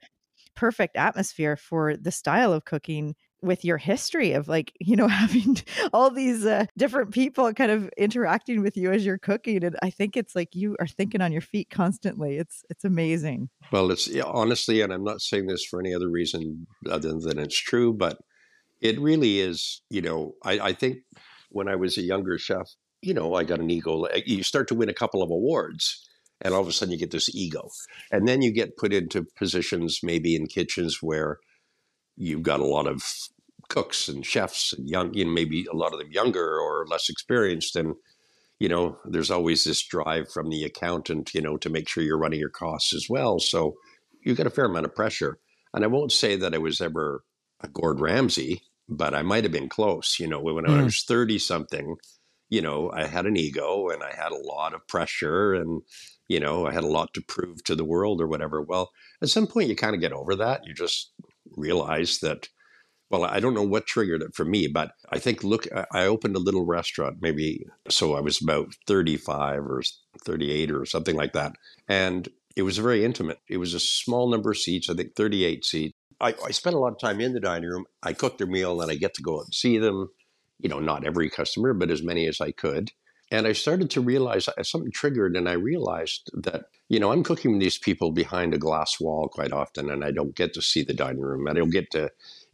perfect 0.56 0.96
atmosphere 0.96 1.56
for 1.56 1.96
the 1.98 2.12
style 2.12 2.54
of 2.54 2.66
cooking 2.66 3.16
with 3.44 3.64
your 3.64 3.78
history 3.78 4.32
of 4.34 4.48
like 4.48 4.74
you 4.80 4.96
know 4.96 5.08
having 5.24 5.58
all 5.94 6.10
these 6.10 6.44
uh, 6.46 6.66
different 6.78 7.12
people 7.12 7.54
kind 7.54 7.70
of 7.72 7.88
interacting 7.98 8.64
with 8.64 8.76
you 8.76 8.92
as 8.92 9.06
you're 9.06 9.20
cooking. 9.20 9.64
And 9.64 9.76
i 9.84 9.90
think 9.92 10.18
it's 10.18 10.36
like 10.36 10.50
you 10.56 10.76
are 10.80 10.88
thinking 10.88 11.22
on 11.22 11.32
your 11.32 11.42
feet 11.42 11.70
constantly. 11.70 12.38
It's 12.38 12.64
it's 12.70 12.84
amazing. 12.84 13.50
Well, 13.72 13.92
it's 13.92 14.10
honestly, 14.24 14.82
and 14.82 14.92
I'm 14.92 15.04
not 15.04 15.22
saying 15.22 15.48
this 15.48 15.64
for 15.66 15.80
any 15.80 15.94
other 15.94 16.10
reason 16.10 16.66
other 16.90 17.14
than 17.20 17.38
it's 17.38 17.58
true, 17.60 17.94
but 17.94 18.18
it 18.82 19.00
really 19.00 19.40
is. 19.40 19.82
You 19.90 20.02
know, 20.02 20.34
I, 20.44 20.60
I 20.60 20.74
think 20.74 20.98
when 21.50 21.68
I 21.68 21.76
was 21.76 21.98
a 21.98 22.04
younger 22.04 22.38
chef, 22.38 22.68
you 23.02 23.14
know, 23.14 23.36
I 23.36 23.44
got 23.44 23.60
an 23.60 23.70
ego. 23.70 24.08
You 24.26 24.44
start 24.44 24.68
to 24.70 24.76
win 24.76 24.90
a 24.90 24.94
couple 24.94 25.22
of 25.22 25.30
awards, 25.30 26.08
and 26.42 26.54
all 26.54 26.62
of 26.62 26.68
a 26.68 26.72
sudden 26.72 26.92
you 26.92 27.00
get 27.00 27.12
this 27.12 27.34
ego, 27.34 27.70
and 28.12 28.28
then 28.28 28.42
you 28.42 28.52
get 28.52 28.78
put 28.78 28.94
into 28.94 29.26
positions 29.38 30.00
maybe 30.04 30.36
in 30.36 30.48
kitchens 30.48 31.00
where 31.02 31.40
you've 32.16 32.44
got 32.44 32.60
a 32.60 32.66
lot 32.66 32.88
of 32.88 33.04
cooks 33.70 34.08
and 34.08 34.26
chefs 34.26 34.74
and 34.74 34.90
young, 34.90 35.14
you 35.14 35.26
know, 35.26 35.32
maybe 35.32 35.66
a 35.72 35.76
lot 35.76 35.94
of 35.94 36.00
them 36.00 36.12
younger 36.12 36.60
or 36.60 36.86
less 36.88 37.10
experienced, 37.10 37.76
and 37.76 37.96
you 38.60 38.68
know, 38.68 38.98
there's 39.06 39.32
always 39.32 39.64
this 39.64 39.86
drive 39.86 40.32
from 40.32 40.50
the 40.50 40.64
accountant, 40.64 41.34
you 41.34 41.42
know, 41.42 41.58
to 41.58 41.70
make 41.70 41.88
sure 41.88 42.04
you're 42.04 42.18
running 42.18 42.40
your 42.40 42.50
costs 42.50 42.94
as 42.94 43.06
well. 43.08 43.40
So 43.40 43.76
you 44.24 44.34
get 44.34 44.48
a 44.48 44.52
fair 44.52 44.66
amount 44.66 44.86
of 44.86 44.96
pressure. 44.96 45.38
And 45.74 45.84
I 45.84 45.88
won't 45.88 46.12
say 46.12 46.36
that 46.38 46.56
I 46.56 46.58
was 46.58 46.82
ever 46.82 47.24
Gord 47.74 48.00
Ramsay, 48.00 48.62
but 48.88 49.14
I 49.14 49.22
might 49.22 49.44
have 49.44 49.52
been 49.52 49.70
close. 49.70 50.20
You 50.20 50.28
know, 50.28 50.40
when 50.40 50.66
I 50.66 50.82
Mm. 50.82 50.86
was 50.86 51.04
30 51.04 51.40
something, 51.40 51.96
you 52.50 52.62
know, 52.62 52.92
I 52.92 53.06
had 53.06 53.26
an 53.26 53.36
ego 53.36 53.90
and 53.90 54.04
I 54.04 54.14
had 54.16 54.32
a 54.32 54.38
lot 54.38 54.74
of 54.74 54.88
pressure 54.88 55.54
and, 55.54 55.82
you 56.28 56.40
know, 56.40 56.66
I 56.68 56.72
had 56.72 56.84
a 56.84 56.88
lot 56.88 57.14
to 57.16 57.22
prove 57.22 57.64
to 57.66 57.76
the 57.76 57.84
world 57.86 58.22
or 58.22 58.28
whatever. 58.28 58.62
Well, 58.62 58.92
at 59.22 59.30
some 59.30 59.48
point 59.48 59.70
you 59.70 59.76
kind 59.76 59.96
of 59.96 60.02
get 60.02 60.14
over 60.14 60.36
that. 60.36 60.62
You 60.66 60.74
just 60.74 61.12
realize 61.58 62.20
that, 62.20 62.48
well, 63.10 63.26
I 63.26 63.40
don't 63.40 63.54
know 63.54 63.64
what 63.64 63.88
triggered 63.88 64.22
it 64.22 64.36
for 64.36 64.46
me, 64.46 64.68
but 64.68 64.92
I 65.10 65.20
think, 65.20 65.44
look, 65.44 65.68
I- 65.74 65.88
I 65.92 66.06
opened 66.06 66.36
a 66.36 66.40
little 66.40 66.66
restaurant 66.66 67.18
maybe, 67.22 67.66
so 67.90 68.14
I 68.14 68.22
was 68.22 68.42
about 68.42 68.76
35 68.86 69.60
or 69.66 69.82
38 70.24 70.72
or 70.72 70.86
something 70.86 71.16
like 71.16 71.34
that. 71.34 71.54
And 71.88 72.30
it 72.56 72.64
was 72.64 72.78
very 72.78 73.04
intimate. 73.04 73.40
It 73.50 73.58
was 73.58 73.74
a 73.74 73.80
small 73.80 74.30
number 74.30 74.52
of 74.52 74.58
seats, 74.58 74.90
I 74.90 74.94
think 74.94 75.16
38 75.16 75.66
seats. 75.66 75.97
I, 76.20 76.34
I 76.46 76.52
spent 76.52 76.76
a 76.76 76.80
lot 76.80 76.94
of 76.94 77.00
time 77.00 77.22
in 77.22 77.34
the 77.34 77.40
dining 77.40 77.70
room. 77.70 77.86
I 78.04 78.14
cooked 78.14 78.38
their 78.38 78.48
meal 78.48 78.82
and 78.82 78.92
I 78.92 78.96
get 78.96 79.14
to 79.16 79.22
go 79.22 79.40
and 79.42 79.54
see 79.54 79.78
them. 79.78 80.10
You 80.60 80.70
know, 80.70 80.80
not 80.80 81.06
every 81.06 81.30
customer, 81.30 81.74
but 81.74 81.92
as 81.92 82.02
many 82.02 82.26
as 82.26 82.42
I 82.42 82.52
could. 82.52 82.92
And 83.30 83.46
I 83.46 83.52
started 83.52 83.90
to 83.92 84.02
realize 84.02 84.48
uh, 84.48 84.64
something 84.64 84.92
triggered, 84.92 85.36
and 85.36 85.50
I 85.50 85.54
realized 85.54 86.32
that, 86.34 86.66
you 86.88 87.00
know, 87.00 87.12
I'm 87.12 87.24
cooking 87.24 87.60
these 87.60 87.78
people 87.78 88.12
behind 88.12 88.54
a 88.54 88.58
glass 88.58 89.00
wall 89.00 89.28
quite 89.28 89.52
often, 89.52 89.90
and 89.90 90.04
I 90.04 90.12
don't 90.12 90.36
get 90.36 90.54
to 90.54 90.62
see 90.62 90.82
the 90.82 90.94
dining 90.94 91.22
room. 91.22 91.48
I 91.48 91.54
don't 91.54 91.70
get 91.70 91.92
to 91.92 92.10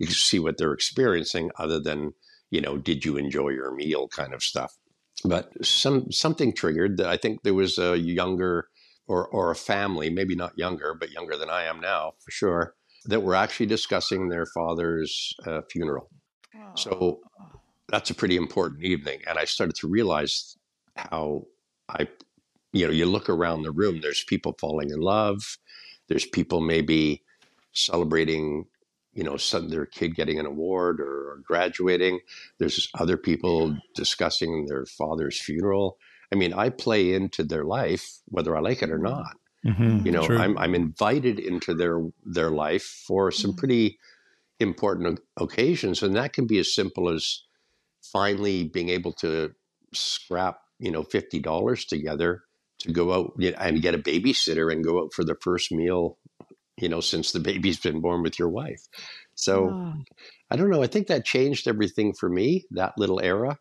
see 0.07 0.39
what 0.39 0.57
they're 0.57 0.73
experiencing 0.73 1.51
other 1.57 1.79
than, 1.79 2.13
you 2.49 2.59
know, 2.59 2.77
did 2.77 3.05
you 3.05 3.17
enjoy 3.17 3.49
your 3.49 3.73
meal 3.73 4.07
kind 4.07 4.33
of 4.33 4.43
stuff. 4.43 4.75
But 5.23 5.65
some 5.65 6.11
something 6.11 6.53
triggered 6.53 6.97
that 6.97 7.07
I 7.07 7.17
think 7.17 7.43
there 7.43 7.53
was 7.53 7.77
a 7.77 7.97
younger 7.97 8.67
or, 9.07 9.27
or 9.27 9.51
a 9.51 9.55
family, 9.55 10.09
maybe 10.09 10.35
not 10.35 10.57
younger, 10.57 10.93
but 10.93 11.11
younger 11.11 11.37
than 11.37 11.49
I 11.49 11.63
am 11.65 11.79
now 11.79 12.13
for 12.19 12.31
sure, 12.31 12.75
that 13.05 13.21
were 13.21 13.35
actually 13.35 13.65
discussing 13.65 14.29
their 14.29 14.45
father's 14.45 15.33
uh, 15.45 15.61
funeral. 15.71 16.09
So 16.75 17.19
that's 17.89 18.09
a 18.09 18.15
pretty 18.15 18.37
important 18.37 18.83
evening. 18.83 19.21
And 19.27 19.37
I 19.37 19.45
started 19.45 19.75
to 19.77 19.87
realize 19.87 20.57
how 20.95 21.45
I, 21.89 22.07
you 22.71 22.87
know, 22.87 22.93
you 22.93 23.05
look 23.05 23.29
around 23.29 23.63
the 23.63 23.71
room, 23.71 23.99
there's 24.01 24.23
people 24.23 24.55
falling 24.59 24.89
in 24.89 24.99
love, 24.99 25.57
there's 26.07 26.25
people 26.25 26.61
maybe 26.61 27.23
celebrating, 27.73 28.65
you 29.13 29.23
know, 29.23 29.37
some, 29.37 29.69
their 29.69 29.85
kid 29.85 30.15
getting 30.15 30.39
an 30.39 30.45
award 30.45 30.99
or, 30.99 31.31
or 31.31 31.43
graduating. 31.45 32.19
There's 32.57 32.89
other 32.97 33.17
people 33.17 33.77
discussing 33.95 34.65
their 34.65 34.85
father's 34.85 35.39
funeral. 35.39 35.97
I 36.31 36.35
mean, 36.35 36.53
I 36.53 36.69
play 36.69 37.13
into 37.13 37.43
their 37.43 37.63
life, 37.63 38.21
whether 38.25 38.55
I 38.55 38.61
like 38.61 38.81
it 38.81 38.89
or 38.89 38.97
not. 38.97 39.35
Mhm. 39.65 40.05
You 40.05 40.11
know, 40.11 40.25
True. 40.25 40.39
I'm 40.39 40.57
I'm 40.57 40.75
invited 40.75 41.39
into 41.39 41.73
their 41.73 42.01
their 42.25 42.51
life 42.51 42.83
for 42.83 43.31
some 43.31 43.53
pretty 43.53 43.97
important 44.59 45.19
occasions, 45.37 46.03
and 46.03 46.15
that 46.15 46.33
can 46.33 46.47
be 46.47 46.59
as 46.59 46.73
simple 46.73 47.09
as 47.09 47.43
finally 48.11 48.65
being 48.65 48.89
able 48.89 49.13
to 49.13 49.53
scrap, 49.93 50.59
you 50.79 50.91
know, 50.91 51.03
fifty 51.03 51.39
dollars 51.39 51.85
together 51.85 52.43
to 52.79 52.91
go 52.91 53.13
out 53.13 53.33
and 53.59 53.81
get 53.81 53.95
a 53.95 53.99
babysitter 53.99 54.71
and 54.71 54.83
go 54.83 55.01
out 55.01 55.13
for 55.13 55.23
the 55.23 55.35
first 55.41 55.71
meal, 55.71 56.17
you 56.77 56.89
know, 56.89 57.01
since 57.01 57.31
the 57.31 57.39
baby's 57.51 57.79
been 57.79 58.01
born 58.01 58.21
with 58.23 58.39
your 58.39 58.49
wife. 58.49 58.81
So 59.35 59.77
Oh, 59.77 59.93
I 60.51 60.55
don't 60.55 60.69
know. 60.69 60.83
I 60.83 60.87
think 60.87 61.07
that 61.07 61.25
changed 61.25 61.67
everything 61.67 62.13
for 62.13 62.29
me. 62.29 62.65
That 62.71 62.97
little 62.97 63.21
era 63.21 63.59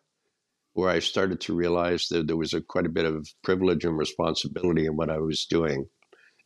where 0.75 0.91
I 0.91 1.01
started 1.01 1.41
to 1.43 1.55
realize 1.55 2.09
that 2.09 2.27
there 2.27 2.37
was 2.37 2.55
a, 2.55 2.61
quite 2.61 2.87
a 2.87 2.91
bit 2.91 3.05
of 3.05 3.29
privilege 3.43 3.85
and 3.85 3.97
responsibility 3.97 4.87
in 4.87 4.97
what 4.97 5.11
I 5.11 5.19
was 5.19 5.45
doing. 5.45 5.87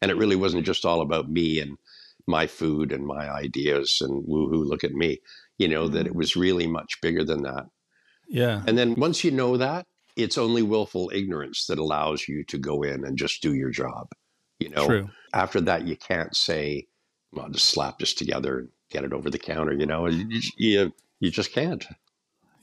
And 0.03 0.11
it 0.11 0.17
really 0.17 0.37
wasn't 0.37 0.67
just 0.67 0.85
all 0.85 1.01
about 1.01 1.31
me 1.31 1.61
and 1.61 1.77
my 2.27 2.47
food 2.47 2.93
and 2.93 3.07
my 3.07 3.31
ideas 3.31 3.99
and 4.01 4.25
woohoo, 4.27 4.67
look 4.67 4.85
at 4.85 4.93
me. 4.93 5.19
You 5.59 5.69
know, 5.69 5.89
that 5.89 6.07
it 6.07 6.11
mm-hmm. 6.11 6.19
was 6.19 6.37
really 6.37 6.67
much 6.67 7.01
bigger 7.01 7.25
than 7.25 7.43
that. 7.45 7.65
yeah. 8.29 8.62
And 8.67 8.77
then 8.77 8.95
once 8.97 9.25
you 9.25 9.31
know 9.31 9.57
that, 9.57 9.87
it's 10.17 10.39
only 10.39 10.62
willful 10.62 11.11
ignorance 11.15 11.67
that 11.67 11.79
allows 11.79 12.27
you 12.27 12.43
to 12.45 12.59
go 12.59 12.83
in 12.83 13.05
and 13.05 13.17
just 13.17 13.43
do 13.43 13.55
your 13.55 13.71
job. 13.71 14.09
You 14.59 14.71
know, 14.71 14.87
True. 14.87 15.11
after 15.35 15.61
that, 15.62 15.87
you 15.87 15.97
can't 15.97 16.35
say, 16.35 16.87
well, 17.33 17.49
just 17.51 17.67
slap 17.67 17.99
this 17.99 18.15
together 18.15 18.59
and 18.59 18.69
get 18.91 19.05
it 19.05 19.12
over 19.12 19.31
the 19.31 19.39
counter. 19.39 19.75
You 19.75 19.87
know, 19.87 20.07
you, 20.07 20.41
you, 20.57 20.93
you 21.21 21.31
just 21.31 21.53
can't. 21.53 21.87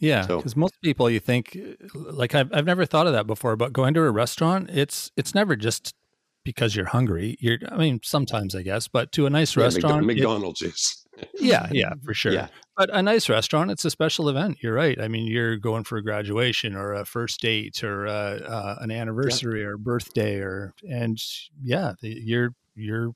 Yeah, 0.03 0.27
So- 0.27 0.37
because 0.37 0.55
most 0.55 0.75
people, 0.81 1.09
you 1.09 1.19
think, 1.19 1.57
like 1.95 2.35
I've 2.35 2.51
I've 2.53 2.65
never 2.65 2.85
thought 2.85 3.07
of 3.07 3.13
that 3.13 3.25
before. 3.25 3.55
But 3.55 3.71
going 3.73 3.93
to 3.93 4.01
a 4.01 4.11
restaurant, 4.11 4.69
it's 4.71 5.11
it's 5.15 5.33
never 5.33 5.55
just 5.55 5.95
because 6.43 6.75
you're 6.75 6.87
hungry. 6.87 7.37
You're, 7.39 7.59
I 7.71 7.77
mean, 7.77 8.01
sometimes 8.03 8.53
I 8.53 8.63
guess, 8.63 8.89
but 8.89 9.11
to 9.13 9.25
a 9.25 9.29
nice 9.29 9.55
Yeah, 9.55 9.63
restaurant, 9.63 10.03
McDo- 10.03 10.07
McDonald's 10.07 10.61
is. 10.61 10.99
yeah, 11.39 11.69
yeah, 11.71 11.93
for 12.03 12.13
sure. 12.13 12.33
Yeah. 12.33 12.47
But 12.75 12.89
a 12.91 13.01
nice 13.03 13.29
restaurant, 13.29 13.71
it's 13.71 13.85
a 13.85 13.89
special 13.91 14.27
event. 14.27 14.57
You're 14.61 14.73
right. 14.73 14.99
I 14.99 15.07
mean, 15.07 15.27
you're 15.27 15.55
going 15.57 15.83
for 15.85 15.97
a 15.97 16.03
graduation 16.03 16.75
or 16.75 16.91
a 16.93 17.05
first 17.05 17.39
date 17.39 17.83
or 17.83 18.05
a, 18.07 18.09
uh, 18.11 18.75
an 18.81 18.89
anniversary 18.91 19.63
or 19.63 19.77
birthday 19.77 20.39
or 20.39 20.73
and 20.89 21.17
yeah, 21.61 21.93
you're 22.01 22.49
you're 22.75 23.11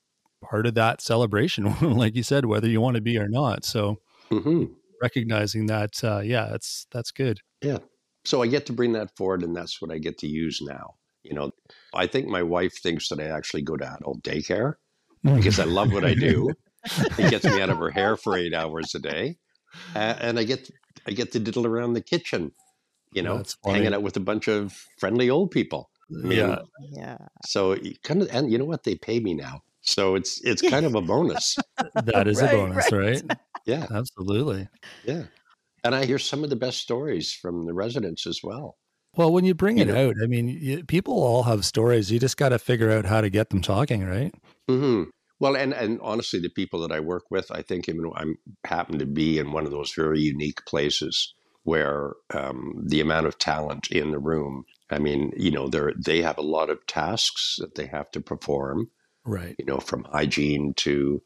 part 0.49 0.67
of 0.67 0.75
that 0.75 1.01
celebration, 1.01 1.75
like 1.81 2.15
you 2.15 2.23
said, 2.23 2.45
whether 2.45 2.69
you 2.69 2.79
want 2.79 2.95
to 2.95 3.01
be 3.01 3.17
or 3.17 3.27
not. 3.27 3.65
So 3.65 3.97
hmm 4.29 4.65
recognizing 5.01 5.67
that, 5.67 6.03
uh, 6.03 6.19
yeah, 6.19 6.47
that's 6.51 6.87
that's 6.91 7.11
good. 7.11 7.39
Yeah 7.61 7.79
so 8.27 8.41
I 8.41 8.47
get 8.47 8.65
to 8.65 8.73
bring 8.73 8.91
that 8.93 9.15
forward, 9.15 9.41
and 9.41 9.55
that's 9.55 9.81
what 9.81 9.91
I 9.91 9.97
get 9.99 10.17
to 10.19 10.27
use 10.27 10.59
now. 10.61 10.95
You 11.23 11.33
know, 11.33 11.51
I 11.93 12.07
think 12.07 12.27
my 12.27 12.43
wife 12.43 12.73
thinks 12.81 13.07
that 13.09 13.19
I 13.19 13.25
actually 13.25 13.61
go 13.61 13.77
to 13.77 13.85
adult 13.85 14.21
daycare 14.21 14.73
because 15.23 15.59
I 15.59 15.63
love 15.63 15.93
what 15.93 16.03
I 16.03 16.13
do. 16.13 16.53
it 17.17 17.29
gets 17.31 17.45
me 17.45 17.61
out 17.61 17.69
of 17.69 17.77
her 17.77 17.89
hair 17.89 18.17
for 18.17 18.37
eight 18.37 18.53
hours 18.53 18.93
a 18.95 18.99
day, 18.99 19.37
A- 19.95 20.17
and 20.21 20.37
I 20.37 20.43
get 20.43 20.69
I 21.07 21.11
get 21.11 21.31
to 21.31 21.39
diddle 21.39 21.65
around 21.65 21.93
the 21.93 22.01
kitchen. 22.01 22.51
You 23.13 23.23
know, 23.23 23.43
hanging 23.65 23.93
out 23.93 24.03
with 24.03 24.17
a 24.17 24.21
bunch 24.21 24.49
of 24.49 24.73
friendly 24.99 25.29
old 25.29 25.51
people. 25.51 25.89
I 26.11 26.27
mean, 26.27 26.37
yeah, 26.37 26.59
yeah. 26.91 27.17
So 27.45 27.73
you 27.75 27.95
kind 28.03 28.21
of, 28.21 28.29
and 28.31 28.51
you 28.51 28.57
know 28.57 28.65
what? 28.65 28.83
They 28.83 28.95
pay 28.95 29.21
me 29.21 29.33
now, 29.33 29.61
so 29.81 30.15
it's 30.15 30.41
it's 30.43 30.61
kind 30.61 30.85
of 30.85 30.95
a 30.95 31.01
bonus. 31.01 31.55
that 31.95 32.27
is 32.27 32.41
Right, 32.41 32.53
a 32.53 32.57
bonus, 32.57 32.91
right? 32.91 33.21
Yeah, 33.67 33.85
Absolutely. 33.93 34.67
yeah. 35.05 35.23
And 35.83 35.93
I 35.93 36.05
hear 36.05 36.17
some 36.17 36.43
of 36.43 36.49
the 36.49 36.55
best 36.55 36.79
stories 36.79 37.33
from 37.33 37.65
the 37.67 37.73
residents 37.73 38.25
as 38.25 38.39
well. 38.43 38.77
Well, 39.15 39.31
when 39.31 39.45
you 39.45 39.53
bring 39.53 39.77
You 39.77 39.83
it 39.83 39.87
know- 39.87 40.09
out, 40.09 40.15
I 40.23 40.27
mean, 40.27 40.47
you, 40.47 40.83
people 40.85 41.13
all 41.13 41.43
have 41.43 41.65
stories. 41.65 42.11
You 42.11 42.19
just 42.19 42.37
got 42.37 42.49
to 42.49 42.59
figure 42.59 42.91
out 42.91 43.05
how 43.05 43.21
to 43.21 43.29
get 43.29 43.49
them 43.49 43.61
talking, 43.61 44.03
right? 44.05 44.33
Mm-hmm. 44.69 45.09
Well, 45.39 45.55
and 45.55 45.73
and 45.73 45.99
honestly, 46.01 46.39
the 46.39 46.49
people 46.49 46.79
that 46.81 46.91
I 46.91 46.99
work 46.99 47.25
with, 47.29 47.51
I 47.51 47.61
think 47.61 47.87
even 47.87 48.09
I'm 48.15 48.37
happen 48.65 48.97
to 48.99 49.05
be 49.05 49.37
in 49.37 49.51
one 49.51 49.65
of 49.65 49.71
those 49.71 49.93
very 49.93 50.19
unique 50.19 50.65
places 50.65 51.33
where 51.63 52.13
um, 52.33 52.73
the 52.87 53.01
amount 53.01 53.27
of 53.27 53.37
talent 53.37 53.87
in 53.91 54.11
the 54.11 54.19
room. 54.19 54.63
I 54.89 54.97
mean, 54.99 55.31
you 55.37 55.51
know, 55.51 55.67
they 55.67 55.81
they 56.03 56.21
have 56.23 56.37
a 56.39 56.41
lot 56.41 56.69
of 56.71 56.85
tasks 56.87 57.57
that 57.59 57.75
they 57.75 57.85
have 57.87 58.09
to 58.11 58.21
perform. 58.21 58.89
Right. 59.25 59.55
You 59.59 59.65
know, 59.65 59.77
from 59.79 60.05
hygiene 60.05 60.73
to, 60.77 61.21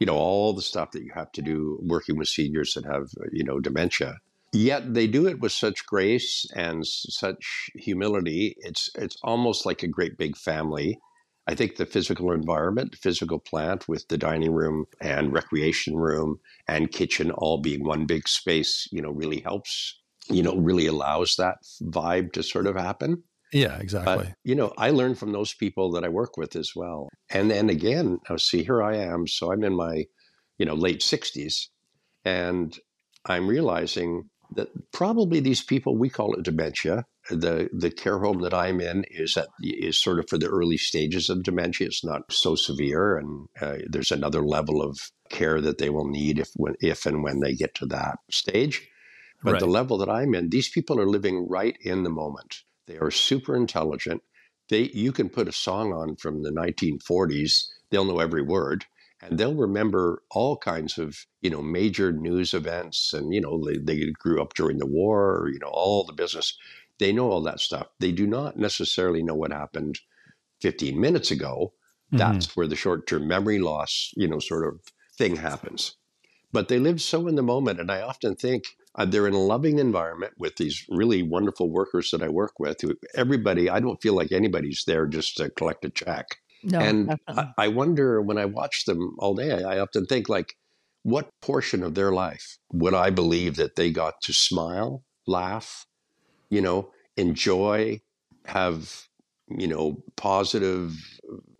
you 0.00 0.06
know, 0.06 0.16
all 0.16 0.52
the 0.52 0.62
stuff 0.62 0.90
that 0.92 1.04
you 1.04 1.12
have 1.14 1.30
to 1.32 1.42
do 1.42 1.78
working 1.82 2.16
with 2.16 2.26
seniors 2.26 2.74
that 2.74 2.86
have 2.86 3.08
uh, 3.20 3.28
you 3.30 3.44
know 3.44 3.60
dementia. 3.60 4.16
Yet 4.52 4.94
they 4.94 5.06
do 5.06 5.28
it 5.28 5.38
with 5.38 5.52
such 5.52 5.86
grace 5.86 6.44
and 6.56 6.84
such 6.84 7.70
humility. 7.76 8.56
It's 8.58 8.90
it's 8.96 9.16
almost 9.22 9.64
like 9.64 9.84
a 9.84 9.88
great 9.88 10.18
big 10.18 10.36
family. 10.36 10.98
I 11.46 11.54
think 11.54 11.76
the 11.76 11.86
physical 11.86 12.32
environment, 12.32 12.96
physical 12.96 13.38
plant 13.38 13.88
with 13.88 14.08
the 14.08 14.18
dining 14.18 14.52
room 14.52 14.86
and 15.00 15.32
recreation 15.32 15.96
room 15.96 16.40
and 16.68 16.90
kitchen 16.92 17.30
all 17.30 17.60
being 17.60 17.84
one 17.84 18.06
big 18.06 18.28
space, 18.28 18.88
you 18.92 19.02
know, 19.02 19.10
really 19.10 19.40
helps, 19.40 20.00
you 20.28 20.42
know, 20.42 20.56
really 20.56 20.86
allows 20.86 21.34
that 21.36 21.56
vibe 21.82 22.32
to 22.32 22.42
sort 22.42 22.66
of 22.66 22.76
happen. 22.76 23.24
Yeah, 23.52 23.78
exactly. 23.78 24.16
But, 24.16 24.34
you 24.44 24.54
know, 24.54 24.72
I 24.78 24.90
learn 24.90 25.14
from 25.14 25.32
those 25.32 25.54
people 25.54 25.92
that 25.92 26.04
I 26.04 26.08
work 26.08 26.36
with 26.36 26.54
as 26.54 26.72
well. 26.76 27.08
And 27.30 27.50
then 27.50 27.68
again, 27.68 28.18
now 28.28 28.36
see, 28.36 28.62
here 28.62 28.82
I 28.82 28.96
am. 28.96 29.26
So 29.26 29.52
I'm 29.52 29.64
in 29.64 29.74
my, 29.74 30.04
you 30.58 30.66
know, 30.66 30.74
late 30.74 31.00
60s. 31.00 31.66
And 32.24 32.78
I'm 33.24 33.48
realizing 33.48 34.30
that 34.56 34.68
probably 34.92 35.40
these 35.40 35.62
people, 35.62 35.96
we 35.96 36.08
call 36.08 36.34
it 36.34 36.44
dementia. 36.44 37.04
The 37.30 37.68
the 37.72 37.90
care 37.90 38.18
home 38.18 38.40
that 38.40 38.54
I'm 38.54 38.80
in 38.80 39.04
is 39.10 39.36
at 39.36 39.48
is 39.60 39.98
sort 39.98 40.18
of 40.18 40.28
for 40.28 40.38
the 40.38 40.48
early 40.48 40.78
stages 40.78 41.28
of 41.28 41.42
dementia. 41.42 41.86
It's 41.86 42.04
not 42.04 42.22
so 42.30 42.56
severe, 42.56 43.18
and 43.18 43.46
uh, 43.60 43.76
there's 43.88 44.10
another 44.10 44.42
level 44.42 44.82
of 44.82 44.98
care 45.28 45.60
that 45.60 45.78
they 45.78 45.90
will 45.90 46.08
need 46.08 46.38
if 46.38 46.48
when 46.56 46.74
if 46.80 47.06
and 47.06 47.22
when 47.22 47.40
they 47.40 47.54
get 47.54 47.74
to 47.76 47.86
that 47.86 48.16
stage. 48.30 48.88
But 49.44 49.60
the 49.60 49.66
level 49.66 49.96
that 49.98 50.08
I'm 50.08 50.34
in, 50.34 50.50
these 50.50 50.68
people 50.68 50.98
are 51.00 51.06
living 51.06 51.46
right 51.48 51.76
in 51.82 52.02
the 52.02 52.10
moment. 52.10 52.62
They 52.90 52.98
are 52.98 53.10
super 53.10 53.56
intelligent. 53.56 54.22
They 54.68 54.90
you 54.92 55.12
can 55.12 55.28
put 55.30 55.48
a 55.48 55.52
song 55.52 55.92
on 55.92 56.16
from 56.16 56.42
the 56.42 56.50
1940s, 56.50 57.68
they'll 57.90 58.04
know 58.04 58.18
every 58.20 58.42
word, 58.42 58.84
and 59.22 59.38
they'll 59.38 59.54
remember 59.54 60.22
all 60.30 60.56
kinds 60.56 60.98
of 60.98 61.26
you 61.40 61.50
know 61.50 61.62
major 61.62 62.12
news 62.12 62.52
events, 62.54 63.12
and 63.12 63.32
you 63.34 63.40
know 63.40 63.62
they, 63.64 63.78
they 63.78 64.10
grew 64.12 64.42
up 64.42 64.54
during 64.54 64.78
the 64.78 64.86
war, 64.86 65.36
or, 65.38 65.48
you 65.50 65.58
know 65.60 65.68
all 65.72 66.04
the 66.04 66.12
business. 66.12 66.56
They 66.98 67.12
know 67.12 67.30
all 67.30 67.42
that 67.42 67.60
stuff. 67.60 67.86
They 68.00 68.12
do 68.12 68.26
not 68.26 68.56
necessarily 68.58 69.22
know 69.22 69.34
what 69.34 69.52
happened 69.52 70.00
15 70.60 71.00
minutes 71.00 71.30
ago. 71.30 71.74
Mhm. 72.12 72.18
That's 72.18 72.56
where 72.56 72.66
the 72.66 72.76
short-term 72.76 73.26
memory 73.28 73.58
loss, 73.60 74.12
you 74.16 74.28
know, 74.28 74.40
sort 74.40 74.66
of 74.68 74.80
thing 75.16 75.36
happens. 75.36 75.96
but 76.52 76.68
they 76.68 76.78
live 76.78 77.00
so 77.00 77.28
in 77.28 77.36
the 77.36 77.42
moment. 77.42 77.80
And 77.80 77.90
I 77.90 78.02
often 78.02 78.36
think 78.36 78.64
uh, 78.96 79.04
they're 79.04 79.26
in 79.26 79.34
a 79.34 79.38
loving 79.38 79.78
environment 79.78 80.32
with 80.38 80.56
these 80.56 80.84
really 80.88 81.22
wonderful 81.22 81.70
workers 81.70 82.10
that 82.10 82.22
I 82.22 82.28
work 82.28 82.58
with. 82.58 82.78
Everybody, 83.14 83.70
I 83.70 83.80
don't 83.80 84.02
feel 84.02 84.14
like 84.14 84.32
anybody's 84.32 84.84
there 84.86 85.06
just 85.06 85.36
to 85.36 85.50
collect 85.50 85.84
a 85.84 85.90
check. 85.90 86.26
No, 86.62 86.78
and 86.78 87.16
I, 87.28 87.48
I, 87.56 87.68
wonder 87.68 88.20
when 88.20 88.36
I 88.36 88.44
watch 88.44 88.84
them 88.84 89.16
all 89.18 89.34
day, 89.34 89.50
I, 89.52 89.76
I 89.76 89.78
often 89.78 90.04
think 90.06 90.28
like, 90.28 90.54
what 91.02 91.30
portion 91.40 91.82
of 91.82 91.94
their 91.94 92.12
life 92.12 92.58
would 92.72 92.92
I 92.92 93.08
believe 93.10 93.56
that 93.56 93.76
they 93.76 93.90
got 93.90 94.20
to 94.22 94.34
smile, 94.34 95.02
laugh, 95.26 95.86
you 96.50 96.60
know, 96.60 96.90
enjoy, 97.16 98.00
have, 98.44 99.06
you 99.48 99.66
know, 99.66 100.02
positive 100.16 100.94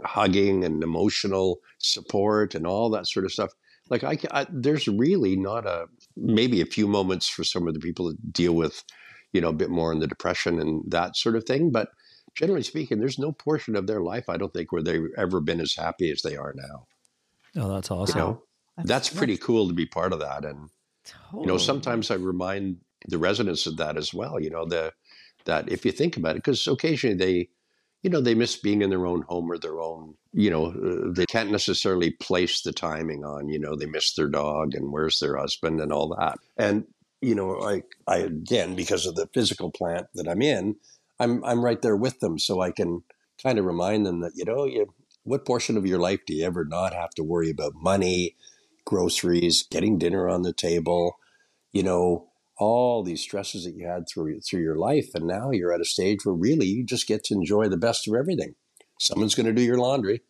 hugging 0.04 0.64
and 0.64 0.82
emotional 0.82 1.60
support 1.78 2.54
and 2.54 2.66
all 2.66 2.90
that 2.90 3.06
sort 3.06 3.24
of 3.24 3.32
stuff. 3.32 3.52
Like 3.88 4.04
I, 4.04 4.18
I, 4.30 4.46
there's 4.50 4.86
really 4.86 5.36
not 5.36 5.66
a 5.66 5.86
maybe 6.16 6.60
a 6.60 6.66
few 6.66 6.86
moments 6.86 7.28
for 7.28 7.44
some 7.44 7.66
of 7.68 7.74
the 7.74 7.80
people 7.80 8.06
that 8.08 8.32
deal 8.32 8.54
with, 8.54 8.84
you 9.32 9.40
know, 9.40 9.48
a 9.48 9.54
bit 9.54 9.70
more 9.70 9.92
in 9.92 10.00
the 10.00 10.06
depression 10.06 10.60
and 10.60 10.82
that 10.90 11.16
sort 11.16 11.36
of 11.36 11.44
thing. 11.44 11.70
But 11.70 11.88
generally 12.34 12.62
speaking, 12.62 12.98
there's 12.98 13.18
no 13.18 13.32
portion 13.32 13.76
of 13.76 13.86
their 13.86 14.00
life 14.00 14.28
I 14.28 14.36
don't 14.36 14.52
think 14.52 14.72
where 14.72 14.82
they've 14.82 15.08
ever 15.16 15.40
been 15.40 15.60
as 15.60 15.74
happy 15.74 16.10
as 16.10 16.22
they 16.22 16.36
are 16.36 16.54
now. 16.54 16.86
Oh, 17.56 17.74
that's 17.74 17.90
awesome. 17.90 18.18
You 18.18 18.24
know, 18.24 18.42
that's, 18.76 18.88
that's 18.88 19.10
pretty 19.10 19.36
cool 19.36 19.68
to 19.68 19.74
be 19.74 19.86
part 19.86 20.12
of 20.12 20.20
that. 20.20 20.44
And 20.44 20.70
totally. 21.04 21.42
you 21.42 21.46
know, 21.46 21.58
sometimes 21.58 22.10
I 22.10 22.14
remind 22.14 22.78
the 23.06 23.18
residents 23.18 23.66
of 23.66 23.76
that 23.78 23.96
as 23.96 24.14
well. 24.14 24.40
You 24.40 24.50
know, 24.50 24.64
the 24.64 24.92
that 25.46 25.70
if 25.70 25.84
you 25.84 25.92
think 25.92 26.16
about 26.16 26.36
it, 26.36 26.44
because 26.44 26.66
occasionally 26.66 27.16
they, 27.16 27.48
you 28.02 28.10
know, 28.10 28.20
they 28.20 28.34
miss 28.34 28.56
being 28.56 28.82
in 28.82 28.90
their 28.90 29.06
own 29.06 29.22
home 29.22 29.50
or 29.50 29.58
their 29.58 29.80
own. 29.80 30.14
You 30.32 30.50
know, 30.50 30.66
uh, 30.66 31.12
they 31.12 31.26
can't 31.26 31.50
necessarily 31.50 32.10
place 32.10 32.62
the 32.62 32.72
timing 32.72 33.24
on. 33.24 33.48
You 33.48 33.58
know, 33.58 33.76
they 33.76 33.86
miss 33.86 34.14
their 34.14 34.28
dog 34.28 34.74
and 34.74 34.92
where's 34.92 35.18
their 35.18 35.36
husband 35.36 35.80
and 35.80 35.92
all 35.92 36.14
that. 36.18 36.38
And 36.56 36.84
you 37.20 37.34
know, 37.34 37.48
like 37.48 37.84
I 38.06 38.18
again 38.18 38.74
because 38.74 39.06
of 39.06 39.16
the 39.16 39.28
physical 39.34 39.70
plant 39.70 40.06
that 40.14 40.28
I'm 40.28 40.42
in, 40.42 40.76
I'm 41.18 41.44
I'm 41.44 41.64
right 41.64 41.80
there 41.82 41.96
with 41.96 42.20
them, 42.20 42.38
so 42.38 42.60
I 42.60 42.70
can 42.70 43.02
kind 43.42 43.58
of 43.58 43.64
remind 43.64 44.06
them 44.06 44.20
that 44.20 44.32
you 44.34 44.44
know, 44.44 44.64
you 44.64 44.86
what 45.24 45.44
portion 45.44 45.76
of 45.76 45.86
your 45.86 45.98
life 45.98 46.20
do 46.26 46.34
you 46.34 46.46
ever 46.46 46.64
not 46.64 46.94
have 46.94 47.10
to 47.10 47.22
worry 47.22 47.50
about 47.50 47.74
money? 47.74 48.36
groceries, 48.84 49.62
getting 49.70 49.98
dinner 49.98 50.28
on 50.28 50.42
the 50.42 50.52
table, 50.52 51.18
you 51.72 51.82
know, 51.82 52.29
all 52.60 53.02
these 53.02 53.22
stresses 53.22 53.64
that 53.64 53.74
you 53.74 53.86
had 53.86 54.06
through 54.06 54.38
through 54.42 54.60
your 54.60 54.76
life 54.76 55.08
and 55.14 55.26
now 55.26 55.50
you're 55.50 55.72
at 55.72 55.80
a 55.80 55.84
stage 55.84 56.18
where 56.24 56.34
really 56.34 56.66
you 56.66 56.84
just 56.84 57.08
get 57.08 57.24
to 57.24 57.34
enjoy 57.34 57.68
the 57.68 57.76
best 57.76 58.06
of 58.06 58.14
everything. 58.14 58.54
Someone's 59.00 59.34
going 59.34 59.46
to 59.46 59.52
do 59.52 59.62
your 59.62 59.78
laundry, 59.78 60.20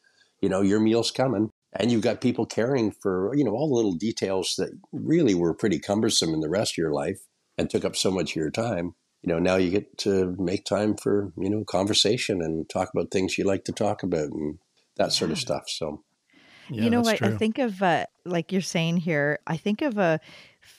you 0.40 0.48
know, 0.48 0.62
your 0.62 0.78
meal's 0.78 1.10
coming 1.10 1.50
and 1.72 1.90
you've 1.90 2.02
got 2.02 2.20
people 2.20 2.46
caring 2.46 2.92
for, 2.92 3.34
you 3.34 3.44
know, 3.44 3.50
all 3.50 3.68
the 3.68 3.74
little 3.74 3.94
details 3.94 4.54
that 4.58 4.70
really 4.92 5.34
were 5.34 5.52
pretty 5.52 5.80
cumbersome 5.80 6.32
in 6.32 6.40
the 6.40 6.48
rest 6.48 6.74
of 6.74 6.78
your 6.78 6.92
life 6.92 7.18
and 7.58 7.68
took 7.68 7.84
up 7.84 7.96
so 7.96 8.12
much 8.12 8.30
of 8.30 8.36
your 8.36 8.50
time. 8.50 8.94
You 9.22 9.32
know, 9.32 9.40
now 9.40 9.56
you 9.56 9.70
get 9.70 9.98
to 9.98 10.34
make 10.38 10.64
time 10.64 10.96
for, 10.96 11.32
you 11.36 11.50
know, 11.50 11.64
conversation 11.64 12.40
and 12.40 12.70
talk 12.70 12.90
about 12.94 13.10
things 13.10 13.36
you 13.36 13.44
like 13.44 13.64
to 13.64 13.72
talk 13.72 14.04
about 14.04 14.30
and 14.30 14.58
that 14.96 15.12
sort 15.12 15.32
of 15.32 15.38
stuff. 15.38 15.64
So 15.68 16.04
yeah, 16.70 16.84
you 16.84 16.90
know 16.90 17.00
what? 17.00 17.18
True. 17.18 17.28
I 17.28 17.36
think 17.36 17.58
of 17.58 17.82
uh, 17.82 18.06
like 18.24 18.52
you're 18.52 18.62
saying 18.62 18.98
here. 18.98 19.40
I 19.46 19.56
think 19.56 19.82
of 19.82 19.98
a, 19.98 20.20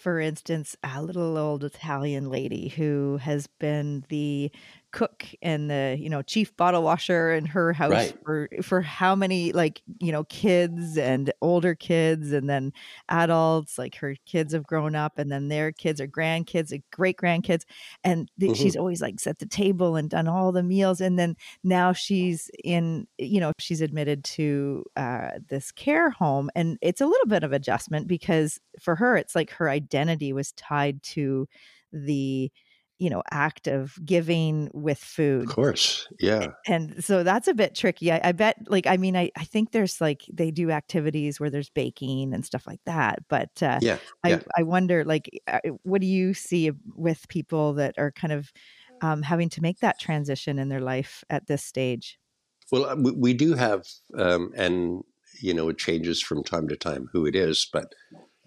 for 0.02 0.20
instance, 0.20 0.76
a 0.84 1.04
little 1.04 1.38
old 1.38 1.64
Italian 1.64 2.32
lady 2.32 2.70
who 2.70 3.20
has 3.22 3.46
been 3.46 4.04
the 4.10 4.52
cook 4.92 5.26
and 5.42 5.70
the 5.70 5.96
you 6.00 6.10
know 6.10 6.22
chief 6.22 6.56
bottle 6.58 6.84
washer 6.84 7.32
in 7.32 7.46
her 7.46 7.72
house 7.72 7.92
right. 7.92 8.14
for 8.24 8.50
for 8.62 8.82
how 8.82 9.16
many 9.16 9.52
like 9.54 9.82
you 10.00 10.12
know 10.12 10.24
kids 10.26 10.98
and 10.98 11.32
older 11.42 11.74
kids 11.74 12.32
and 12.32 12.50
then 12.50 12.74
adults 13.10 13.78
like 13.78 13.96
her 13.96 14.16
kids 14.26 14.54
have 14.54 14.68
grown 14.68 14.96
up 14.96 15.18
and 15.18 15.32
then 15.32 15.48
their 15.48 15.72
kids 15.72 16.02
are 16.02 16.08
grandkids 16.08 16.72
and 16.72 16.84
great 16.92 17.18
grandkids 17.18 17.64
and 18.04 18.30
th- 18.40 18.52
mm-hmm. 18.52 18.62
she's 18.62 18.76
always 18.76 19.02
like 19.02 19.20
set 19.20 19.40
the 19.40 19.46
table 19.46 19.96
and 19.96 20.10
done 20.10 20.28
all 20.28 20.52
the 20.52 20.64
meals 20.64 21.00
and 21.00 21.18
then 21.18 21.36
now 21.64 21.94
she's 21.94 22.50
in 22.64 23.08
you 23.18 23.40
know 23.40 23.52
she's 23.60 23.82
admitted 23.82 24.24
to 24.24 24.84
uh, 24.98 25.32
this 25.50 25.72
care 25.72 26.10
home 26.10 26.50
and 26.56 26.78
it's 26.82 27.02
a 27.02 27.06
little 27.06 27.28
bit 27.28 27.44
of 27.44 27.54
adjustment 27.54 28.08
because 28.08 28.60
for 28.80 28.96
her 28.96 29.16
it's 29.16 29.36
like 29.36 29.52
her 29.52 29.70
identity 29.70 30.34
was 30.34 30.52
tied 30.54 31.02
to 31.02 31.48
the 31.94 32.52
you 33.02 33.10
know 33.10 33.24
act 33.32 33.66
of 33.66 33.98
giving 34.06 34.70
with 34.74 35.00
food. 35.00 35.46
of 35.46 35.50
course 35.50 36.08
yeah. 36.20 36.50
And 36.68 37.04
so 37.04 37.24
that's 37.24 37.48
a 37.48 37.54
bit 37.56 37.74
tricky 37.74 38.12
I, 38.12 38.22
I, 38.24 38.32
bet 38.32 38.58
like 38.68 38.86
i 38.86 38.96
mean 38.96 39.18
I, 39.18 39.32
I 39.36 39.44
think 39.44 39.72
there's 39.72 40.00
like 40.00 40.22
they 40.32 40.52
do 40.52 40.70
activities 40.70 41.40
where 41.40 41.50
there's 41.50 41.72
baking 41.72 42.32
and 42.32 42.46
stuff 42.46 42.68
like 42.68 42.80
that 42.86 43.20
but 43.28 43.50
uh, 43.64 43.80
yeah, 43.82 43.98
I, 44.24 44.40
I 44.56 44.64
wonder 44.64 45.04
like 45.04 45.30
uh, 45.48 45.60
what 45.82 46.02
do 46.02 46.08
you 46.08 46.36
see 46.36 46.72
with 46.96 47.28
people 47.28 47.74
that 47.74 47.96
are 47.98 48.12
kind 48.12 48.34
of 48.34 48.52
um, 49.02 49.24
having 49.24 49.50
to 49.50 49.62
make 49.64 49.80
that 49.80 50.00
transition 50.00 50.60
in 50.60 50.70
their 50.70 50.80
life 50.80 51.24
at 51.28 51.48
this 51.48 51.64
stage? 51.64 52.20
Well 52.72 52.86
uh, 52.86 52.96
we, 52.96 53.12
we 53.14 53.34
do 53.34 53.56
have 53.56 53.84
um, 54.16 54.52
and 54.56 55.02
you 55.42 55.56
know 55.56 55.70
it 55.70 55.80
changes 55.80 56.22
from 56.22 56.44
time 56.44 56.68
to 56.68 56.76
time 56.76 57.10
who 57.14 57.26
it 57.26 57.36
is 57.36 57.68
but 57.74 57.96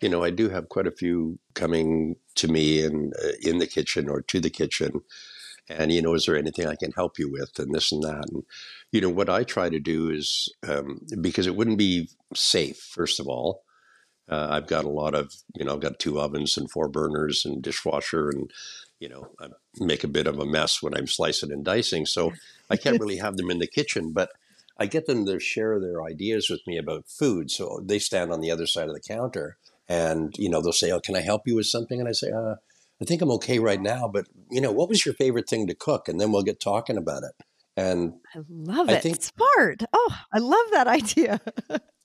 you 0.05 0.11
know, 0.11 0.22
I 0.22 0.28
do 0.28 0.50
have 0.50 0.68
quite 0.68 0.86
a 0.86 0.90
few 0.90 1.38
coming 1.55 2.16
to 2.34 2.46
me 2.46 2.84
in 2.84 3.12
uh, 3.24 3.32
in 3.40 3.57
the 3.57 3.66
kitchen 3.66 4.11
or 4.11 4.20
to 4.20 4.38
the 4.38 4.50
kitchen, 4.50 5.00
and 5.70 5.90
you 5.90 6.02
know, 6.02 6.12
is 6.12 6.26
there 6.26 6.36
anything 6.36 6.66
I 6.66 6.76
can 6.76 6.92
help 6.92 7.18
you 7.18 7.32
with, 7.32 7.59
and 7.59 7.74
this 7.74 7.90
and 7.90 8.02
that, 8.02 8.26
and 8.30 8.42
you 8.92 9.00
know, 9.00 9.09
what 9.09 9.30
I 9.30 9.44
try 9.44 9.70
to 9.70 9.80
do 9.80 10.11
is 10.11 10.52
um, 10.68 11.00
because 11.22 11.46
it 11.46 11.57
wouldn't 11.57 11.78
be 11.78 12.11
safe. 12.34 12.76
First 12.76 13.18
of 13.18 13.26
all, 13.26 13.62
uh, 14.28 14.48
I've 14.50 14.66
got 14.66 14.84
a 14.84 14.90
lot 14.90 15.14
of 15.14 15.32
you 15.57 15.64
know, 15.64 15.72
I've 15.72 15.80
got 15.80 15.98
two 15.98 16.20
ovens 16.20 16.59
and 16.59 16.70
four 16.70 16.88
burners 16.88 17.46
and 17.46 17.62
dishwasher, 17.62 18.28
and 18.28 18.50
you 19.00 19.09
know, 19.09 19.30
I 19.40 19.48
make 19.80 20.05
a 20.05 20.16
bit 20.18 20.26
of 20.26 20.38
a 20.38 20.44
mess 20.44 20.82
when 20.82 20.94
I'm 20.94 21.07
slicing 21.07 21.50
and 21.50 21.64
dicing, 21.64 22.05
so 22.05 22.34
I 22.68 22.76
can't 22.76 23.00
really 23.00 23.16
have 23.16 23.38
them 23.38 23.50
in 23.50 23.59
the 23.59 23.66
kitchen, 23.66 24.12
but. 24.12 24.28
I 24.76 24.86
get 24.86 25.07
them 25.07 25.24
to 25.26 25.38
share 25.38 25.78
their 25.78 26.02
ideas 26.02 26.50
with 26.50 26.66
me 26.66 26.78
about 26.78 27.09
food. 27.09 27.48
So 27.52 27.80
they 27.80 28.00
stand 28.00 28.32
on 28.32 28.40
the 28.40 28.50
other 28.50 28.66
side 28.66 28.88
of 28.88 28.94
the 28.94 29.00
counter 29.00 29.57
and 29.89 30.35
you 30.39 30.49
know 30.49 30.61
they'll 30.61 30.72
say, 30.72 30.91
"Oh, 30.91 31.01
can 31.01 31.16
I 31.16 31.20
help 31.20 31.43
you 31.47 31.57
with 31.57 31.66
something?" 31.66 32.01
And 32.01 32.09
I 32.09 32.12
say, 32.12 32.30
uh, 32.30 32.57
"I 33.01 33.05
think 33.05 33.22
I'm 33.22 33.30
okay 33.32 33.59
right 33.59 33.80
now, 33.80 34.09
but 34.09 34.26
you 34.51 34.61
know, 34.61 34.72
what 34.72 34.89
was 34.89 35.05
your 35.05 35.14
favorite 35.14 35.49
thing 35.49 35.66
to 35.66 35.74
cook?" 35.74 36.09
And 36.09 36.20
then 36.20 36.32
we'll 36.32 36.43
get 36.43 36.61
talking 36.61 36.97
about 36.97 37.22
it. 37.22 37.32
And 37.76 38.14
I 38.35 38.41
love 38.49 38.89
I 38.89 38.95
it. 38.95 39.03
Think, 39.03 39.22
Smart. 39.22 39.82
Oh, 39.93 40.16
I 40.32 40.39
love 40.39 40.66
that 40.72 40.87
idea. 40.89 41.41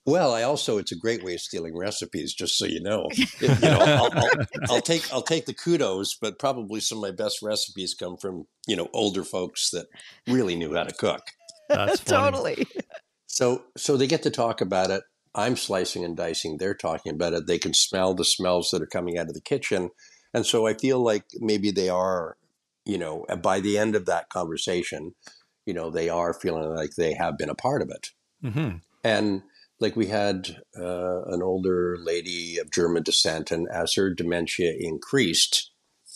well, 0.05 0.34
I 0.34 0.43
also 0.43 0.77
it's 0.77 0.91
a 0.91 0.97
great 0.97 1.23
way 1.23 1.36
of 1.36 1.41
stealing 1.41 1.77
recipes, 1.77 2.34
just 2.34 2.57
so 2.57 2.65
you 2.65 2.82
know. 2.82 3.07
you 3.39 3.47
know, 3.47 3.77
I'll, 3.80 4.11
I'll, 4.13 4.45
I'll, 4.69 4.82
take 4.82 5.11
I'll 5.13 5.21
take 5.21 5.45
the 5.45 5.53
kudos, 5.53 6.15
but 6.15 6.39
probably 6.39 6.80
some 6.80 6.97
of 6.97 7.03
my 7.03 7.11
best 7.11 7.41
recipes 7.41 7.93
come 7.93 8.17
from 8.17 8.47
you 8.67 8.75
know 8.75 8.89
older 8.93 9.23
folks 9.23 9.69
that 9.71 9.88
really 10.27 10.55
knew 10.55 10.73
how 10.73 10.84
to 10.84 10.93
cook. 10.93 11.21
That's 11.69 11.99
totally. 12.03 12.67
So 13.27 13.63
so 13.77 13.95
they 13.95 14.07
get 14.07 14.23
to 14.23 14.32
talk 14.32 14.59
about 14.59 14.89
it, 14.89 15.03
I'm 15.36 15.55
slicing 15.55 16.03
and 16.03 16.17
dicing, 16.17 16.57
they're 16.57 16.73
talking 16.73 17.13
about 17.13 17.34
it. 17.34 17.47
They 17.47 17.59
can 17.59 17.73
smell 17.73 18.13
the 18.13 18.25
smells 18.25 18.69
that 18.71 18.82
are 18.82 18.88
coming 18.88 19.17
out 19.17 19.27
of 19.27 19.34
the 19.34 19.41
kitchen. 19.41 19.91
And 20.34 20.45
so 20.45 20.67
I 20.67 20.73
feel 20.73 20.99
like 20.99 21.25
maybe 21.36 21.71
they 21.71 21.89
are, 21.89 22.38
you 22.86 22.97
know, 22.97 23.25
by 23.41 23.59
the 23.59 23.77
end 23.77 23.95
of 23.95 24.05
that 24.05 24.30
conversation, 24.30 25.13
you 25.65 25.73
know, 25.73 25.89
they 25.91 26.09
are 26.09 26.34
feeling 26.34 26.73
like 26.75 26.95
they 26.95 27.13
have 27.13 27.38
been 27.38 27.49
a 27.49 27.55
part 27.55 27.82
of 27.82 27.89
it. 27.89 28.09
Mm-hmm. 28.43 28.77
And 29.03 29.43
like 29.80 29.95
we 29.95 30.07
had 30.07 30.57
uh, 30.77 31.23
an 31.25 31.41
older 31.41 31.97
lady 31.99 32.57
of 32.57 32.71
German 32.71 33.03
descent, 33.03 33.51
and 33.51 33.67
as 33.71 33.93
her 33.95 34.13
dementia 34.13 34.73
increased, 34.77 35.68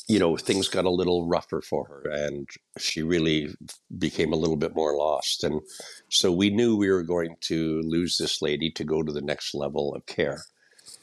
you 0.08 0.20
know, 0.20 0.36
things 0.36 0.68
got 0.68 0.86
a 0.86 0.90
little 0.90 1.28
rougher 1.28 1.62
for 1.62 1.86
her 1.88 2.10
and 2.10 2.50
she 2.78 3.02
really 3.02 3.56
became 3.98 4.34
a 4.34 4.38
little 4.38 4.58
bit 4.58 4.76
more 4.76 4.96
lost. 4.98 5.44
And 5.44 5.62
so 6.10 6.32
we 6.32 6.50
knew 6.50 6.76
we 6.76 6.90
were 6.90 7.04
going 7.04 7.36
to 7.42 7.82
lose 7.86 8.18
this 8.18 8.42
lady 8.42 8.70
to 8.72 8.84
go 8.84 9.02
to 9.02 9.14
the 9.14 9.22
next 9.22 9.56
level 9.56 9.96
of 9.96 10.06
care. 10.06 10.44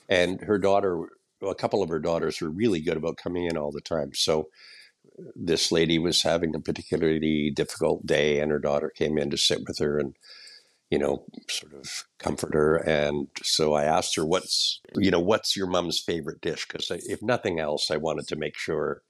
And 0.09 0.41
her 0.43 0.59
daughter, 0.59 1.07
a 1.43 1.55
couple 1.55 1.83
of 1.83 1.89
her 1.89 1.99
daughters 1.99 2.41
were 2.41 2.51
really 2.51 2.81
good 2.81 2.99
about 2.99 3.17
coming 3.17 3.47
in 3.47 3.57
all 3.57 3.73
the 3.73 3.81
time. 3.81 4.11
So 4.13 4.49
this 5.35 5.73
lady 5.73 5.99
was 5.99 6.23
having 6.23 6.55
a 6.55 6.61
particularly 6.61 7.51
difficult 7.51 8.07
day, 8.07 8.41
and 8.41 8.51
her 8.51 8.59
daughter 8.59 8.91
came 8.91 9.19
in 9.19 9.31
to 9.31 9.37
sit 9.37 9.61
with 9.67 9.79
her 9.79 9.99
and 9.99 10.15
you 10.91 10.99
know, 10.99 11.25
sort 11.49 11.73
of 11.73 12.05
comfort 12.19 12.53
her. 12.53 12.77
And 12.77 13.29
so 13.43 13.75
I 13.75 13.85
asked 13.85 14.17
her, 14.17 14.27
"What's 14.27 14.81
you 14.97 15.11
know, 15.11 15.21
what's 15.21 15.57
your 15.57 15.69
mom's 15.69 16.01
favorite 16.01 16.41
dish?" 16.41 16.67
Because 16.67 16.91
if 16.91 17.23
nothing 17.23 17.61
else, 17.61 17.91
I 17.91 17.97
wanted 17.97 18.27
to 18.29 18.37
make 18.37 18.59
sure. 18.59 19.03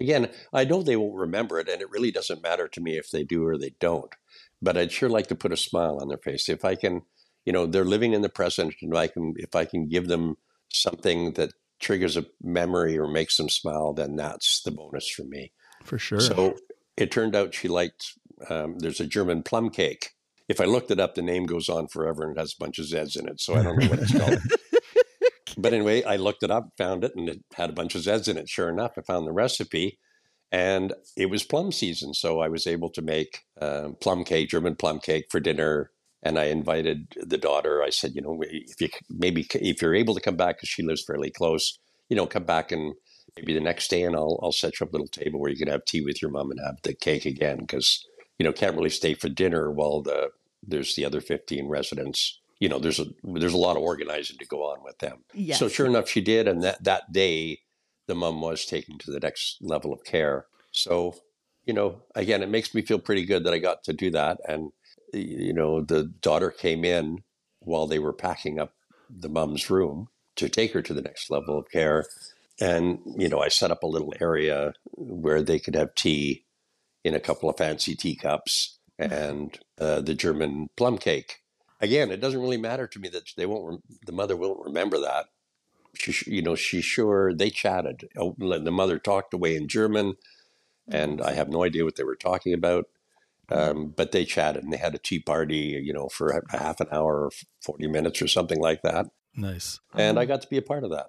Again, 0.00 0.28
I 0.52 0.64
know 0.64 0.82
they 0.82 0.96
won't 0.96 1.14
remember 1.14 1.60
it, 1.60 1.68
and 1.68 1.80
it 1.80 1.88
really 1.88 2.10
doesn't 2.10 2.42
matter 2.42 2.66
to 2.66 2.80
me 2.80 2.98
if 2.98 3.12
they 3.12 3.22
do 3.22 3.46
or 3.46 3.56
they 3.56 3.74
don't. 3.78 4.12
But 4.60 4.76
I'd 4.76 4.90
sure 4.90 5.08
like 5.08 5.28
to 5.28 5.36
put 5.36 5.52
a 5.52 5.56
smile 5.56 5.98
on 6.00 6.08
their 6.08 6.18
face 6.18 6.48
if 6.48 6.64
I 6.64 6.74
can. 6.74 7.02
You 7.44 7.52
know, 7.52 7.66
they're 7.66 7.84
living 7.84 8.12
in 8.12 8.22
the 8.22 8.28
present, 8.28 8.74
and 8.82 8.96
I 8.96 9.06
can 9.06 9.34
if 9.36 9.54
I 9.54 9.64
can 9.66 9.88
give 9.88 10.08
them 10.08 10.36
something 10.68 11.34
that 11.34 11.52
triggers 11.78 12.16
a 12.16 12.26
memory 12.42 12.98
or 12.98 13.06
makes 13.06 13.36
them 13.36 13.48
smile, 13.48 13.92
then 13.92 14.16
that's 14.16 14.62
the 14.62 14.72
bonus 14.72 15.08
for 15.08 15.24
me. 15.24 15.52
For 15.84 15.98
sure. 15.98 16.18
So 16.18 16.56
it 16.96 17.12
turned 17.12 17.36
out 17.36 17.54
she 17.54 17.68
liked. 17.68 18.14
Um, 18.48 18.78
there's 18.80 19.00
a 19.00 19.06
German 19.06 19.44
plum 19.44 19.70
cake 19.70 20.13
if 20.48 20.60
I 20.60 20.64
looked 20.64 20.90
it 20.90 21.00
up, 21.00 21.14
the 21.14 21.22
name 21.22 21.46
goes 21.46 21.68
on 21.68 21.88
forever 21.88 22.22
and 22.22 22.36
it 22.36 22.40
has 22.40 22.54
a 22.54 22.62
bunch 22.62 22.78
of 22.78 22.86
Z's 22.86 23.16
in 23.16 23.28
it. 23.28 23.40
So 23.40 23.54
I 23.54 23.62
don't 23.62 23.78
know 23.78 23.88
what 23.88 24.00
it's 24.00 24.16
called. 24.16 24.38
but 25.58 25.72
anyway, 25.72 26.02
I 26.02 26.16
looked 26.16 26.42
it 26.42 26.50
up, 26.50 26.68
found 26.76 27.04
it, 27.04 27.12
and 27.16 27.28
it 27.28 27.40
had 27.54 27.70
a 27.70 27.74
bunch 27.74 27.94
of 27.94 28.02
Z's 28.02 28.28
in 28.28 28.36
it. 28.36 28.48
Sure 28.48 28.68
enough, 28.68 28.92
I 28.98 29.02
found 29.02 29.26
the 29.26 29.32
recipe, 29.32 29.98
and 30.52 30.92
it 31.16 31.26
was 31.26 31.42
plum 31.42 31.72
season, 31.72 32.14
so 32.14 32.40
I 32.40 32.48
was 32.48 32.66
able 32.66 32.90
to 32.90 33.02
make 33.02 33.40
uh, 33.60 33.90
plum 34.00 34.24
cake, 34.24 34.50
German 34.50 34.76
plum 34.76 35.00
cake 35.00 35.26
for 35.30 35.40
dinner. 35.40 35.90
And 36.22 36.38
I 36.38 36.44
invited 36.44 37.14
the 37.20 37.36
daughter. 37.36 37.82
I 37.82 37.90
said, 37.90 38.12
you 38.14 38.22
know, 38.22 38.40
if 38.40 38.80
you 38.80 38.88
maybe 39.10 39.46
if 39.54 39.82
you're 39.82 39.94
able 39.94 40.14
to 40.14 40.22
come 40.22 40.36
back, 40.36 40.56
because 40.56 40.70
she 40.70 40.82
lives 40.82 41.04
fairly 41.04 41.30
close, 41.30 41.78
you 42.08 42.16
know, 42.16 42.26
come 42.26 42.44
back 42.44 42.72
and 42.72 42.94
maybe 43.36 43.52
the 43.52 43.60
next 43.60 43.88
day, 43.88 44.04
and 44.04 44.16
I'll 44.16 44.40
I'll 44.42 44.52
set 44.52 44.80
you 44.80 44.86
up 44.86 44.90
a 44.90 44.96
little 44.96 45.08
table 45.08 45.38
where 45.38 45.50
you 45.50 45.58
can 45.58 45.68
have 45.68 45.84
tea 45.84 46.00
with 46.00 46.22
your 46.22 46.30
mom 46.30 46.50
and 46.50 46.60
have 46.64 46.76
the 46.82 46.94
cake 46.94 47.26
again, 47.26 47.58
because 47.58 48.06
you 48.38 48.44
know 48.44 48.52
can't 48.52 48.76
really 48.76 48.90
stay 48.90 49.14
for 49.14 49.28
dinner 49.28 49.70
while 49.70 50.02
the 50.02 50.30
there's 50.66 50.94
the 50.94 51.04
other 51.04 51.20
15 51.20 51.68
residents 51.68 52.40
you 52.60 52.68
know 52.68 52.78
there's 52.78 53.00
a 53.00 53.06
there's 53.22 53.52
a 53.52 53.58
lot 53.58 53.76
of 53.76 53.82
organizing 53.82 54.38
to 54.38 54.46
go 54.46 54.62
on 54.62 54.82
with 54.82 54.98
them. 54.98 55.24
Yes. 55.34 55.58
so 55.58 55.68
sure 55.68 55.86
enough 55.86 56.08
she 56.08 56.20
did 56.20 56.48
and 56.48 56.62
that 56.62 56.82
that 56.82 57.12
day 57.12 57.60
the 58.06 58.14
mom 58.14 58.40
was 58.40 58.66
taken 58.66 58.98
to 58.98 59.10
the 59.10 59.20
next 59.20 59.58
level 59.60 59.92
of 59.92 60.04
care. 60.04 60.46
So 60.72 61.16
you 61.66 61.74
know 61.74 62.02
again 62.14 62.42
it 62.42 62.48
makes 62.48 62.74
me 62.74 62.82
feel 62.82 62.98
pretty 62.98 63.24
good 63.24 63.44
that 63.44 63.54
i 63.54 63.58
got 63.58 63.84
to 63.84 63.92
do 63.92 64.10
that 64.10 64.38
and 64.46 64.70
you 65.12 65.52
know 65.52 65.80
the 65.80 66.04
daughter 66.04 66.50
came 66.50 66.84
in 66.84 67.22
while 67.60 67.86
they 67.86 67.98
were 67.98 68.12
packing 68.12 68.58
up 68.58 68.74
the 69.08 69.28
mom's 69.28 69.70
room 69.70 70.08
to 70.36 70.48
take 70.48 70.72
her 70.72 70.82
to 70.82 70.92
the 70.92 71.02
next 71.02 71.30
level 71.30 71.58
of 71.58 71.70
care. 71.70 72.06
And 72.60 73.00
you 73.16 73.28
know 73.28 73.40
i 73.40 73.48
set 73.48 73.70
up 73.70 73.82
a 73.82 73.88
little 73.88 74.14
area 74.20 74.74
where 74.92 75.42
they 75.42 75.58
could 75.58 75.74
have 75.74 75.94
tea 75.94 76.44
in 77.04 77.14
a 77.14 77.20
couple 77.20 77.48
of 77.48 77.56
fancy 77.56 77.94
teacups 77.94 78.78
and 78.98 79.58
uh, 79.78 80.00
the 80.00 80.14
german 80.14 80.68
plum 80.76 80.98
cake. 80.98 81.40
Again 81.80 82.10
it 82.10 82.20
doesn't 82.20 82.40
really 82.40 82.56
matter 82.56 82.86
to 82.86 82.98
me 82.98 83.08
that 83.10 83.24
they 83.36 83.46
won't 83.46 83.66
rem- 83.66 83.82
the 84.06 84.12
mother 84.12 84.36
won't 84.36 84.64
remember 84.64 84.98
that. 85.00 85.26
She, 85.94 86.10
sh- 86.12 86.26
you 86.26 86.42
know 86.42 86.54
she 86.54 86.80
sure 86.80 87.34
they 87.34 87.50
chatted. 87.50 88.08
Oh, 88.16 88.34
the 88.38 88.70
mother 88.70 88.98
talked 88.98 89.34
away 89.34 89.54
in 89.54 89.68
german 89.68 90.14
and 90.88 91.20
i 91.22 91.32
have 91.32 91.48
no 91.48 91.62
idea 91.64 91.84
what 91.84 91.96
they 91.96 92.04
were 92.04 92.16
talking 92.16 92.54
about. 92.54 92.86
Um, 93.50 93.92
but 93.94 94.12
they 94.12 94.24
chatted 94.24 94.64
and 94.64 94.72
they 94.72 94.78
had 94.78 94.94
a 94.94 94.98
tea 94.98 95.18
party 95.20 95.78
you 95.82 95.92
know 95.92 96.08
for 96.08 96.30
a, 96.30 96.56
half 96.56 96.80
an 96.80 96.88
hour 96.90 97.24
or 97.26 97.30
40 97.62 97.88
minutes 97.88 98.22
or 98.22 98.28
something 98.28 98.58
like 98.58 98.80
that. 98.82 99.06
Nice. 99.36 99.80
and 99.94 100.18
i 100.18 100.24
got 100.24 100.42
to 100.42 100.48
be 100.48 100.56
a 100.56 100.62
part 100.62 100.84
of 100.84 100.90
that 100.90 101.08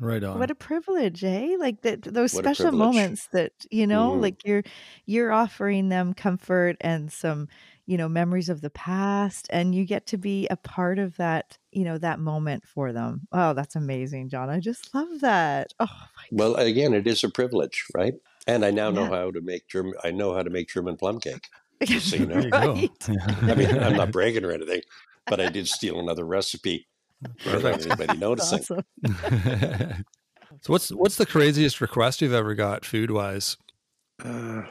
Right 0.00 0.24
on. 0.24 0.38
What 0.38 0.50
a 0.50 0.54
privilege, 0.56 1.22
eh? 1.22 1.56
Like 1.58 1.82
that 1.82 2.02
those 2.02 2.32
What 2.34 2.44
special 2.44 2.72
moments 2.72 3.28
that, 3.32 3.52
you 3.70 3.86
know, 3.86 4.12
Mhm. 4.12 4.22
like 4.22 4.44
you're 4.44 4.62
you're 5.06 5.32
offering 5.32 5.88
them 5.88 6.14
comfort 6.14 6.76
and 6.80 7.12
some, 7.12 7.48
you 7.86 7.96
know, 7.96 8.08
memories 8.08 8.48
of 8.48 8.60
the 8.60 8.70
past 8.70 9.46
and 9.50 9.74
you 9.74 9.84
get 9.84 10.06
to 10.08 10.18
be 10.18 10.48
a 10.48 10.56
part 10.56 10.98
of 10.98 11.16
that, 11.18 11.58
you 11.70 11.84
know, 11.84 11.96
that 11.98 12.18
moment 12.18 12.64
for 12.66 12.92
them. 12.92 13.28
Oh, 13.32 13.52
that's 13.54 13.76
amazing, 13.76 14.28
John. 14.30 14.50
I 14.50 14.58
just 14.60 14.92
love 14.94 15.20
that. 15.20 15.72
Oh 15.78 15.86
my 16.16 16.24
well 16.30 16.54
again 16.56 16.94
it 16.94 17.06
is 17.06 17.22
a 17.22 17.28
privilege 17.28 17.84
right 17.94 18.14
and 18.46 18.64
i 18.64 18.70
now 18.70 18.90
know 18.90 19.06
how 19.06 19.30
to 19.30 19.40
make 19.42 19.68
german 19.68 19.92
i 20.02 20.10
know 20.10 20.34
how 20.34 20.42
to 20.42 20.50
make 20.50 20.68
german 20.68 20.96
plum 20.96 21.20
cake 21.20 21.46
so 21.98 22.16
you 22.16 22.26
know. 22.26 22.40
There 22.40 22.46
you 22.46 22.50
go. 22.50 22.72
Right. 22.72 23.08
i 23.50 23.54
mean 23.54 23.78
i'm 23.78 23.96
not 23.96 24.10
bragging 24.16 24.44
or 24.44 24.50
anything 24.50 24.80
but 25.26 25.40
i 25.40 25.48
did 25.50 25.68
steal 25.68 26.00
another 26.00 26.24
recipe 26.24 26.86
without 26.86 26.93
Perfect. 27.44 27.86
anybody 27.86 28.06
That's 28.16 28.20
noticing 28.20 28.58
awesome. 28.60 30.04
so 30.60 30.72
what's 30.72 30.88
what's 30.90 31.16
the 31.16 31.26
craziest 31.26 31.80
request 31.80 32.22
you've 32.22 32.32
ever 32.32 32.54
got 32.54 32.84
food 32.84 33.10
wise? 33.10 33.56
Uh, 34.24 34.62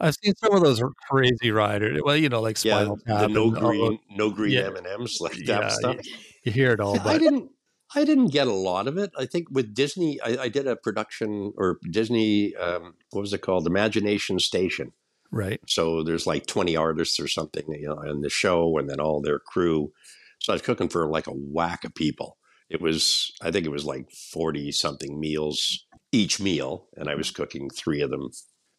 I've 0.00 0.14
seen 0.22 0.34
some 0.36 0.54
of 0.54 0.62
those 0.62 0.82
crazy 1.10 1.50
riders. 1.50 2.00
Well, 2.04 2.16
you 2.16 2.28
know, 2.28 2.40
like 2.40 2.62
yeah, 2.64 2.74
Spinal 2.76 2.96
the 3.04 3.14
Tap. 3.14 3.30
no 3.30 3.48
and 3.48 3.56
all 3.58 3.70
green, 3.70 3.98
no 4.10 4.30
green 4.30 4.52
Yeah. 4.52 4.66
M 4.66 4.76
and 4.76 4.86
M's 4.86 5.18
like 5.20 5.36
Yeah, 5.38 5.60
that 5.60 5.72
stuff. 5.72 5.96
You 6.44 6.52
hear 6.52 6.72
it 6.72 6.80
all, 6.80 6.94
Yeah, 6.96 7.06
I 7.06 7.18
didn't. 7.18 7.50
I 7.96 8.04
didn't 8.04 8.28
get 8.32 8.46
a 8.46 8.52
lot 8.52 8.86
of 8.86 8.98
it. 8.98 9.10
I 9.18 9.24
think 9.24 9.46
with 9.50 9.74
Disney, 9.74 10.20
I, 10.20 10.42
I 10.42 10.48
did 10.50 10.66
a 10.66 10.76
production 10.76 11.54
or 11.56 11.78
Disney. 11.90 12.54
Um, 12.54 12.94
what 13.12 13.22
was 13.22 13.32
it 13.32 13.40
called? 13.40 13.66
Imagination 13.66 14.38
Station. 14.40 14.92
right. 15.30 15.58
So 15.66 16.02
there's 16.02 16.26
like 16.26 16.46
20 16.46 16.76
artists 16.76 17.18
or 17.18 17.26
something, 17.28 17.64
you 17.72 17.88
know, 17.88 18.00
in 18.02 18.20
the 18.20 18.28
show, 18.28 18.76
and 18.76 18.90
then 18.90 19.00
all 19.00 19.22
their 19.22 19.38
crew. 19.38 19.90
So 20.40 20.52
I 20.52 20.54
was 20.54 20.62
cooking 20.62 20.88
for 20.88 21.06
like 21.08 21.26
a 21.26 21.32
whack 21.32 21.84
of 21.84 21.94
people. 21.94 22.36
It 22.70 22.80
was, 22.80 23.30
I 23.42 23.50
think 23.50 23.64
it 23.66 23.70
was 23.72 23.84
like 23.84 24.10
40 24.32 24.72
something 24.72 25.18
meals 25.18 25.86
each 26.12 26.40
meal, 26.40 26.86
and 26.96 27.08
I 27.08 27.14
was 27.14 27.30
cooking 27.30 27.70
three 27.70 28.00
of 28.02 28.10
them 28.10 28.30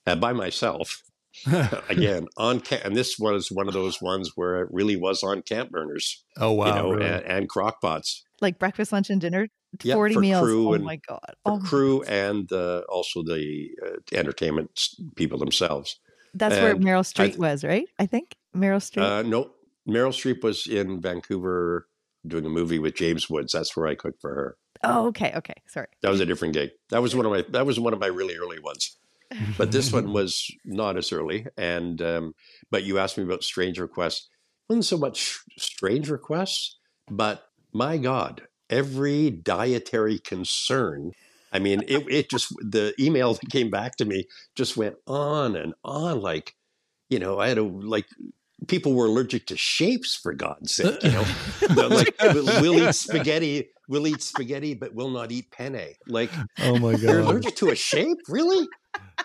uh, 0.07 0.15
by 0.15 0.33
myself. 0.33 1.01
Again, 1.89 2.27
on 2.37 2.59
ca- 2.59 2.81
and 2.83 2.95
this 2.95 3.17
was 3.19 3.51
one 3.51 3.67
of 3.67 3.73
those 3.73 4.01
ones 4.01 4.31
where 4.35 4.61
it 4.63 4.69
really 4.71 4.95
was 4.95 5.21
on 5.23 5.41
camp 5.43 5.69
burners, 5.69 6.23
oh 6.37 6.51
wow. 6.51 6.67
you 6.67 6.73
know, 6.73 6.91
really? 6.93 7.05
and, 7.05 7.23
and 7.25 7.49
crock 7.49 7.81
pots 7.81 8.23
Like 8.41 8.57
breakfast, 8.57 8.91
lunch, 8.91 9.09
and 9.11 9.21
dinner. 9.21 9.47
Yeah, 9.83 9.93
40 9.93 10.13
for 10.15 10.19
meals. 10.21 10.43
crew 10.43 10.69
Oh 10.69 10.73
and- 10.73 10.83
my 10.83 10.99
God. 11.07 11.19
for 11.27 11.35
Oh, 11.45 11.59
my 11.59 11.67
crew 11.67 11.99
God. 12.03 12.09
and 12.11 12.51
uh, 12.51 12.81
also 12.89 13.21
the 13.21 13.69
uh, 13.85 13.89
entertainment 14.17 14.71
people 15.15 15.37
themselves. 15.37 15.99
That's 16.33 16.55
where 16.55 16.71
and 16.71 16.83
Meryl 16.83 16.99
I 17.19 17.27
Streep 17.29 17.37
was, 17.37 17.63
right? 17.63 17.85
I 17.99 18.07
think 18.07 18.35
Meryl 18.55 18.77
Streep. 18.79 19.01
Uh, 19.03 19.21
no, 19.21 19.51
Meryl 19.89 20.13
Streep 20.13 20.43
was 20.43 20.67
in 20.67 21.01
Vancouver 21.01 21.87
doing 22.27 22.45
a 22.45 22.49
movie 22.49 22.79
with 22.79 22.95
James 22.95 23.29
Woods. 23.29 23.53
That's 23.53 23.75
where 23.75 23.87
I 23.87 23.95
cooked 23.95 24.21
for 24.21 24.33
her. 24.33 24.57
oh, 24.83 25.07
okay. 25.07 25.33
Okay. 25.35 25.55
Sorry. 25.67 25.87
That 26.01 26.11
was 26.11 26.19
a 26.19 26.25
different 26.25 26.53
gig. 26.53 26.71
That 26.89 27.01
was 27.01 27.15
one 27.15 27.25
of 27.25 27.31
my 27.31 27.43
that 27.49 27.65
was 27.65 27.79
one 27.79 27.93
of 27.93 27.99
my 27.99 28.07
really 28.07 28.35
early 28.35 28.59
ones. 28.59 28.95
But 29.59 29.71
this 29.71 29.93
one 29.93 30.11
was 30.11 30.49
not 30.65 30.97
as 30.97 31.11
early. 31.11 31.45
And 31.55 32.01
um, 32.01 32.33
but 32.71 32.83
you 32.83 32.97
asked 32.97 33.15
me 33.15 33.23
about 33.23 33.43
strange 33.43 33.77
requests. 33.77 34.27
It 34.67 34.73
wasn't 34.73 34.85
so 34.85 34.97
much 34.97 35.39
strange 35.55 36.09
requests, 36.09 36.79
but 37.11 37.43
my 37.71 37.97
God, 37.97 38.41
every 38.71 39.29
dietary 39.29 40.17
concern. 40.17 41.11
I 41.51 41.59
mean, 41.59 41.83
it, 41.87 42.05
it 42.09 42.29
just 42.29 42.49
the 42.59 42.93
email 42.99 43.33
that 43.35 43.49
came 43.51 43.69
back 43.69 43.97
to 43.97 44.05
me 44.05 44.25
just 44.55 44.77
went 44.77 44.95
on 45.05 45.55
and 45.55 45.73
on. 45.83 46.21
Like, 46.21 46.55
you 47.09 47.19
know, 47.19 47.39
I 47.39 47.49
had 47.49 47.59
a 47.59 47.63
like 47.63 48.07
people 48.67 48.93
were 48.93 49.05
allergic 49.05 49.45
to 49.47 49.57
shapes 49.57 50.15
for 50.15 50.33
God's 50.33 50.79
uh, 50.79 50.99
sake. 50.99 51.03
You 51.03 51.11
know, 51.11 51.87
like 51.87 52.15
we'll, 52.21 52.45
we'll 52.61 52.89
eat 52.89 52.95
spaghetti, 52.95 53.69
we'll 53.87 54.07
eat 54.07 54.21
spaghetti, 54.21 54.73
but 54.73 54.93
we'll 54.93 55.09
not 55.09 55.31
eat 55.31 55.51
penne. 55.51 55.95
Like 56.07 56.31
oh 56.59 56.77
my 56.79 56.93
god, 56.93 57.01
you're 57.01 57.19
allergic 57.19 57.55
to 57.57 57.69
a 57.69 57.75
shape, 57.75 58.17
really? 58.27 58.67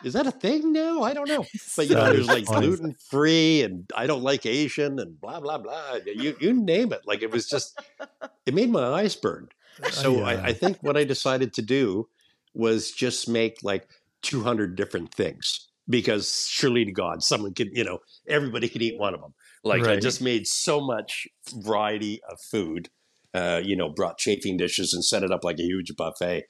Is 0.02 0.12
that 0.12 0.26
a 0.26 0.30
thing 0.30 0.72
now? 0.72 1.02
I 1.02 1.14
don't 1.14 1.28
know. 1.28 1.44
But 1.76 1.88
you 1.88 1.94
know, 1.94 2.12
there's 2.12 2.26
like 2.26 2.44
gluten 2.44 2.94
free, 3.08 3.62
and 3.62 3.90
I 3.96 4.06
don't 4.06 4.22
like 4.22 4.46
Asian, 4.46 4.98
and 4.98 5.20
blah 5.20 5.40
blah 5.40 5.58
blah. 5.58 5.98
You 6.04 6.36
you 6.40 6.52
name 6.52 6.92
it. 6.92 7.02
Like 7.06 7.22
it 7.22 7.30
was 7.30 7.48
just, 7.48 7.80
it 8.46 8.54
made 8.54 8.70
my 8.70 8.84
eyes 8.84 9.16
burn. 9.16 9.48
Uh, 9.82 9.90
so 9.90 10.18
Yeah. 10.18 10.24
I, 10.26 10.46
I 10.46 10.52
think 10.52 10.78
what 10.82 10.96
I 10.96 11.04
decided 11.04 11.54
to 11.54 11.62
do 11.62 12.08
was 12.54 12.92
just 12.92 13.28
make 13.28 13.58
like 13.62 13.88
200 14.22 14.76
different 14.76 15.12
things 15.12 15.68
because 15.88 16.48
surely 16.50 16.84
to 16.84 16.92
God, 16.92 17.22
someone 17.22 17.54
could, 17.54 17.68
you 17.72 17.84
know, 17.84 17.98
everybody 18.28 18.68
could 18.68 18.82
eat 18.82 18.98
one 18.98 19.14
of 19.14 19.20
them. 19.20 19.34
Like 19.62 19.86
I 19.86 19.96
just 19.98 20.20
made 20.20 20.46
so 20.46 20.80
much 20.80 21.26
variety 21.54 22.20
of 22.30 22.38
food. 22.50 22.88
Uh, 23.32 23.60
you 23.64 23.74
know, 23.76 23.88
brought 23.88 24.16
chafing 24.16 24.56
dishes 24.56 24.94
and 24.94 25.04
set 25.04 25.24
it 25.24 25.32
up 25.32 25.42
like 25.42 25.58
a 25.58 25.62
huge 25.62 25.90
buffet 25.96 26.44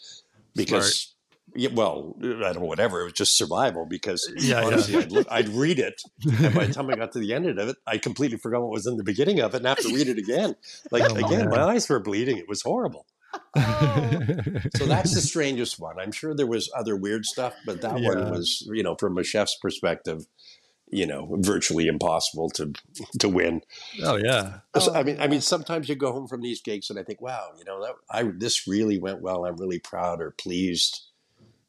because. 0.55 1.11
Yeah, 1.55 1.68
well, 1.72 2.16
I 2.20 2.26
don't 2.53 2.55
know, 2.61 2.61
whatever. 2.64 3.03
It 3.03 3.05
was 3.05 3.12
just 3.12 3.37
survival 3.37 3.87
because 3.89 4.28
Yeah, 4.37 4.61
yeah. 4.61 4.66
honestly, 4.66 4.97
I'd, 4.97 5.12
look, 5.12 5.26
I'd 5.30 5.49
read 5.51 5.78
it, 5.78 5.95
and 6.24 6.55
by 6.55 6.64
the 6.64 6.72
time 6.72 6.91
I 6.91 6.97
got 6.97 7.12
to 7.12 7.18
the 7.20 7.32
end 7.35 7.47
of 7.47 7.68
it, 7.68 7.76
I 7.87 7.99
completely 7.99 8.39
forgot 8.39 8.62
what 8.62 8.70
was 8.70 8.87
in 8.87 8.97
the 8.97 9.05
beginning 9.05 9.41
of 9.41 9.55
it, 9.55 9.59
and 9.59 9.66
have 9.66 9.78
to 9.78 9.95
read 9.95 10.09
it 10.09 10.18
again. 10.18 10.57
Like 10.91 11.05
Oh, 11.11 11.14
again, 11.14 11.51
man. 11.51 11.51
my 11.51 11.62
eyes 11.62 11.89
were 11.89 12.01
bleeding. 12.01 12.39
It 12.39 12.49
was 12.49 12.62
horrible. 12.62 13.07
Oh. 13.57 14.20
So 14.76 14.87
that's 14.87 15.14
the 15.14 15.20
strangest 15.20 15.78
one. 15.78 15.99
I'm 16.01 16.12
sure 16.12 16.35
there 16.35 16.47
was 16.47 16.70
other 16.76 16.97
weird 16.97 17.24
stuff, 17.26 17.55
but 17.66 17.80
that 17.82 18.01
Yeah. 18.01 18.09
one 18.09 18.28
was, 18.30 18.66
you 18.72 18.82
know, 18.82 18.97
from 18.99 19.16
a 19.18 19.24
chef's 19.24 19.57
perspective, 19.61 20.26
you 20.91 21.07
know, 21.07 21.37
virtually 21.41 21.87
impossible 21.87 22.51
to 22.51 22.72
to 23.20 23.28
win. 23.28 23.62
oh 24.03 24.16
yeah. 24.16 24.61
So, 24.76 24.93
Oh, 24.93 24.95
I 24.95 25.03
mean, 25.05 25.20
I 25.20 25.28
mean, 25.28 25.41
sometimes 25.41 25.89
you 25.89 25.95
go 25.95 26.12
home 26.12 26.26
from 26.26 26.41
these 26.43 26.61
gigs 26.61 26.91
and 26.91 26.99
I 26.99 27.05
think, 27.05 27.20
wow, 27.20 27.51
you 27.57 27.64
know, 27.64 27.80
that 27.82 27.95
I 28.11 28.24
this 28.37 28.66
really 28.66 28.99
went 28.99 29.20
well. 29.22 29.45
I'm 29.45 29.57
really 29.57 29.78
proud 29.78 30.20
or 30.20 30.32
pleased, 30.32 31.03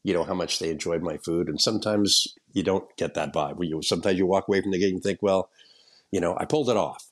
you 0.02 0.12
know, 0.14 0.24
how 0.24 0.34
much 0.34 0.58
they 0.58 0.70
enjoyed 0.70 1.02
my 1.02 1.18
food. 1.18 1.48
And 1.48 1.60
sometimes 1.60 2.26
you 2.52 2.62
don't 2.62 2.84
get 2.96 3.14
that 3.14 3.32
vibe. 3.32 3.58
You 3.64 3.82
sometimes 3.82 4.18
you 4.18 4.26
walk 4.26 4.48
away 4.48 4.60
from 4.62 4.72
the 4.72 4.78
gig 4.78 4.92
and 4.94 5.02
think, 5.02 5.20
well, 5.22 5.50
you 6.10 6.20
know, 6.20 6.36
I 6.38 6.44
pulled 6.46 6.70
it 6.70 6.76
off. 6.76 7.04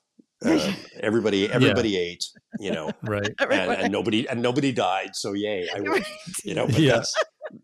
Uh, 0.45 0.73
everybody, 1.01 1.51
everybody 1.51 1.97
ate, 1.97 2.25
you 2.61 2.71
know, 2.71 2.93
Right. 3.03 3.33
and, 3.41 3.73
and 3.73 3.93
nobody 3.93 4.29
and 4.29 4.43
nobody 4.43 4.73
died. 4.73 5.11
So 5.15 5.33
yay, 5.33 5.69
I 5.75 5.81
win. 5.81 6.03
You 6.45 6.55
know, 6.55 6.67
but 6.67 6.79
Yeah. 6.81 6.97
that's 6.97 7.15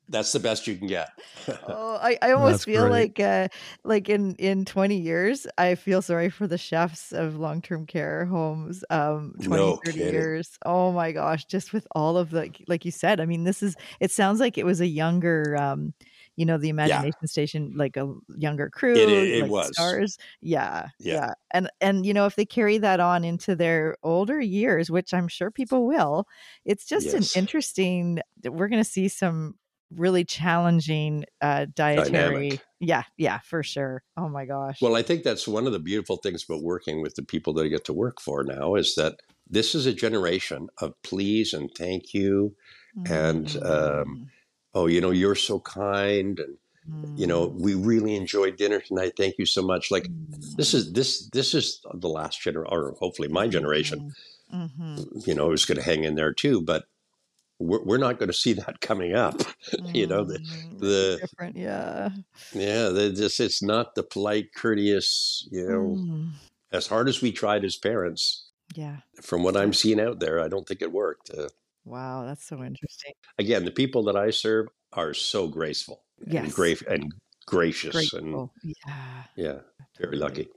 that's 0.09 0.33
the 0.33 0.41
best 0.41 0.67
you 0.67 0.77
can 0.77 0.87
get. 0.87 1.09
Oh, 1.67 1.99
I, 2.01 2.17
I 2.23 2.33
almost 2.33 2.53
That's 2.53 2.65
feel 2.65 2.89
great. 2.89 3.19
like 3.19 3.21
uh 3.21 3.49
like 3.85 4.09
in 4.09 4.35
in 4.37 4.65
20 4.65 4.97
years 4.97 5.47
I 5.59 5.75
feel 5.75 6.01
sorry 6.03 6.31
for 6.31 6.47
the 6.47 6.59
chefs 6.59 7.13
of 7.13 7.37
long-term 7.37 7.87
care 7.87 8.25
homes 8.27 8.85
um 8.91 9.35
20 9.43 9.63
No 9.63 9.77
30 9.85 9.99
kidding. 9.99 10.13
years. 10.13 10.59
Oh 10.65 10.93
my 10.93 11.13
gosh, 11.13 11.45
just 11.47 11.73
with 11.73 11.87
all 11.95 12.17
of 12.17 12.31
the 12.31 12.51
like 12.69 12.85
you 12.85 12.91
said. 12.91 13.21
I 13.21 13.27
mean, 13.27 13.45
this 13.45 13.63
is 13.63 13.75
it 14.01 14.11
sounds 14.11 14.39
like 14.41 14.59
it 14.59 14.67
was 14.67 14.81
a 14.81 14.87
younger 14.87 15.57
um 15.57 15.93
you 16.41 16.47
know, 16.47 16.57
the 16.59 16.71
imagination 16.71 17.27
station, 17.27 17.73
like 17.77 17.97
a 17.97 18.07
younger 18.39 18.69
crew, 18.71 18.95
It- 18.97 19.09
it- 19.11 19.29
it 19.39 19.43
like 19.43 19.51
was. 19.51 19.71
stars. 19.75 20.17
Yeah, 20.41 20.89
Yeah. 20.99 21.15
yeah. 21.15 21.33
And 21.51 21.71
and 21.81 22.07
you 22.07 22.15
know, 22.15 22.27
if 22.27 22.35
they 22.37 22.47
carry 22.47 22.79
that 22.79 22.99
on 22.99 23.25
into 23.25 23.55
their 23.55 23.97
older 24.03 24.41
years, 24.41 24.91
which 24.91 25.13
I'm 25.13 25.29
sure 25.29 25.51
people 25.51 25.87
will, 25.87 26.27
it's 26.65 26.87
just 26.87 27.07
Yes. 27.07 27.15
an 27.37 27.41
interesting 27.43 28.21
we're 28.45 28.69
gonna 28.69 28.85
see 28.85 29.09
some 29.09 29.57
really 30.07 30.25
challenging 30.25 31.25
uh 31.41 31.67
dietary 31.75 32.49
Dynamic. 32.51 32.65
yeah 32.79 33.03
yeah 33.17 33.39
for 33.41 33.63
sure 33.65 34.03
oh 34.17 34.29
my 34.29 34.45
gosh 34.47 34.79
Well, 34.81 34.95
I 34.97 35.03
think 35.03 35.25
that's 35.25 35.49
one 35.49 35.67
of 35.67 35.73
the 35.73 35.81
beautiful 35.91 36.17
things 36.17 36.45
about 36.49 36.63
working 36.63 37.03
with 37.03 37.17
the 37.17 37.25
people 37.25 37.53
that 37.55 37.65
I 37.65 37.69
get 37.69 37.85
to 37.87 37.93
work 37.93 38.21
for 38.21 38.45
now 38.45 38.77
is 38.77 38.95
that 38.95 39.21
this 39.49 39.75
is 39.75 39.87
a 39.87 39.93
generation 39.93 40.69
of 40.79 40.95
please 41.03 41.53
and 41.53 41.69
thank 41.77 42.15
you. 42.15 42.55
and, 43.07 43.57
um, 43.63 44.31
Oh, 44.75 44.87
you 44.87 45.01
know, 45.01 45.11
you're 45.11 45.35
so 45.35 45.59
kind, 45.61 46.39
and 46.39 46.57
you 47.17 47.27
know, 47.27 47.49
we 47.59 47.75
really 47.75 48.15
enjoyed 48.15 48.57
dinner 48.57 48.81
tonight. 48.81 49.15
Thank 49.17 49.37
you 49.39 49.47
so 49.47 49.63
much. 49.63 49.91
Like 49.91 50.09
this 50.57 50.75
is 50.75 50.93
this 50.93 51.29
this 51.33 51.55
is 51.55 51.81
the 51.95 52.09
last 52.09 52.41
generation, 52.41 52.73
or 52.73 52.95
hopefully 53.01 53.29
my 53.29 53.49
generation. 53.49 54.13
hmm 54.51 54.97
You 55.27 55.35
know, 55.35 55.53
is 55.53 55.65
going 55.65 55.79
to 55.79 55.85
hang 55.85 56.05
in 56.05 56.15
there 56.15 56.33
too, 56.33 56.61
but 56.61 56.85
we're, 57.59 57.83
we're 57.85 57.99
not 57.99 58.19
going 58.19 58.29
to 58.29 58.35
see 58.35 58.53
that 58.55 58.81
coming 58.81 59.15
up. 59.15 59.41
you 59.95 60.07
know, 60.07 60.25
the 60.25 60.41
the 60.79 61.19
different 61.21 61.57
yeah 61.57 62.11
yeah, 62.55 62.89
the, 62.89 63.13
this 63.15 63.41
it's 63.41 63.63
not 63.63 63.95
the 63.95 64.03
polite, 64.03 64.55
courteous. 64.55 65.47
You 65.51 65.69
know, 65.69 65.97
Mm, 66.01 66.31
as 66.73 66.87
hard 66.87 67.09
as 67.09 67.21
we 67.21 67.33
tried 67.33 67.65
as 67.65 67.77
parents, 67.77 68.49
yeah 68.75 68.99
from 69.23 69.43
what 69.43 69.57
I'm 69.57 69.73
seeing 69.73 70.01
out 70.01 70.21
there, 70.21 70.41
I 70.41 70.49
don't 70.49 70.67
think 70.67 70.83
it 70.83 70.93
worked. 70.93 71.31
Uh, 71.31 71.49
wow 71.91 72.25
that's 72.25 72.45
so 72.45 72.63
interesting 72.65 73.13
again, 73.39 73.65
the 73.65 73.71
people 73.71 74.03
that 74.05 74.17
I 74.17 74.31
serve 74.31 74.69
are 74.93 75.15
so 75.15 75.49
graceful, 75.49 76.05
Yes. 76.27 76.45
and, 76.45 76.53
gra- 76.53 76.77
and 76.89 77.13
gracious, 77.47 78.13
and 78.13 78.41
grateful 78.41 78.53
yeah 78.63 79.25
yeah, 79.37 79.61
very 79.99 80.17
lucky. 80.17 80.49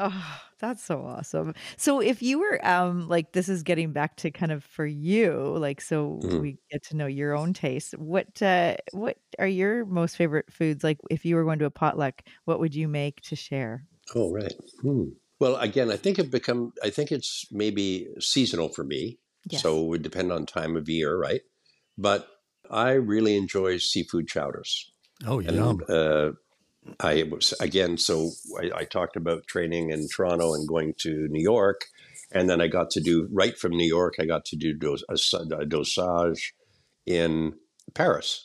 Oh, 0.00 0.40
that's 0.60 0.82
so 0.84 1.02
awesome. 1.04 1.54
So 1.76 2.00
if 2.00 2.22
you 2.22 2.38
were 2.38 2.64
um 2.66 3.08
like 3.08 3.32
this 3.32 3.48
is 3.48 3.64
getting 3.64 3.92
back 3.92 4.16
to 4.18 4.30
kind 4.30 4.52
of 4.52 4.62
for 4.64 4.86
you, 4.86 5.32
like 5.58 5.80
so 5.80 6.06
Mhm. 6.22 6.40
we 6.40 6.58
get 6.70 6.84
to 6.84 6.96
know 6.96 7.06
your 7.06 7.34
own 7.36 7.52
taste. 7.52 7.94
What 7.98 8.40
uh 8.40 8.76
what 8.92 9.18
are 9.40 9.46
your 9.48 9.84
most 9.86 10.16
favorite 10.16 10.52
foods? 10.52 10.84
Like 10.84 10.98
if 11.10 11.24
you 11.24 11.34
were 11.34 11.44
going 11.44 11.58
to 11.60 11.64
a 11.64 11.70
potluck, 11.70 12.22
what 12.44 12.60
would 12.60 12.74
you 12.76 12.86
make 12.88 13.20
to 13.22 13.34
share? 13.36 13.86
Oh, 14.14 14.30
right. 14.32 14.52
Hmm. 14.82 15.04
Well, 15.40 15.56
again, 15.56 15.90
I 15.90 15.96
think 15.96 16.18
it 16.18 16.30
become. 16.30 16.72
I 16.82 16.90
think 16.90 17.12
it's 17.12 17.46
maybe 17.52 18.08
seasonal 18.18 18.68
for 18.70 18.84
me, 18.84 19.18
Yes. 19.48 19.62
so 19.62 19.80
it 19.82 19.86
would 19.88 20.02
depend 20.02 20.32
on 20.32 20.46
time 20.46 20.76
of 20.76 20.88
year, 20.88 21.16
right? 21.16 21.40
But 21.96 22.28
I 22.70 22.92
really 22.92 23.36
enjoy 23.36 23.78
seafood 23.78 24.28
chowders, 24.28 24.90
Oh, 25.26 25.38
and 25.40 25.56
yum. 25.56 25.82
uh, 25.88 26.30
I 27.00 27.24
was 27.24 27.52
again. 27.60 27.98
So 27.98 28.30
I, 28.60 28.70
I 28.80 28.84
talked 28.84 29.16
about 29.16 29.46
training 29.46 29.90
in 29.90 30.06
Toronto 30.08 30.54
and 30.54 30.66
going 30.68 30.94
to 30.98 31.28
New 31.28 31.42
York, 31.42 31.86
and 32.32 32.48
then 32.48 32.60
I 32.60 32.66
got 32.68 32.90
to 32.90 33.00
do 33.00 33.28
right 33.32 33.58
from 33.58 33.72
New 33.72 33.86
York. 33.86 34.14
I 34.20 34.24
got 34.26 34.44
to 34.46 34.56
do 34.56 34.72
dos, 34.74 35.02
a, 35.08 35.16
a 35.56 35.66
dosage 35.66 36.54
in 37.06 37.54
Paris 37.94 38.44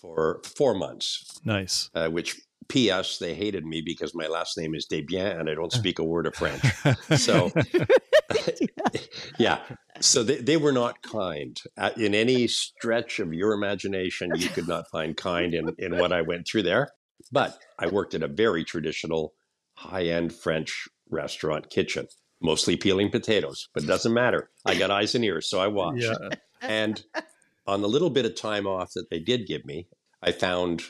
for 0.00 0.40
four 0.56 0.74
months 0.74 1.38
Nice. 1.44 1.90
uh, 1.94 2.08
which 2.08 2.40
P.S. 2.68 3.18
They 3.18 3.34
hated 3.34 3.66
me 3.66 3.82
because 3.84 4.14
my 4.14 4.26
last 4.26 4.56
name 4.56 4.74
is 4.74 4.86
Desbiens 4.90 5.38
and 5.38 5.50
I 5.50 5.54
don't 5.54 5.72
speak 5.80 5.98
a 5.98 6.04
word 6.04 6.26
of 6.26 6.34
French. 6.34 6.62
So, 7.18 7.50
yeah, 9.38 9.60
so 10.00 10.22
they, 10.22 10.36
they 10.36 10.56
were 10.56 10.72
not 10.72 11.02
kind. 11.02 11.60
Uh, 11.76 11.90
in 11.96 12.14
any 12.14 12.46
stretch 12.46 13.18
of 13.18 13.32
your 13.32 13.52
imagination, 13.52 14.30
you 14.36 14.48
could 14.48 14.68
not 14.68 14.84
find 14.90 15.16
kind 15.16 15.54
in, 15.54 15.74
in 15.78 15.98
what 15.98 16.12
I 16.12 16.22
went 16.22 16.46
through 16.46 16.62
there. 16.62 16.90
But 17.32 17.58
I 17.78 17.86
worked 17.86 18.14
at 18.14 18.22
a 18.22 18.28
very 18.28 18.64
traditional, 18.64 19.34
high 19.76 20.04
end 20.04 20.34
French 20.34 20.88
restaurant 21.10 21.70
kitchen, 21.70 22.06
mostly 22.40 22.76
peeling 22.76 23.10
potatoes, 23.10 23.68
but 23.74 23.84
it 23.84 23.86
doesn't 23.86 24.14
matter. 24.14 24.50
I 24.64 24.78
got 24.78 24.90
eyes 24.90 25.14
and 25.14 25.24
ears, 25.24 25.48
so 25.48 25.60
I 25.60 25.66
watched. 25.66 26.02
yeah. 26.02 26.28
And 26.62 27.02
on 27.66 27.82
the 27.82 27.88
little 27.88 28.10
bit 28.10 28.26
of 28.26 28.34
time 28.34 28.66
off 28.66 28.92
that 28.94 29.10
they 29.10 29.18
did 29.18 29.46
give 29.46 29.64
me, 29.64 29.88
I 30.22 30.32
found 30.32 30.82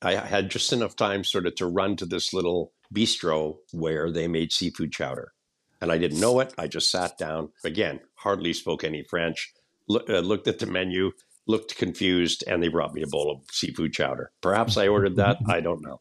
I 0.00 0.14
had 0.14 0.50
just 0.50 0.72
enough 0.72 0.96
time 0.96 1.24
sort 1.24 1.46
of 1.46 1.54
to 1.56 1.66
run 1.66 1.96
to 1.96 2.06
this 2.06 2.32
little 2.32 2.72
bistro 2.94 3.56
where 3.72 4.10
they 4.10 4.28
made 4.28 4.52
seafood 4.52 4.92
chowder. 4.92 5.32
And 5.80 5.92
I 5.92 5.98
didn't 5.98 6.20
know 6.20 6.40
it. 6.40 6.52
I 6.58 6.66
just 6.66 6.90
sat 6.90 7.16
down. 7.18 7.50
Again, 7.64 8.00
hardly 8.16 8.52
spoke 8.52 8.82
any 8.84 9.02
French. 9.04 9.52
Look, 9.88 10.08
uh, 10.10 10.18
looked 10.18 10.48
at 10.48 10.58
the 10.58 10.66
menu, 10.66 11.12
looked 11.46 11.76
confused, 11.76 12.42
and 12.46 12.62
they 12.62 12.68
brought 12.68 12.94
me 12.94 13.02
a 13.02 13.06
bowl 13.06 13.30
of 13.30 13.42
seafood 13.50 13.92
chowder. 13.92 14.32
Perhaps 14.42 14.76
I 14.76 14.88
ordered 14.88 15.16
that. 15.16 15.38
I 15.48 15.60
don't 15.60 15.82
know. 15.82 16.00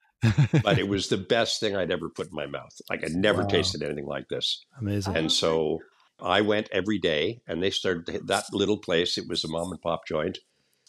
But 0.64 0.80
it 0.80 0.88
was 0.90 1.10
the 1.10 1.18
best 1.18 1.60
thing 1.60 1.76
I'd 1.76 1.92
ever 1.92 2.10
put 2.10 2.28
in 2.30 2.36
my 2.36 2.48
mouth. 2.48 2.74
Like 2.90 3.04
I'd 3.04 3.12
never 3.12 3.44
Wow. 3.44 3.48
tasted 3.50 3.84
anything 3.84 4.08
like 4.08 4.28
this. 4.30 4.66
Amazing. 4.80 5.16
And 5.16 5.32
so 5.32 5.80
I 6.20 6.42
went 6.42 6.70
every 6.72 6.98
day, 6.98 7.42
and 7.48 7.62
they 7.62 7.70
started 7.70 8.28
that 8.28 8.46
little 8.52 8.80
place. 8.80 9.18
It 9.20 9.28
was 9.30 9.44
a 9.44 9.48
mom 9.48 9.72
and 9.72 9.82
pop 9.82 10.08
joint. 10.08 10.40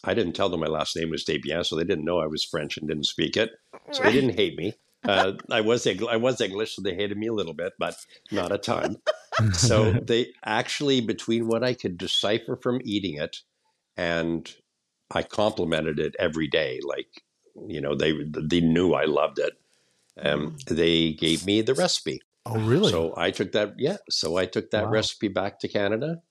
I 0.03 0.13
didn't 0.15 0.33
tell 0.33 0.49
them 0.49 0.61
my 0.61 0.67
last 0.67 0.95
name 0.95 1.11
was 1.11 1.23
Desbiens, 1.25 1.67
so 1.67 1.75
they 1.75 1.83
didn't 1.83 2.05
know 2.05 2.19
I 2.19 2.25
was 2.25 2.43
French 2.43 2.77
and 2.77 2.87
didn't 2.87 3.05
speak 3.05 3.37
it. 3.37 3.51
So 3.91 4.01
they 4.03 4.11
didn't 4.13 4.35
hate 4.35 4.55
me. 4.57 4.73
Uh, 5.07 5.33
I 5.49 5.61
was 5.61 5.87
I 5.87 6.17
was 6.17 6.41
English, 6.41 6.75
so 6.75 6.81
they 6.81 6.95
hated 6.95 7.17
me 7.17 7.27
a 7.27 7.33
little 7.33 7.53
bit, 7.53 7.73
but 7.79 7.95
not 8.31 8.51
a 8.51 8.57
ton. 8.57 8.97
So 9.53 9.99
they 10.03 10.33
actually, 10.45 11.01
between 11.01 11.47
what 11.47 11.63
I 11.63 11.73
could 11.73 11.97
decipher 11.97 12.55
from 12.55 12.81
eating 12.83 13.15
it, 13.15 13.37
and 13.97 14.53
I 15.11 15.23
complimented 15.23 15.99
it 15.99 16.15
every 16.19 16.47
day. 16.47 16.79
Like 16.83 17.23
you 17.67 17.81
know, 17.81 17.95
they 17.95 18.13
they 18.39 18.61
knew 18.61 18.93
I 18.93 19.05
loved 19.05 19.39
it. 19.39 19.53
Um, 20.21 20.57
they 20.67 21.13
gave 21.13 21.45
me 21.45 21.61
the 21.61 21.73
recipe. 21.73 22.21
oh, 22.45 22.59
really? 22.59 22.91
So 22.91 23.13
I 23.17 23.31
took 23.31 23.51
that, 23.53 23.75
yeah. 23.77 23.97
So 24.09 24.37
I 24.37 24.45
took 24.45 24.71
that 24.71 24.85
Wow. 24.85 24.91
recipe 24.91 25.27
back 25.29 25.59
to 25.59 25.67
Canada, 25.67 26.21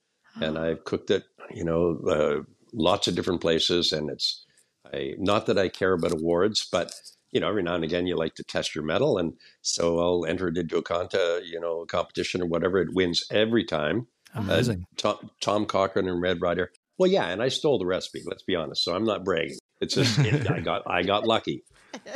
and 0.41 0.59
I've 0.59 0.85
cooked 0.85 1.11
it, 1.11 1.25
you 1.51 1.65
know, 1.65 1.99
uh, 2.09 2.43
lots 2.73 3.09
of 3.09 3.15
different 3.15 3.41
places. 3.41 3.93
And 3.93 4.11
it's 4.11 4.45
I, 4.93 5.15
not 5.19 5.47
that 5.47 5.59
I 5.59 5.69
care 5.69 5.93
about 5.95 6.13
awards, 6.13 6.67
but 6.71 6.93
you 7.33 7.41
know, 7.41 7.49
every 7.49 7.63
now 7.63 7.75
and 7.75 7.85
again 7.85 8.07
you 8.07 8.17
like 8.17 8.35
to 8.37 8.45
test 8.45 8.75
your 8.75 8.85
mettle, 8.85 9.19
and 9.19 9.35
so 9.63 9.99
I'll 9.99 10.25
enter 10.27 10.49
it 10.49 10.57
into 10.57 10.79
a 10.79 10.83
conta, 10.83 11.41
you 11.45 11.61
know, 11.61 11.85
competition 11.87 12.43
or 12.43 12.47
whatever. 12.47 12.79
It 12.79 12.95
wins 12.95 13.25
every 13.31 13.65
time. 13.65 14.07
Amazing. 14.35 14.85
Tom, 14.97 15.31
Tom 15.41 15.67
Cochrane 15.67 16.09
and 16.09 16.21
Red 16.21 16.41
Rider. 16.43 16.71
Well, 16.99 17.11
yeah, 17.11 17.29
and 17.29 17.43
I 17.43 17.49
stole 17.49 17.79
the 17.79 17.87
recipe. 17.87 18.23
Let's 18.25 18.43
be 18.43 18.55
honest. 18.55 18.83
So 18.85 18.95
I'm 18.95 19.05
not 19.05 19.25
bragging. 19.25 19.59
It's 19.81 19.95
just 19.95 20.19
it, 20.19 20.51
I 20.51 20.61
got 20.65 20.83
I 20.87 21.03
got 21.03 21.27
lucky. 21.27 21.65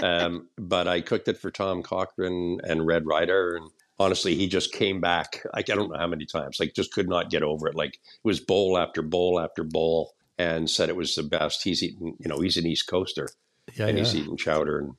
Um, 0.01 0.49
but 0.59 0.89
I 0.89 1.01
cooked 1.01 1.29
it 1.29 1.39
for 1.39 1.51
Tom 1.51 1.83
Cochrane 1.83 2.61
and 2.65 2.87
Red 2.87 3.07
Rider, 3.07 3.57
and 3.57 3.71
honestly, 3.99 4.35
he 4.35 4.49
just 4.49 4.73
came 4.73 5.01
back. 5.01 5.45
Like 5.55 5.71
I 5.71 5.75
don't 5.75 5.91
know 5.91 5.99
how 5.99 6.07
many 6.07 6.27
times. 6.27 6.59
Like 6.59 6.75
just 6.75 6.93
could 6.93 7.09
not 7.09 7.31
get 7.31 7.43
over 7.43 7.69
it. 7.69 7.75
Like 7.75 7.95
it 7.95 8.25
was 8.25 8.41
bowl 8.41 8.77
after 8.79 9.03
bowl 9.03 9.41
after 9.41 9.63
bowl, 9.63 10.13
and 10.39 10.69
said 10.69 10.89
it 10.89 10.97
was 10.97 11.15
the 11.15 11.23
best. 11.23 11.63
He's 11.63 11.83
eaten. 11.83 12.17
You 12.19 12.29
know, 12.29 12.41
he's 12.41 12.57
an 12.57 12.67
East 12.67 12.87
Coaster, 12.89 13.29
yeah, 13.75 13.87
and 13.87 13.99
yeah. 13.99 14.05
he's 14.05 14.15
eating 14.17 14.37
chowder 14.37 14.79
and 14.79 14.93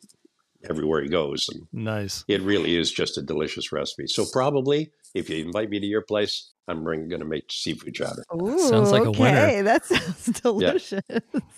everywhere 0.70 1.02
he 1.02 1.10
goes. 1.10 1.50
And 1.50 1.68
Nice. 1.74 2.24
it 2.28 2.42
really 2.42 2.76
is 2.78 2.92
just 2.92 3.18
a 3.18 3.22
delicious 3.22 3.72
recipe. 3.72 4.08
So 4.08 4.26
probably, 4.32 4.92
if 5.14 5.30
you 5.30 5.44
invite 5.44 5.70
me 5.70 5.80
to 5.80 5.86
your 5.86 6.02
place, 6.02 6.52
I'm 6.66 6.86
going 6.86 7.10
to 7.10 7.26
make 7.26 7.52
seafood 7.52 7.94
chowder. 7.94 8.24
Ooh, 8.34 8.58
Sounds 8.70 8.90
like 8.92 9.04
a 9.04 9.12
winner. 9.12 9.38
okay. 9.40 9.62
That 9.64 9.86
sounds 9.86 10.40
delicious. 10.40 11.02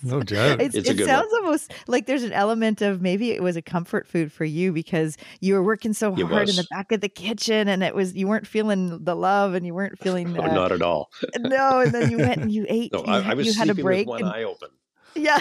No 0.02 0.20
doubt. 0.20 0.60
It's, 0.60 0.74
It's 0.74 0.88
a 0.88 0.90
it 0.90 0.96
good 0.96 1.06
sounds 1.06 1.32
almost 1.32 1.72
like 1.86 2.06
there's 2.06 2.24
an 2.24 2.32
element 2.32 2.82
of 2.82 3.00
maybe 3.00 3.30
it 3.30 3.40
was 3.40 3.54
a 3.54 3.62
comfort 3.62 4.08
food 4.08 4.32
for 4.32 4.44
you 4.44 4.72
because 4.72 5.16
you 5.40 5.54
were 5.54 5.62
working 5.62 5.92
so 5.92 6.12
It 6.16 6.26
hard 6.26 6.48
in 6.48 6.56
the 6.56 6.66
back 6.70 6.90
of 6.90 7.00
the 7.02 7.08
kitchen 7.08 7.68
and 7.68 7.84
it 7.84 7.94
was 7.94 8.16
you 8.16 8.26
weren't 8.26 8.48
feeling 8.48 9.04
the 9.04 9.14
love 9.14 9.54
and 9.54 9.64
you 9.64 9.74
weren't 9.74 9.96
feeling 10.02 10.32
No, 10.32 10.42
uh, 10.42 10.52
not 10.52 10.72
at 10.72 10.82
all. 10.82 11.10
no 11.38 11.78
and 11.78 11.92
then 11.92 12.10
you 12.10 12.18
went 12.18 12.40
and 12.42 12.50
you 12.50 12.66
ate 12.68 12.92
No, 12.92 13.04
you, 13.04 13.12
I, 13.12 13.20
had- 13.20 13.30
I 13.30 13.34
was 13.34 13.46
you 13.46 13.52
had 13.52 13.68
a 13.68 13.74
sleeping 13.74 13.84
break 13.84 14.06
with 14.08 14.22
one 14.22 14.22
and- 14.22 14.32
eye 14.32 14.42
open. 14.42 14.70
yeah 15.14 15.40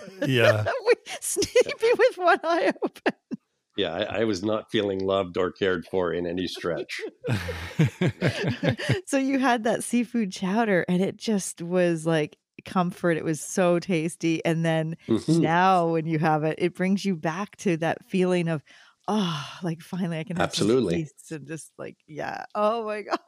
yeah. 0.26 0.64
sleeping 1.20 1.92
with 1.98 2.16
one 2.18 2.40
eye 2.44 2.72
open 2.82 3.14
Yeah, 3.76 3.92
I, 3.94 4.20
I 4.20 4.24
was 4.24 4.42
not 4.42 4.70
feeling 4.70 5.00
loved 5.00 5.36
or 5.36 5.52
cared 5.52 5.84
for 5.90 6.12
in 6.12 6.26
any 6.26 6.46
stretch. 6.46 7.00
so 9.06 9.18
you 9.18 9.38
had 9.38 9.64
that 9.64 9.82
seafood 9.84 10.32
chowder 10.32 10.84
and 10.88 11.02
it 11.02 11.16
just 11.16 11.62
was 11.62 12.06
like 12.06 12.36
comfort 12.64 13.16
it 13.16 13.24
was 13.24 13.40
so 13.40 13.78
tasty 13.78 14.44
and 14.44 14.64
then 14.64 14.96
Mhm. 15.08 15.40
now 15.40 15.88
when 15.92 16.06
you 16.06 16.18
have 16.18 16.42
it 16.44 16.56
it 16.58 16.74
brings 16.74 17.04
you 17.04 17.14
back 17.14 17.54
to 17.56 17.76
that 17.76 17.98
feeling 18.08 18.48
of 18.48 18.62
oh 19.08 19.46
like 19.62 19.80
finally 19.80 20.18
i 20.18 20.24
can 20.24 20.36
have 20.36 20.54
some 20.54 20.66
Absolutely. 20.66 20.96
peace 20.96 21.30
and 21.30 21.46
just 21.46 21.70
like 21.78 21.96
yeah 22.06 22.44
oh 22.54 22.84
my 22.84 23.02
god 23.02 23.18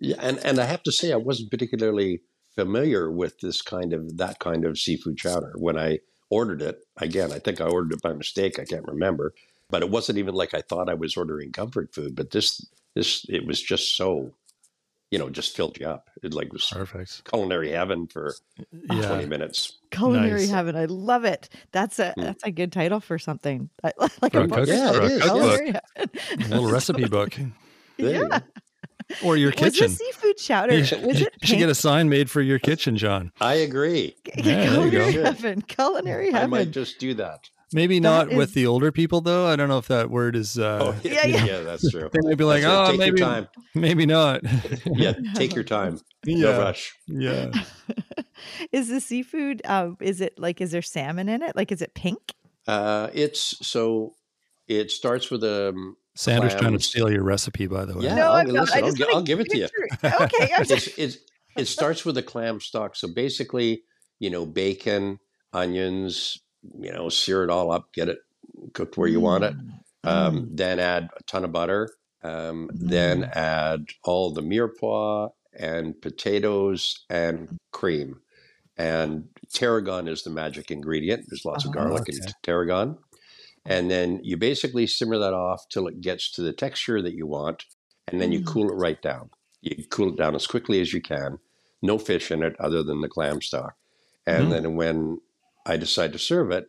Yeah, 0.00 0.16
and, 0.20 0.38
and 0.44 0.58
I 0.60 0.64
have 0.66 0.82
to 0.82 0.92
say, 0.92 1.10
I 1.12 1.16
wasn't 1.16 1.50
particularly 1.50 2.20
familiar 2.56 3.10
with 3.10 3.38
this 3.40 3.62
kind 3.62 3.92
of 3.92 4.16
that 4.18 4.38
kind 4.38 4.64
of 4.64 4.78
seafood 4.78 5.16
chowder 5.18 5.52
when 5.56 5.78
I 5.78 5.98
ordered 6.30 6.62
it. 6.62 6.78
Again, 6.96 7.32
I 7.32 7.38
think 7.38 7.60
I 7.60 7.66
ordered 7.66 7.92
it 7.94 8.02
by 8.02 8.12
mistake. 8.12 8.58
I 8.58 8.64
can't 8.64 8.86
remember, 8.86 9.32
but 9.70 9.82
it 9.82 9.90
wasn't 9.90 10.18
even 10.18 10.34
like 10.34 10.54
I 10.54 10.62
thought 10.62 10.88
I 10.90 10.94
was 10.94 11.16
ordering 11.16 11.52
comfort 11.52 11.94
food. 11.94 12.16
But 12.16 12.30
this, 12.32 12.66
this, 12.94 13.24
it 13.28 13.46
was 13.46 13.60
just 13.62 13.96
so 13.96 14.34
you 15.12 15.20
know, 15.20 15.30
just 15.30 15.54
filled 15.56 15.78
you 15.78 15.86
up. 15.86 16.10
It 16.24 16.34
like 16.34 16.52
was 16.52 16.66
Perfect. 16.68 17.22
culinary 17.30 17.70
heaven 17.70 18.08
for 18.08 18.34
Yeah. 18.90 19.06
20 19.06 19.26
minutes. 19.26 19.78
Culinary 19.92 20.40
Nice. 20.40 20.50
heaven. 20.50 20.74
I 20.74 20.86
love 20.86 21.24
it. 21.24 21.48
That's 21.70 22.00
a 22.00 22.12
Mm. 22.18 22.24
that's 22.24 22.42
a 22.42 22.50
good 22.50 22.72
title 22.72 22.98
for 22.98 23.16
something. 23.16 23.70
Like 24.20 24.32
For 24.32 24.40
a 24.40 24.44
a 24.44 24.48
book. 24.48 24.58
cook- 24.58 24.68
Yeah, 24.68 24.90
for 24.92 25.02
a 25.02 25.08
cookbook. 25.08 25.22
Culinary. 25.22 25.72
A 25.98 26.48
little 26.48 26.70
recipe 26.72 27.06
book. 27.06 27.38
Yeah. 27.98 28.40
Go. 29.08 29.26
Or 29.28 29.36
your 29.36 29.50
kitchen. 29.52 29.64
Was 29.64 29.74
kitchen. 29.74 29.90
the 29.90 29.96
seafood 29.96 30.36
chowder? 30.36 30.72
You 30.74 30.78
Was 30.80 30.88
should, 30.88 30.98
it 31.04 31.34
you 31.42 31.46
should 31.48 31.58
get 31.58 31.68
a 31.68 31.74
sign 31.74 32.08
made 32.08 32.30
for 32.30 32.40
your 32.42 32.58
kitchen, 32.58 32.96
John. 32.96 33.32
I 33.40 33.54
agree. 33.54 34.16
Yeah, 34.36 34.42
there 34.42 34.64
you 34.64 34.70
culinary 34.90 35.12
go. 35.12 35.24
heaven. 35.24 35.62
Culinary 35.62 36.34
I 36.34 36.46
might 36.46 36.70
just 36.70 36.98
do 36.98 37.14
that. 37.14 37.48
Maybe 37.72 37.98
That 37.98 38.28
not 38.28 38.36
with 38.36 38.54
the 38.54 38.66
older 38.66 38.92
people 38.92 39.20
though. 39.20 39.46
I 39.48 39.56
don't 39.56 39.68
know 39.68 39.78
if 39.78 39.88
that 39.88 40.08
word 40.08 40.36
is. 40.36 40.56
Uh, 40.56 40.78
Oh, 40.80 40.96
yeah, 41.02 41.26
yeah. 41.26 41.44
yeah, 41.44 41.60
that's 41.62 41.90
true. 41.90 42.08
They 42.12 42.20
might 42.22 42.38
be 42.38 42.44
like, 42.44 42.62
That's 42.62 42.88
oh, 42.90 42.92
take 42.92 42.98
maybe, 43.00 43.18
your 43.18 43.28
time. 43.28 43.48
maybe 43.74 44.06
not. 44.06 44.42
Yeah, 44.86 45.14
take 45.34 45.54
your 45.54 45.64
time. 45.64 45.98
No 46.24 46.56
rush. 46.58 46.94
yeah. 47.08 47.50
is 48.72 48.88
the 48.88 49.00
seafood? 49.00 49.62
Um, 49.64 49.96
is 50.00 50.20
it 50.20 50.38
like? 50.38 50.60
Is 50.60 50.70
there 50.72 50.82
salmon 50.82 51.28
in 51.28 51.42
it? 51.42 51.56
Like, 51.56 51.72
is 51.72 51.82
it 51.82 51.94
pink? 51.94 52.34
Uh, 52.68 53.08
it's 53.12 53.56
so 53.66 54.14
it 54.68 54.90
starts 54.90 55.30
with 55.30 55.42
um, 55.44 55.96
Sanders 56.16 56.54
trying 56.54 56.72
to 56.72 56.80
steal 56.82 57.10
your 57.10 57.22
recipe, 57.22 57.66
by 57.66 57.84
the 57.84 57.94
way. 57.96 58.04
Yeah. 58.04 58.14
no, 58.16 58.32
I'll- 58.32 58.44
listen, 58.46 58.82
I 58.82 58.86
I'll 58.86 58.92
g- 58.92 59.04
I'll 59.12 59.22
give 59.22 59.40
it 59.40 59.48
to 59.50 59.58
you. 59.58 59.68
Okay, 60.04 60.48
it's, 60.58 60.88
it's 60.98 61.18
it 61.56 61.66
starts 61.66 62.04
with 62.04 62.16
a 62.18 62.22
clam 62.22 62.60
stock. 62.60 62.96
So 62.96 63.08
basically, 63.08 63.82
you 64.18 64.30
know, 64.30 64.44
bacon, 64.46 65.18
onions, 65.52 66.38
you 66.80 66.92
know, 66.92 67.08
sear 67.08 67.44
it 67.44 67.50
all 67.50 67.70
up, 67.70 67.92
get 67.92 68.08
it 68.08 68.18
cooked 68.74 68.96
where 68.96 69.08
you 69.08 69.20
want 69.20 69.44
it. 69.44 69.54
Mm. 69.56 70.10
Um, 70.10 70.48
Then 70.52 70.78
add 70.78 71.08
a 71.18 71.22
ton 71.24 71.44
of 71.44 71.52
butter. 71.52 71.90
Um, 72.22 72.70
Then 72.72 73.24
add 73.34 73.86
all 74.04 74.32
the 74.32 74.42
mirepoix 74.42 75.30
and 75.58 76.00
potatoes 76.00 77.04
and 77.10 77.56
cream. 77.72 78.20
And 78.78 79.28
tarragon 79.54 80.06
is 80.08 80.22
the 80.22 80.30
magic 80.30 80.70
ingredient. 80.70 81.24
There's 81.28 81.44
lots 81.46 81.64
of 81.64 81.70
Oh, 81.70 81.74
garlic 81.74 82.08
in 82.08 82.16
okay. 82.22 82.32
tarragon. 82.42 82.98
And 83.68 83.90
then 83.90 84.20
you 84.22 84.36
basically 84.36 84.86
simmer 84.86 85.18
that 85.18 85.34
off 85.34 85.68
till 85.70 85.88
it 85.88 86.00
gets 86.00 86.30
to 86.32 86.42
the 86.42 86.52
texture 86.52 87.02
that 87.02 87.14
you 87.14 87.26
want. 87.26 87.64
And 88.08 88.20
then 88.20 88.32
you 88.32 88.40
Mm. 88.40 88.44
cool 88.44 88.70
it 88.70 88.74
right 88.76 89.00
down. 89.02 89.30
You 89.62 89.84
cool 89.90 90.10
it 90.12 90.16
down 90.16 90.34
as 90.34 90.46
quickly 90.46 90.80
as 90.80 90.92
you 90.92 91.00
can. 91.02 91.38
No 91.82 91.98
fish 91.98 92.30
in 92.30 92.42
it 92.42 92.54
other 92.60 92.82
than 92.82 93.00
the 93.00 93.08
clam 93.08 93.42
stock. 93.42 93.76
And 94.26 94.50
Mhm. 94.50 94.52
then 94.52 94.76
when 94.76 95.20
I 95.66 95.76
decide 95.76 96.12
to 96.12 96.18
serve 96.18 96.50
it, 96.50 96.68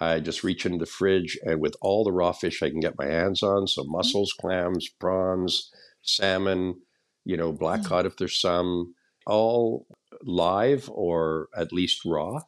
I 0.00 0.20
just 0.20 0.44
reach 0.44 0.66
into 0.66 0.78
the 0.78 0.86
fridge 0.86 1.38
and 1.44 1.60
with 1.60 1.76
all 1.80 2.04
the 2.04 2.12
raw 2.12 2.32
fish 2.32 2.62
I 2.62 2.70
can 2.70 2.80
get 2.80 2.98
my 2.98 3.06
hands 3.06 3.42
on, 3.42 3.66
so 3.66 3.84
mussels, 3.84 4.32
clams, 4.32 4.88
prawns, 4.88 5.70
salmon, 6.02 6.82
you 7.24 7.36
know, 7.36 7.52
black 7.52 7.82
Mm. 7.82 7.84
cod 7.84 8.06
if 8.06 8.16
there's 8.16 8.40
some, 8.40 8.94
all 9.26 9.86
live 10.22 10.90
or 10.90 11.48
at 11.56 11.72
least 11.72 12.04
raw. 12.04 12.40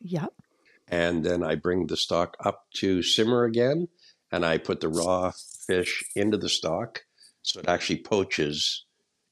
Yep. 0.00 0.39
And 0.90 1.24
then 1.24 1.44
I 1.44 1.54
bring 1.54 1.86
the 1.86 1.96
stock 1.96 2.36
up 2.44 2.66
to 2.74 3.02
simmer 3.02 3.44
again 3.44 3.88
and 4.32 4.44
I 4.44 4.58
put 4.58 4.80
the 4.80 4.88
raw 4.88 5.32
fish 5.66 6.02
into 6.16 6.36
the 6.36 6.48
stock. 6.48 7.04
So 7.42 7.60
it 7.60 7.68
actually 7.68 8.02
poaches 8.02 8.84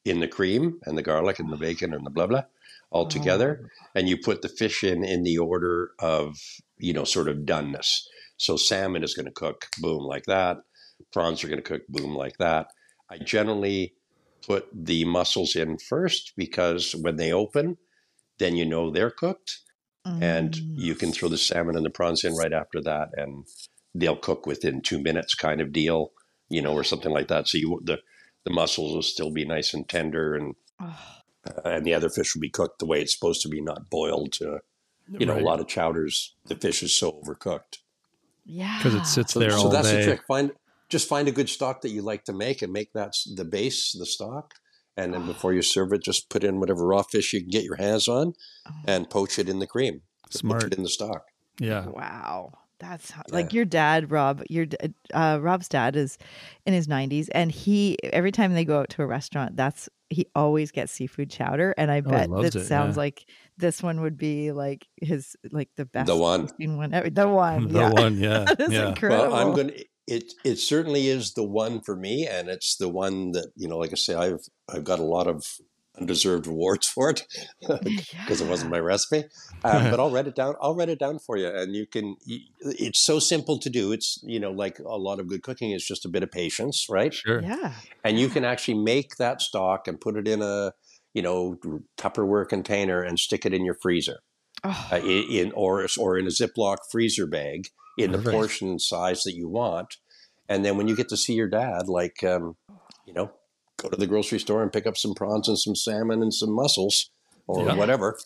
in 0.05 0.21
the 0.21 0.29
cream 0.29 0.79
and 0.87 0.97
the 0.97 1.03
garlic 1.03 1.39
and 1.41 1.51
the 1.51 1.57
ah. 1.57 1.61
bacon 1.61 1.93
and 1.93 2.07
the 2.07 2.11
blah 2.11 2.27
blah 2.27 2.45
all 2.91 3.07
ah. 3.07 3.09
together 3.09 3.71
and 3.95 4.09
you 4.09 4.17
put 4.17 4.41
the 4.41 4.49
fish 4.49 4.83
in 4.85 5.05
in 5.05 5.25
the 5.25 5.37
order 5.37 5.91
of 5.99 6.39
you 6.79 6.93
know 6.93 7.05
sort 7.05 7.29
of 7.29 7.39
doneness. 7.39 8.03
So 8.37 8.57
salmon 8.57 9.03
is 9.03 9.15
going 9.15 9.27
to 9.27 9.33
cook 9.33 9.67
boom 9.81 10.05
like 10.05 10.27
that. 10.27 10.59
Prawns 11.13 11.43
are 11.43 11.49
going 11.49 11.63
to 11.63 11.69
cook 11.69 11.83
boom 11.89 12.15
like 12.15 12.39
that. 12.39 12.69
I 13.11 13.19
generally 13.19 13.95
put 14.47 14.69
the 14.73 15.05
mussels 15.05 15.57
in 15.57 15.79
first 15.79 16.35
because 16.37 16.95
when 16.95 17.17
they 17.17 17.33
open 17.33 17.77
then 18.39 18.57
you 18.57 18.65
know 18.65 18.91
they're 18.91 19.11
cooked 19.11 19.59
and 20.05 20.55
Mm. 20.55 20.75
you 20.79 20.95
can 20.95 21.13
throw 21.13 21.29
the 21.29 21.37
salmon 21.39 21.77
and 21.77 21.85
the 21.85 21.91
prawns 21.91 22.25
in 22.25 22.35
right 22.35 22.53
after 22.53 22.81
that 22.83 23.09
and 23.17 23.45
they'll 23.95 24.17
cook 24.17 24.47
within 24.47 24.81
two 24.81 24.99
minutes 25.03 25.35
kind 25.35 25.61
of 25.61 25.73
deal 25.73 26.13
you 26.49 26.63
know 26.63 26.73
or 26.73 26.83
something 26.85 27.13
like 27.13 27.29
that 27.29 27.47
so 27.49 27.59
you 27.59 27.81
the 27.85 27.99
the 28.45 28.51
mussels 28.51 28.95
will 28.95 29.03
still 29.03 29.31
be 29.31 29.45
nice 29.45 29.75
and 29.75 29.89
tender 29.89 30.35
and 30.35 30.55
Oh, 30.81 30.97
uh, 31.47 31.61
and 31.69 31.85
the 31.85 31.93
other 31.95 32.09
fish 32.09 32.35
will 32.35 32.41
be 32.41 32.49
cooked 32.51 32.79
the 32.79 32.87
way 32.87 33.01
it's 33.03 33.13
supposed 33.13 33.43
to 33.43 33.49
be 33.49 33.61
not 33.61 33.91
boiled 33.91 34.33
to 34.35 34.61
you 35.09 35.27
know 35.27 35.35
Right. 35.35 35.43
a 35.43 35.45
lot 35.45 35.61
of 35.61 35.67
chowders 35.67 36.35
the 36.47 36.55
fish 36.57 36.83
is 36.83 36.95
so 36.99 37.21
overcooked 37.21 37.79
yeah. 38.45 38.79
because 38.79 38.95
it 38.95 39.07
sits 39.07 39.35
there 39.35 39.51
so 39.51 39.57
all 39.65 39.69
that's 39.69 39.91
day. 39.91 39.99
the 39.99 40.05
trick 40.05 40.23
find 40.27 40.53
just 40.89 41.09
find 41.09 41.29
a 41.29 41.33
good 41.33 41.49
stock 41.51 41.83
that 41.83 41.91
you 41.91 42.01
like 42.01 42.25
to 42.25 42.33
make 42.33 42.63
and 42.63 42.73
make 42.73 42.93
that 42.95 43.13
the 43.35 43.45
base 43.45 43.93
the 43.99 44.07
stock 44.07 44.55
and 44.99 45.15
then 45.15 45.25
before 45.27 45.53
you 45.55 45.63
serve 45.63 45.93
it 45.93 46.03
just 46.03 46.29
put 46.29 46.43
in 46.45 46.61
whatever 46.61 46.87
raw 46.87 47.03
fish 47.03 47.33
you 47.33 47.41
can 47.41 47.51
get 47.51 47.65
your 47.65 47.77
hands 47.77 48.09
on 48.09 48.33
Oh. 48.69 48.73
and 48.87 49.09
poach 49.09 49.39
it 49.39 49.49
in 49.49 49.59
the 49.61 49.67
cream 49.67 50.03
Smart. 50.31 50.61
poach 50.63 50.73
it 50.73 50.77
in 50.79 50.83
the 50.83 50.91
stock 50.91 51.23
Yeah. 51.61 51.87
Wow. 51.87 52.53
That's 52.81 53.11
how- 53.11 53.23
Yeah. 53.29 53.35
like 53.35 53.53
your 53.53 53.65
dad, 53.65 54.11
Rob. 54.13 54.43
Your 54.49 54.67
uh, 55.13 55.39
Rob's 55.43 55.69
dad 55.69 55.97
is 55.97 56.17
in 56.65 56.73
his 56.75 56.87
nineties, 56.87 57.29
and 57.31 57.51
he 57.51 57.97
every 58.05 58.31
time 58.31 58.55
they 58.55 58.65
go 58.65 58.79
out 58.79 58.89
to 58.91 59.03
a 59.03 59.07
restaurant, 59.07 59.57
that's 59.57 59.89
he 60.11 60.27
always 60.37 60.71
gets 60.71 60.93
seafood 60.93 61.29
chowder, 61.29 61.75
and 61.77 61.91
I 61.91 61.99
Oh, 61.99 62.03
bet 62.11 62.31
loves 62.31 62.53
that 62.53 62.61
it, 62.61 62.67
sounds 62.67 62.95
yeah. 62.95 63.01
like 63.01 63.27
this 63.57 63.83
one 63.83 64.01
would 64.03 64.17
be 64.17 64.53
like 64.53 64.87
his 65.03 65.35
like 65.51 65.71
the 65.75 65.87
best 65.87 66.07
one. 66.15 66.49
one 66.57 66.95
ever. 66.95 67.11
The 67.11 67.27
one, 67.29 67.67
The 67.73 67.81
yeah. 67.81 67.91
one, 67.91 68.17
yeah. 68.17 68.45
That 68.47 68.61
is 68.61 68.73
yeah. 68.73 68.89
incredible. 68.91 69.33
Well, 69.33 69.35
I'm 69.49 69.55
going 69.57 69.69
to. 69.71 69.85
It 70.11 70.33
it 70.45 70.57
certainly 70.57 71.09
is 71.09 71.35
the 71.35 71.45
one 71.45 71.81
for 71.81 71.95
me, 71.95 72.27
and 72.27 72.49
it's 72.49 72.77
the 72.77 72.89
one 72.89 73.33
that 73.33 73.49
you 73.57 73.69
know, 73.69 73.79
like 73.79 73.93
I 73.93 73.97
say, 73.97 74.15
I've 74.15 74.41
I've 74.69 74.85
got 74.85 74.99
a 74.99 75.05
lot 75.05 75.27
of 75.27 75.45
undeserved 75.99 76.47
rewards 76.47 76.87
for 76.95 77.11
it 77.11 77.27
because 77.69 78.41
it 78.41 78.49
wasn't 78.49 78.71
my 78.71 78.79
recipe. 78.79 79.29
Um, 79.65 79.91
but 79.91 80.01
I'll 80.01 80.11
write 80.11 80.27
it 80.27 80.35
down. 80.35 80.55
I'll 80.61 80.75
write 80.75 80.89
it 80.89 80.99
down 80.99 81.19
for 81.19 81.37
you, 81.37 81.49
and 81.49 81.75
you 81.75 81.87
can. 81.87 82.17
It's 82.27 83.01
so 83.01 83.19
simple 83.19 83.59
to 83.59 83.71
do. 83.71 83.93
It's 83.93 84.19
you 84.23 84.41
know, 84.41 84.51
like 84.51 84.79
a 84.79 84.97
lot 84.97 85.21
of 85.21 85.29
good 85.29 85.43
cooking 85.43 85.73
is 85.73 85.85
just 85.85 86.05
a 86.05 86.09
bit 86.09 86.23
of 86.23 86.31
patience, 86.31 86.87
right? 86.89 87.13
Sure. 87.13 87.43
yeah. 87.43 87.75
And 88.03 88.19
you 88.19 88.29
can 88.29 88.45
actually 88.45 88.79
make 88.79 89.17
that 89.17 89.43
stock 89.43 89.87
and 89.87 90.01
put 90.01 90.17
it 90.17 90.27
in 90.27 90.43
a 90.43 90.73
you 91.15 91.23
know 91.23 91.57
Tupperware 91.99 92.49
container 92.49 93.03
and 93.03 93.19
stick 93.19 93.45
it 93.45 93.55
in 93.55 93.65
your 93.65 93.77
freezer 93.81 94.21
Oh, 94.65 94.89
uh, 94.93 94.97
in, 94.97 95.25
in 95.31 95.53
or 95.53 95.87
or 95.99 96.19
in 96.19 96.27
a 96.27 96.31
Ziploc 96.31 96.79
freezer 96.91 97.27
bag 97.27 97.69
in 97.99 98.13
the 98.13 98.19
portion 98.19 98.79
size 98.79 99.23
that 99.25 99.35
you 99.35 99.49
want, 99.49 99.97
and 100.49 100.65
then 100.65 100.77
when 100.77 100.89
you 100.89 100.97
get 100.97 101.09
to 101.11 101.17
see 101.17 101.35
your 101.35 101.49
dad, 101.49 101.89
like 101.89 102.23
um, 102.25 102.57
you 103.05 103.13
know, 103.13 103.31
go 103.77 103.89
to 103.89 103.97
the 103.97 104.07
grocery 104.07 104.39
store 104.39 104.63
and 104.63 104.73
pick 104.73 104.87
up 104.87 104.97
some 104.97 105.15
prawns 105.15 105.49
and 105.49 105.59
some 105.59 105.75
salmon 105.75 106.23
and 106.23 106.33
some 106.33 106.55
mussels 106.55 107.11
or 107.47 107.67
Yeah. 107.67 107.77
whatever, 107.77 108.17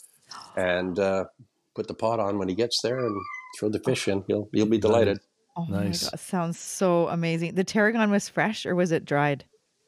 and 0.57 0.99
uh, 0.99 1.25
put 1.75 1.89
the 1.89 1.95
pot 1.95 2.20
on 2.20 2.39
when 2.39 2.49
he 2.49 2.55
gets 2.55 2.81
there 2.83 2.99
and 2.99 3.16
throw 3.59 3.68
the 3.68 3.81
fish 3.81 4.09
in. 4.09 4.25
You'll 4.29 4.49
you'll 4.53 4.66
be 4.68 4.79
delighted. 4.79 5.18
oh 5.57 5.66
Nice. 5.66 6.05
my 6.05 6.11
god, 6.11 6.20
sounds 6.20 6.59
so 6.59 7.09
amazing. 7.09 7.55
The 7.55 7.64
tarragon 7.64 8.11
was 8.11 8.29
fresh 8.29 8.66
or 8.66 8.75
was 8.75 8.93
it 8.93 9.05
dried? 9.05 9.45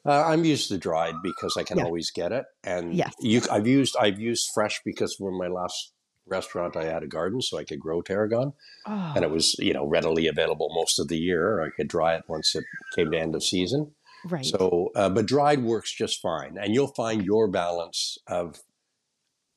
Uh, 0.07 0.23
I'm 0.23 0.45
used 0.45 0.67
to 0.69 0.77
dried 0.77 1.15
because 1.23 1.55
I 1.57 1.63
can 1.63 1.79
Yeah. 1.79 1.85
always 1.85 2.11
get 2.11 2.31
it, 2.31 2.45
and 2.63 2.93
Yes. 2.93 3.13
you, 3.19 3.41
I've 3.51 3.65
used 3.67 3.95
I've 3.99 4.19
used 4.19 4.49
fresh 4.53 4.79
because 4.85 5.15
when 5.19 5.37
my 5.37 5.47
last 5.47 5.93
restaurant 6.27 6.75
I 6.75 6.85
had 6.85 7.03
a 7.03 7.07
garden 7.07 7.41
so 7.41 7.57
I 7.57 7.63
could 7.63 7.79
grow 7.79 8.01
tarragon. 8.01 8.53
Oh, 8.87 9.13
and 9.15 9.23
it 9.23 9.31
was 9.31 9.55
you 9.59 9.73
know 9.73 9.85
readily 9.85 10.27
available 10.27 10.69
most 10.73 10.99
of 10.99 11.07
the 11.07 11.17
year. 11.17 11.61
I 11.61 11.69
could 11.75 11.87
dry 11.87 12.15
it 12.15 12.23
once 12.27 12.55
it 12.55 12.63
came 12.95 13.11
to 13.11 13.19
end 13.19 13.35
of 13.35 13.43
season. 13.43 13.91
right. 14.25 14.45
So, 14.45 14.89
uh, 14.95 15.09
but 15.09 15.25
dried 15.27 15.63
works 15.63 15.93
just 15.95 16.21
fine, 16.21 16.57
and 16.59 16.73
you'll 16.73 16.93
find 16.95 17.23
your 17.23 17.47
balance 17.47 18.17
of 18.27 18.61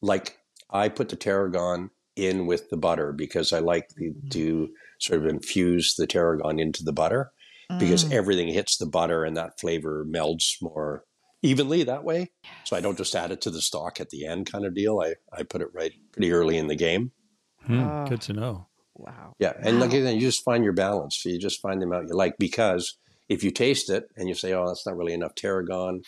like 0.03 0.39
I 0.71 0.89
put 0.89 1.09
the 1.09 1.17
tarragon 1.17 1.91
in 2.17 2.47
with 2.47 2.69
the 2.71 2.77
butter 2.77 3.13
because 3.13 3.53
I 3.53 3.61
like 3.61 3.91
the, 3.97 4.13
to 4.31 4.69
sort 5.01 5.21
of 5.21 5.27
infuse 5.27 5.95
the 5.97 6.07
tarragon 6.07 6.59
into 6.59 6.83
the 6.85 6.93
butter 6.93 7.33
because 7.79 8.05
Mm. 8.07 8.13
everything 8.13 8.49
hits 8.49 8.79
the 8.79 8.87
butter 8.87 9.25
and 9.25 9.37
that 9.37 9.61
flavor 9.61 10.05
melds 10.05 10.55
more 10.63 11.05
evenly 11.43 11.83
that 11.85 12.05
way. 12.05 12.31
So 12.65 12.77
I 12.77 12.81
don't 12.81 12.99
just 12.99 13.15
add 13.15 13.31
it 13.31 13.41
to 13.43 13.51
the 13.51 13.61
stock 13.63 14.01
at 14.01 14.11
the 14.11 14.27
end 14.27 14.51
kind 14.51 14.65
of 14.67 14.75
deal. 14.75 15.01
I, 15.01 15.15
I 15.33 15.43
put 15.43 15.61
it 15.63 15.69
right 15.73 15.93
pretty 16.13 16.33
early 16.33 16.57
in 16.59 16.67
the 16.69 16.77
game. 16.77 17.13
Hmm, 17.67 17.81
Oh. 17.81 18.07
Good 18.09 18.21
to 18.23 18.33
know. 18.33 18.67
wow. 18.95 19.35
Yeah, 19.39 19.53
and 19.63 19.79
like 19.81 19.91
Wow. 19.93 19.99
I 19.99 20.03
said, 20.03 20.15
you 20.15 20.21
just 20.21 20.45
find 20.45 20.65
your 20.65 20.73
balance. 20.73 21.25
You 21.25 21.39
just 21.39 21.61
find 21.61 21.81
them 21.81 21.93
out 21.93 22.09
you 22.09 22.15
like 22.15 22.35
because 22.39 22.97
if 23.29 23.45
you 23.45 23.51
taste 23.51 23.91
it 23.91 24.09
and 24.17 24.29
you 24.29 24.35
say, 24.35 24.53
"Oh, 24.55 24.67
that's 24.67 24.87
not 24.87 24.97
really 24.97 25.13
enough 25.13 25.35
tarragon," 25.35 26.01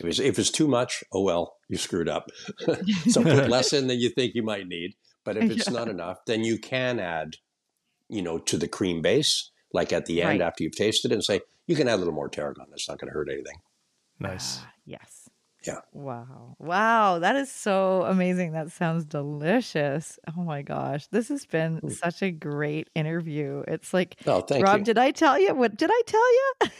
if 0.00 0.06
it's, 0.06 0.18
if 0.18 0.38
it's 0.38 0.50
too 0.50 0.66
much, 0.66 1.04
oh 1.12 1.22
well, 1.22 1.54
you 1.68 1.78
screwed 1.78 2.08
up. 2.08 2.30
so 3.08 3.22
put 3.22 3.48
less 3.48 3.72
in 3.72 3.86
than 3.86 3.98
you 4.00 4.10
think 4.10 4.34
you 4.34 4.42
might 4.42 4.66
need. 4.66 4.94
But 5.24 5.36
if 5.36 5.50
it's 5.50 5.66
Yeah. 5.68 5.72
not 5.72 5.88
enough, 5.88 6.18
then 6.26 6.42
you 6.44 6.58
can 6.58 6.98
add, 7.00 7.36
you 8.08 8.22
know, 8.22 8.38
to 8.38 8.56
the 8.58 8.68
cream 8.68 9.00
base, 9.02 9.50
like 9.72 9.92
at 9.92 10.06
the 10.06 10.20
end 10.20 10.40
Right. 10.40 10.46
after 10.46 10.64
you've 10.64 10.76
tasted 10.76 11.12
it, 11.12 11.14
and 11.14 11.24
say 11.24 11.40
you 11.66 11.76
can 11.76 11.86
add 11.88 11.94
a 11.94 11.98
little 12.02 12.12
more 12.12 12.28
tarragon. 12.28 12.66
That's 12.70 12.88
not 12.88 12.98
going 12.98 13.08
to 13.08 13.14
hurt 13.14 13.28
anything. 13.30 13.56
Nice. 14.18 14.60
Yes. 14.86 15.28
Yeah. 15.66 15.80
Wow. 15.92 16.56
Wow. 16.58 17.18
That 17.20 17.36
is 17.36 17.50
so 17.50 18.02
amazing. 18.02 18.52
That 18.52 18.70
sounds 18.70 19.04
delicious. 19.06 20.18
Oh 20.36 20.42
my 20.42 20.60
gosh. 20.62 21.06
This 21.06 21.28
has 21.30 21.46
been 21.46 21.80
Mm. 21.80 21.92
such 21.92 22.22
a 22.22 22.30
great 22.30 22.90
interview. 22.94 23.62
It's 23.66 23.94
like, 23.94 24.16
Oh, 24.26 24.42
thank 24.42 24.62
Rob, 24.64 24.80
you. 24.80 24.84
did 24.84 24.98
I 24.98 25.10
tell 25.10 25.38
you? 25.38 25.54
What 25.54 25.76
did 25.76 25.90
I 25.90 26.02
tell 26.06 26.32
you? 26.34 26.70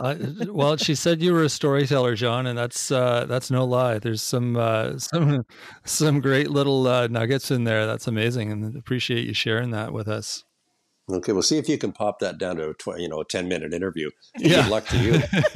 Uh, 0.00 0.14
well, 0.52 0.76
she 0.76 0.94
said 0.94 1.22
you 1.22 1.32
were 1.32 1.44
a 1.44 1.48
storyteller, 1.48 2.14
John, 2.16 2.46
and 2.46 2.58
that's 2.58 2.90
uh, 2.90 3.24
that's 3.26 3.50
no 3.50 3.64
lie. 3.64 3.98
There's 3.98 4.20
some 4.22 4.56
uh, 4.56 4.98
some 4.98 5.46
some 5.84 6.20
great 6.20 6.50
little 6.50 6.86
uh, 6.86 7.06
nuggets 7.06 7.50
in 7.50 7.64
there. 7.64 7.86
That's 7.86 8.06
amazing, 8.08 8.50
and 8.52 8.76
appreciate 8.76 9.26
you 9.26 9.32
sharing 9.34 9.70
that 9.70 9.92
with 9.92 10.08
us. 10.08 10.44
Okay, 11.10 11.32
we'll 11.32 11.42
see 11.42 11.58
if 11.58 11.68
you 11.68 11.76
can 11.76 11.92
pop 11.92 12.20
that 12.20 12.38
down 12.38 12.56
to 12.56 12.70
a 12.70 12.74
tw- 12.74 12.98
you 12.98 13.08
know 13.08 13.20
a 13.20 13.24
ten 13.24 13.46
minute 13.48 13.74
interview. 13.74 14.10
Yeah. 14.38 14.62
Good 14.62 14.70
luck 14.70 14.86
to 14.86 14.98
you. 14.98 15.12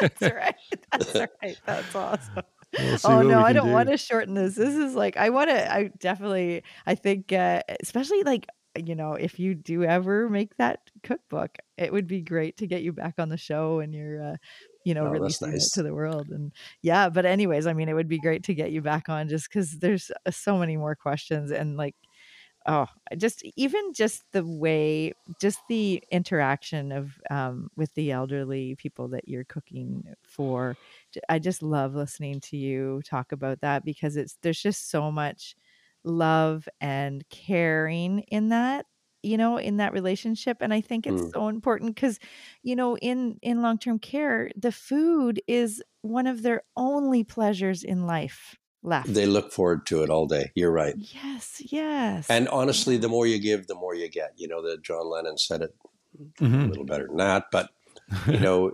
That's 0.00 0.22
right. 0.22 0.54
That's 0.92 1.14
right. 1.42 1.58
That's 1.66 1.94
awesome. 1.94 2.42
We'll 2.78 2.98
oh 3.04 3.22
no, 3.22 3.40
I 3.40 3.52
don't 3.52 3.68
do. 3.68 3.72
want 3.72 3.90
to 3.90 3.96
shorten 3.98 4.34
this. 4.34 4.54
This 4.54 4.74
is 4.74 4.94
like 4.94 5.16
I 5.16 5.30
want 5.30 5.50
to. 5.50 5.72
I 5.72 5.90
definitely. 5.98 6.62
I 6.86 6.94
think, 6.94 7.32
uh, 7.32 7.60
especially 7.80 8.22
like 8.22 8.46
you 8.76 8.94
know, 8.94 9.14
if 9.14 9.38
you 9.38 9.54
do 9.54 9.84
ever 9.84 10.28
make 10.28 10.56
that 10.56 10.80
cookbook, 11.02 11.56
it 11.76 11.92
would 11.92 12.06
be 12.06 12.20
great 12.20 12.56
to 12.58 12.66
get 12.66 12.82
you 12.82 12.92
back 12.92 13.14
on 13.18 13.28
the 13.28 13.36
show 13.36 13.80
and 13.80 13.94
you're, 13.94 14.22
uh, 14.22 14.36
you 14.84 14.94
know, 14.94 15.06
oh, 15.06 15.10
releasing 15.10 15.50
nice. 15.50 15.68
it 15.68 15.74
to 15.74 15.82
the 15.82 15.94
world. 15.94 16.28
And 16.30 16.52
yeah, 16.82 17.08
but 17.08 17.26
anyways, 17.26 17.66
I 17.66 17.72
mean, 17.72 17.88
it 17.88 17.94
would 17.94 18.08
be 18.08 18.18
great 18.20 18.44
to 18.44 18.54
get 18.54 18.70
you 18.70 18.80
back 18.80 19.08
on 19.08 19.28
just 19.28 19.48
because 19.48 19.78
there's 19.78 20.10
uh, 20.26 20.30
so 20.30 20.58
many 20.58 20.76
more 20.76 20.94
questions 20.94 21.50
and 21.50 21.76
like 21.76 21.96
oh 22.68 22.86
just 23.16 23.42
even 23.56 23.92
just 23.92 24.22
the 24.32 24.44
way 24.44 25.12
just 25.40 25.58
the 25.68 26.02
interaction 26.12 26.92
of 26.92 27.12
um, 27.30 27.68
with 27.76 27.92
the 27.94 28.12
elderly 28.12 28.76
people 28.76 29.08
that 29.08 29.26
you're 29.26 29.44
cooking 29.44 30.04
for 30.22 30.76
i 31.28 31.38
just 31.38 31.62
love 31.62 31.94
listening 31.94 32.40
to 32.40 32.56
you 32.56 33.00
talk 33.04 33.32
about 33.32 33.60
that 33.62 33.84
because 33.84 34.16
it's 34.16 34.36
there's 34.42 34.60
just 34.60 34.90
so 34.90 35.10
much 35.10 35.56
love 36.04 36.68
and 36.80 37.28
caring 37.30 38.20
in 38.28 38.50
that 38.50 38.86
you 39.22 39.36
know 39.36 39.56
in 39.58 39.78
that 39.78 39.92
relationship 39.92 40.58
and 40.60 40.72
i 40.72 40.80
think 40.80 41.06
it's 41.06 41.22
mm. 41.22 41.32
so 41.32 41.48
important 41.48 41.94
because 41.94 42.20
you 42.62 42.76
know 42.76 42.96
in 42.98 43.36
in 43.42 43.62
long-term 43.62 43.98
care 43.98 44.50
the 44.56 44.70
food 44.70 45.40
is 45.48 45.82
one 46.02 46.26
of 46.26 46.42
their 46.42 46.62
only 46.76 47.24
pleasures 47.24 47.82
in 47.82 48.06
life 48.06 48.56
left. 48.82 49.12
They 49.12 49.26
look 49.26 49.52
forward 49.52 49.86
to 49.86 50.02
it 50.02 50.10
all 50.10 50.26
day. 50.26 50.52
You're 50.54 50.72
right. 50.72 50.94
Yes, 50.96 51.62
yes. 51.66 52.28
And 52.28 52.48
honestly, 52.48 52.96
the 52.96 53.08
more 53.08 53.26
you 53.26 53.38
give, 53.38 53.66
the 53.66 53.74
more 53.74 53.94
you 53.94 54.08
get. 54.08 54.34
You 54.36 54.48
know 54.48 54.62
that 54.62 54.82
John 54.82 55.10
Lennon 55.10 55.38
said 55.38 55.62
it 55.62 55.74
mm-hmm. 56.40 56.60
a 56.60 56.66
little 56.66 56.84
better 56.84 57.06
than 57.06 57.16
that, 57.18 57.46
but 57.50 57.70
you 58.26 58.40
know, 58.40 58.72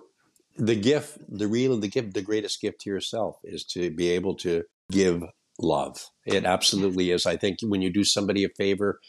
the 0.56 0.76
gift, 0.76 1.18
the 1.28 1.48
real, 1.48 1.78
the 1.78 1.88
gift, 1.88 2.14
the 2.14 2.22
greatest 2.22 2.60
gift 2.60 2.80
to 2.82 2.90
yourself 2.90 3.38
is 3.44 3.64
to 3.64 3.90
be 3.90 4.10
able 4.10 4.34
to 4.36 4.64
give 4.90 5.24
love. 5.58 6.10
It 6.26 6.44
absolutely 6.44 7.10
is. 7.10 7.26
I 7.26 7.36
think 7.36 7.58
when 7.62 7.82
you 7.82 7.92
do 7.92 8.04
somebody 8.04 8.44
a 8.44 8.48
favor, 8.48 9.00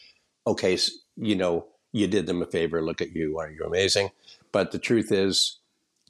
okay, 0.46 0.78
you 1.16 1.36
know, 1.36 1.66
you 1.92 2.06
did 2.06 2.26
them 2.26 2.42
a 2.42 2.46
favor. 2.46 2.82
Look 2.82 3.00
at 3.00 3.12
you. 3.12 3.38
Are 3.38 3.50
you 3.50 3.64
amazing? 3.64 4.10
But 4.52 4.72
the 4.72 4.78
truth 4.78 5.12
is, 5.12 5.60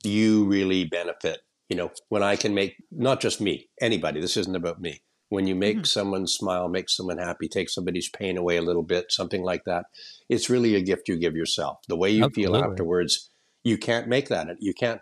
you 0.03 0.45
really 0.45 0.85
benefit 0.85 1.41
you 1.69 1.77
know, 1.77 1.91
when 2.09 2.23
I 2.23 2.37
can 2.37 2.55
make 2.55 2.77
not 2.91 3.21
just 3.21 3.41
me, 3.41 3.69
anybody, 3.81 4.21
this 4.21 4.37
isn't 4.37 4.57
about 4.57 4.81
me. 4.81 5.01
When 5.29 5.47
you 5.49 5.57
make 5.57 5.79
mm-hmm. 5.79 5.85
someone 5.85 6.27
smile, 6.29 6.69
make 6.69 6.89
someone 6.89 7.19
happy, 7.19 7.49
take 7.49 7.69
somebody's 7.69 8.09
pain 8.09 8.37
away 8.37 8.57
a 8.59 8.63
little 8.63 8.85
bit, 8.85 9.11
something 9.11 9.43
like 9.43 9.65
that, 9.65 9.87
it's 10.29 10.49
really 10.49 10.77
a 10.77 10.81
gift 10.81 11.09
you 11.09 11.17
give 11.17 11.35
yourself. 11.35 11.79
The 11.89 11.97
way 11.97 12.11
you 12.11 12.25
Absolutely. 12.25 12.61
feel 12.61 12.71
afterwards, 12.71 13.31
you 13.65 13.77
can't 13.77 14.07
make 14.07 14.29
that. 14.29 14.47
You 14.61 14.73
can't. 14.73 15.01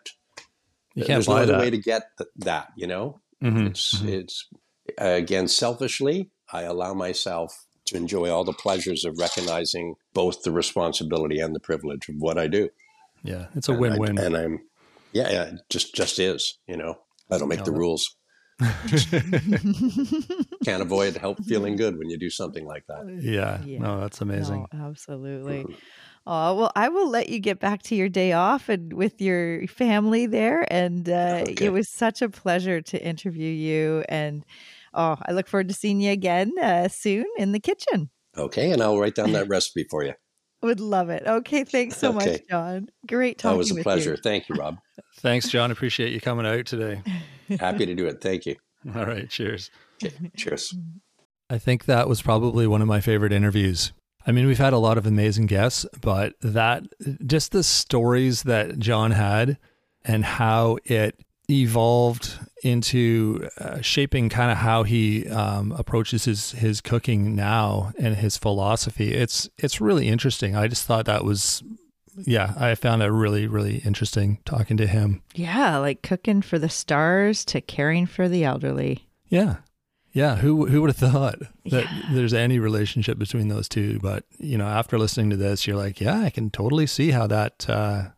You 0.94 1.04
can't 1.04 1.16
there's 1.16 1.28
no 1.28 1.36
other 1.36 1.58
way 1.58 1.70
to 1.70 1.78
get 1.78 2.04
that. 2.36 2.68
You 2.76 2.86
know, 2.86 3.20
mm-hmm. 3.42 3.66
it's 3.66 3.96
mm-hmm. 3.96 4.08
it's 4.08 4.48
again 4.96 5.48
selfishly. 5.48 6.30
I 6.52 6.62
allow 6.62 6.94
myself 6.94 7.66
to 7.86 7.96
enjoy 7.96 8.30
all 8.30 8.44
the 8.44 8.52
pleasures 8.54 9.04
of 9.04 9.18
recognizing 9.18 9.96
both 10.14 10.42
the 10.42 10.52
responsibility 10.52 11.40
and 11.40 11.54
the 11.54 11.60
privilege 11.60 12.08
of 12.08 12.14
what 12.18 12.38
I 12.38 12.46
do. 12.46 12.70
Yeah, 13.22 13.46
it's 13.54 13.68
a 13.68 13.72
and 13.72 13.80
win-win. 13.80 14.18
I, 14.18 14.24
and 14.24 14.36
I'm 14.36 14.60
yeah, 15.14 15.30
yeah, 15.30 15.52
just 15.70 15.94
just 15.94 16.18
is. 16.18 16.58
You 16.66 16.76
know, 16.76 16.96
I 17.30 17.38
don't 17.38 17.48
make 17.48 17.60
no, 17.60 17.64
the 17.66 17.72
rules. 17.72 18.16
can't 20.64 20.82
avoid 20.82 21.16
help 21.16 21.42
feeling 21.44 21.74
good 21.76 21.98
when 21.98 22.08
you 22.08 22.18
do 22.18 22.30
something 22.30 22.66
like 22.66 22.84
that. 22.88 23.18
Yeah, 23.20 23.62
yeah. 23.64 23.78
no, 23.78 24.00
that's 24.00 24.20
amazing. 24.20 24.66
No, 24.72 24.86
absolutely. 24.86 25.66
Oh 26.26 26.54
well, 26.54 26.72
I 26.74 26.88
will 26.88 27.10
let 27.10 27.28
you 27.28 27.38
get 27.38 27.60
back 27.60 27.82
to 27.84 27.94
your 27.94 28.08
day 28.08 28.32
off 28.32 28.68
and 28.68 28.92
with 28.92 29.20
your 29.20 29.66
family 29.66 30.26
there. 30.26 30.66
And 30.72 31.08
uh, 31.08 31.44
okay. 31.48 31.66
it 31.66 31.72
was 31.72 31.88
such 31.88 32.22
a 32.22 32.28
pleasure 32.28 32.80
to 32.80 33.04
interview 33.04 33.50
you. 33.50 34.04
And 34.08 34.44
oh, 34.94 35.16
I 35.26 35.32
look 35.32 35.46
forward 35.48 35.68
to 35.68 35.74
seeing 35.74 36.00
you 36.00 36.12
again 36.12 36.52
uh, 36.60 36.88
soon 36.88 37.26
in 37.36 37.52
the 37.52 37.60
kitchen. 37.60 38.10
Okay, 38.36 38.72
and 38.72 38.82
I'll 38.82 38.98
write 38.98 39.14
down 39.14 39.32
that 39.32 39.48
recipe 39.48 39.86
for 39.88 40.02
you. 40.02 40.14
Would 40.64 40.80
love 40.80 41.10
it. 41.10 41.24
Okay, 41.26 41.62
thanks 41.62 41.98
so 41.98 42.08
okay. 42.16 42.30
much, 42.30 42.40
John. 42.48 42.88
Great 43.06 43.36
talking. 43.36 43.52
That 43.52 43.58
was 43.58 43.70
a 43.70 43.82
pleasure. 43.82 44.12
You. 44.12 44.16
Thank 44.16 44.48
you, 44.48 44.54
Rob. 44.54 44.78
Thanks, 45.18 45.50
John. 45.50 45.70
Appreciate 45.70 46.14
you 46.14 46.22
coming 46.22 46.46
out 46.46 46.64
today. 46.64 47.02
Happy 47.60 47.84
to 47.84 47.94
do 47.94 48.06
it. 48.06 48.22
Thank 48.22 48.46
you. 48.46 48.56
All 48.96 49.04
right. 49.04 49.28
Cheers. 49.28 49.70
Okay, 50.02 50.30
cheers. 50.38 50.74
I 51.50 51.58
think 51.58 51.84
that 51.84 52.08
was 52.08 52.22
probably 52.22 52.66
one 52.66 52.80
of 52.80 52.88
my 52.88 53.02
favorite 53.02 53.30
interviews. 53.30 53.92
I 54.26 54.32
mean, 54.32 54.46
we've 54.46 54.56
had 54.56 54.72
a 54.72 54.78
lot 54.78 54.96
of 54.96 55.04
amazing 55.04 55.48
guests, 55.48 55.84
but 56.00 56.32
that 56.40 56.84
just 57.26 57.52
the 57.52 57.62
stories 57.62 58.44
that 58.44 58.78
John 58.78 59.10
had 59.10 59.58
and 60.02 60.24
how 60.24 60.78
it 60.86 61.20
evolved 61.50 62.38
into 62.62 63.48
uh, 63.58 63.80
shaping 63.80 64.28
kind 64.28 64.50
of 64.50 64.58
how 64.58 64.82
he 64.82 65.28
um, 65.28 65.72
approaches 65.72 66.24
his 66.24 66.52
his 66.52 66.80
cooking 66.80 67.34
now 67.34 67.92
and 67.98 68.16
his 68.16 68.36
philosophy. 68.36 69.12
It's 69.12 69.48
it's 69.58 69.80
really 69.80 70.08
interesting. 70.08 70.56
I 70.56 70.68
just 70.68 70.86
thought 70.86 71.06
that 71.06 71.24
was 71.24 71.62
yeah, 72.16 72.54
I 72.56 72.74
found 72.74 73.02
it 73.02 73.06
really 73.06 73.46
really 73.46 73.78
interesting 73.78 74.38
talking 74.44 74.76
to 74.78 74.86
him. 74.86 75.22
Yeah, 75.34 75.78
like 75.78 76.02
cooking 76.02 76.42
for 76.42 76.58
the 76.58 76.68
stars 76.68 77.44
to 77.46 77.60
caring 77.60 78.06
for 78.06 78.28
the 78.28 78.44
elderly. 78.44 79.08
Yeah. 79.28 79.56
Yeah, 80.12 80.36
who 80.36 80.66
who 80.66 80.80
would 80.80 80.96
have 80.96 81.12
thought 81.12 81.40
that 81.40 81.84
yeah. 81.84 82.02
there's 82.12 82.32
any 82.32 82.60
relationship 82.60 83.18
between 83.18 83.48
those 83.48 83.68
two? 83.68 83.98
But 83.98 84.24
you 84.38 84.56
know, 84.56 84.66
after 84.66 84.96
listening 84.96 85.30
to 85.30 85.36
this, 85.36 85.66
you're 85.66 85.76
like, 85.76 86.00
yeah, 86.00 86.20
I 86.20 86.30
can 86.30 86.50
totally 86.50 86.86
see 86.86 87.10
how 87.10 87.26
that 87.26 87.68
uh, 87.68 88.10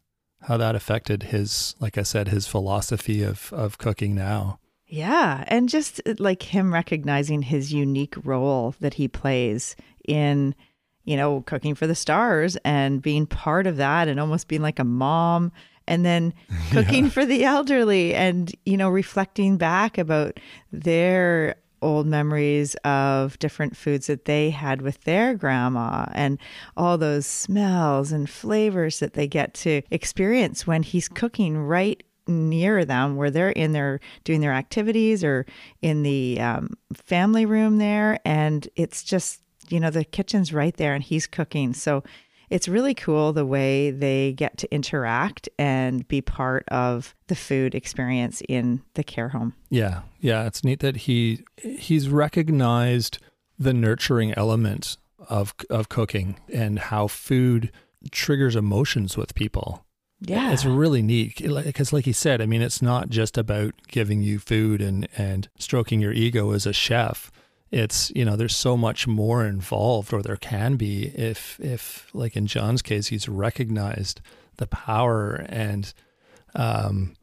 how 0.47 0.57
that 0.57 0.77
affected 0.77 1.25
his, 1.25 1.75
like 1.81 1.99
I 1.99 2.03
said, 2.03 2.29
his 2.29 2.47
philosophy 2.47 3.23
of 3.23 3.53
of 3.53 3.79
cooking 3.79 4.15
now. 4.15 4.61
Yeah, 4.87 5.45
and 5.49 5.69
just 5.69 6.01
uh, 6.07 6.15
like 6.19 6.43
him 6.43 6.73
recognizing 6.73 7.43
his 7.43 7.73
unique 7.73 8.15
role 8.25 8.75
that 8.81 8.95
he 8.95 9.09
plays 9.09 9.75
in, 10.07 10.55
you 11.05 11.17
know, 11.17 11.43
cooking 11.43 11.75
for 11.75 11.89
the 11.89 11.97
stars 11.97 12.57
and 12.65 13.03
being 13.03 13.27
part 13.27 13.67
of 13.67 13.77
that 13.79 14.07
and 14.07 14.21
almost 14.21 14.47
being 14.47 14.63
like 14.63 14.79
a 14.79 14.85
mom 14.85 15.51
and 15.89 16.05
then 16.05 16.33
cooking 16.71 17.05
yeah. 17.05 17.11
for 17.11 17.27
the 17.27 17.45
elderly 17.45 18.15
and 18.15 18.55
you 18.65 18.77
know 18.77 18.89
reflecting 18.89 19.57
back 19.57 19.99
about 19.99 20.39
their 20.73 21.57
old 21.83 22.07
memories 22.07 22.75
of 22.85 23.39
different 23.39 23.77
foods 23.77 24.07
that 24.07 24.25
they 24.25 24.51
had 24.51 24.83
with 24.83 25.03
their 25.05 25.35
grandma 25.35 26.07
and 26.13 26.39
all 26.77 26.99
those 26.99 27.27
smells 27.27 28.13
and 28.13 28.29
flavors 28.29 28.99
that 28.99 29.15
they 29.15 29.27
get 29.27 29.55
to 29.55 29.83
experience 29.91 30.67
when 30.67 30.83
he's 30.83 31.09
cooking 31.09 31.59
right 31.59 32.03
near 32.29 32.85
them 32.85 33.17
where 33.17 33.31
they're 33.31 33.51
in 33.51 33.73
their 33.73 34.01
doing 34.25 34.41
their 34.41 34.53
activities 34.53 35.23
or 35.23 35.47
in 35.81 36.03
the 36.03 36.41
um, 36.41 36.71
family 36.93 37.47
room 37.47 37.79
there. 37.79 38.19
And 38.25 38.69
it's 38.77 39.03
just 39.03 39.41
you 39.69 39.81
know 39.81 39.91
the 39.91 40.05
kitchen's 40.05 40.53
right 40.53 40.77
there 40.77 40.95
and 40.95 41.03
he's 41.03 41.27
cooking. 41.27 41.73
So 41.75 42.03
it's 42.51 42.69
really 42.69 42.95
cool 42.95 43.33
the 43.33 43.47
way 43.47 43.91
they 43.91 44.33
get 44.33 44.57
to 44.59 44.75
interact 44.75 45.49
and 45.59 46.07
be 46.09 46.21
part 46.21 46.65
of 46.69 47.15
the 47.27 47.35
food 47.35 47.75
experience 47.75 48.43
in 48.49 48.83
the 48.95 49.05
care 49.05 49.31
home. 49.31 49.55
Yeah. 49.71 50.03
Yeah, 50.21 50.47
it's 50.47 50.65
neat 50.65 50.81
that 50.81 50.97
he 50.97 51.45
he's 51.57 52.09
recognized 52.09 53.19
the 53.59 53.75
nurturing 53.75 54.33
element 54.35 54.97
of 55.29 55.55
of 55.71 55.89
cooking 55.89 56.39
and 56.53 56.79
how 56.79 57.07
food 57.07 57.73
triggers 58.11 58.57
emotions 58.57 59.17
with 59.17 59.35
people. 59.35 59.85
Yeah. 60.21 60.53
It's 60.53 60.65
really 60.65 61.03
neat 61.03 61.43
because 61.43 61.93
like 61.93 62.05
he 62.05 62.13
said, 62.13 62.41
I 62.41 62.47
mean 62.47 62.63
it's 62.63 62.81
not 62.81 63.11
just 63.11 63.37
about 63.37 63.75
giving 63.89 64.23
you 64.23 64.39
food 64.39 64.81
and 64.81 65.09
and 65.17 65.49
stroking 65.59 66.01
your 66.01 66.13
ego 66.13 66.53
as 66.53 66.67
a 66.67 66.73
chef 66.73 67.31
it's 67.71 68.13
you 68.15 68.25
know 68.25 68.37
there's 68.37 68.55
so 68.55 68.77
much 68.77 69.07
more 69.07 69.45
involved 69.45 70.13
or 70.13 70.23
there 70.23 70.37
can 70.37 70.77
be 70.77 71.07
if 71.17 71.59
if 71.61 72.09
like 72.15 72.37
in 72.37 72.47
john's 72.47 72.83
case 72.83 73.09
he's 73.09 73.29
recognized 73.29 74.21
the 74.57 74.67
power 74.67 75.45
and 75.49 75.93
um 76.55 77.15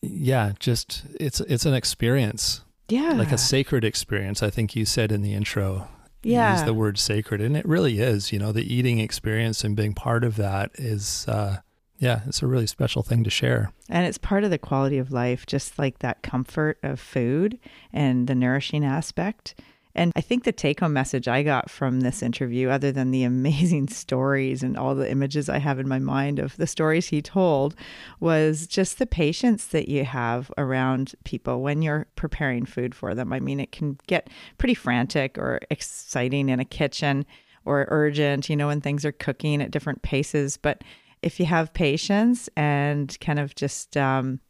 yeah 0.00 0.52
just 0.58 1.04
it's 1.18 1.40
it's 1.40 1.66
an 1.66 1.74
experience. 1.74 2.62
Yeah. 2.88 3.12
Like 3.12 3.30
a 3.30 3.38
sacred 3.38 3.84
experience 3.84 4.42
i 4.42 4.50
think 4.50 4.74
you 4.74 4.84
said 4.84 5.12
in 5.12 5.22
the 5.22 5.32
intro 5.32 5.88
yeah. 6.24 6.54
use 6.54 6.64
the 6.64 6.74
word 6.74 6.98
sacred 6.98 7.40
and 7.40 7.56
it 7.56 7.64
really 7.64 8.00
is 8.00 8.32
you 8.32 8.38
know 8.38 8.50
the 8.50 8.74
eating 8.74 8.98
experience 8.98 9.62
and 9.62 9.76
being 9.76 9.94
part 9.94 10.24
of 10.24 10.36
that 10.36 10.72
is 10.74 11.24
uh 11.28 11.58
yeah, 12.00 12.22
it's 12.26 12.42
a 12.42 12.46
really 12.46 12.66
special 12.66 13.02
thing 13.02 13.24
to 13.24 13.30
share. 13.30 13.72
And 13.90 14.06
it's 14.06 14.16
part 14.16 14.42
of 14.42 14.50
the 14.50 14.56
quality 14.56 14.96
of 14.96 15.12
life, 15.12 15.44
just 15.44 15.78
like 15.78 15.98
that 15.98 16.22
comfort 16.22 16.78
of 16.82 16.98
food 16.98 17.58
and 17.92 18.26
the 18.26 18.34
nourishing 18.34 18.86
aspect 18.86 19.54
And 20.00 20.14
I 20.16 20.22
think 20.22 20.44
the 20.44 20.52
take 20.52 20.80
home 20.80 20.94
message 20.94 21.28
I 21.28 21.42
got 21.42 21.68
from 21.68 22.00
this 22.00 22.22
interview, 22.22 22.70
other 22.70 22.90
than 22.90 23.10
the 23.10 23.22
amazing 23.34 23.88
stories 23.88 24.62
and 24.62 24.78
all 24.78 24.94
the 24.94 25.10
images 25.10 25.50
I 25.50 25.58
have 25.58 25.78
in 25.78 25.86
my 25.86 25.98
mind 25.98 26.38
of 26.38 26.56
the 26.56 26.66
stories 26.66 27.08
he 27.08 27.20
told, 27.20 27.74
was 28.18 28.66
just 28.66 28.98
the 28.98 29.04
patience 29.04 29.66
that 29.66 29.90
you 29.90 30.06
have 30.06 30.50
around 30.56 31.12
people 31.24 31.60
when 31.60 31.82
you're 31.82 32.06
preparing 32.16 32.64
food 32.64 32.94
for 32.94 33.14
them. 33.14 33.30
I 33.30 33.40
mean, 33.40 33.60
it 33.60 33.72
can 33.72 33.98
get 34.06 34.30
pretty 34.56 34.72
frantic 34.72 35.36
or 35.36 35.60
exciting 35.70 36.48
in 36.48 36.60
a 36.60 36.64
kitchen 36.64 37.26
or 37.66 37.84
urgent, 37.90 38.48
you 38.48 38.56
know, 38.56 38.68
when 38.68 38.80
things 38.80 39.04
are 39.04 39.12
cooking 39.12 39.60
at 39.60 39.70
different 39.70 40.00
paces. 40.00 40.56
But 40.56 40.82
if 41.20 41.38
you 41.38 41.44
have 41.44 41.74
patience 41.74 42.48
and 42.56 43.14
kind 43.20 43.38
of 43.38 43.54
just, 43.54 43.98
um, 43.98 44.40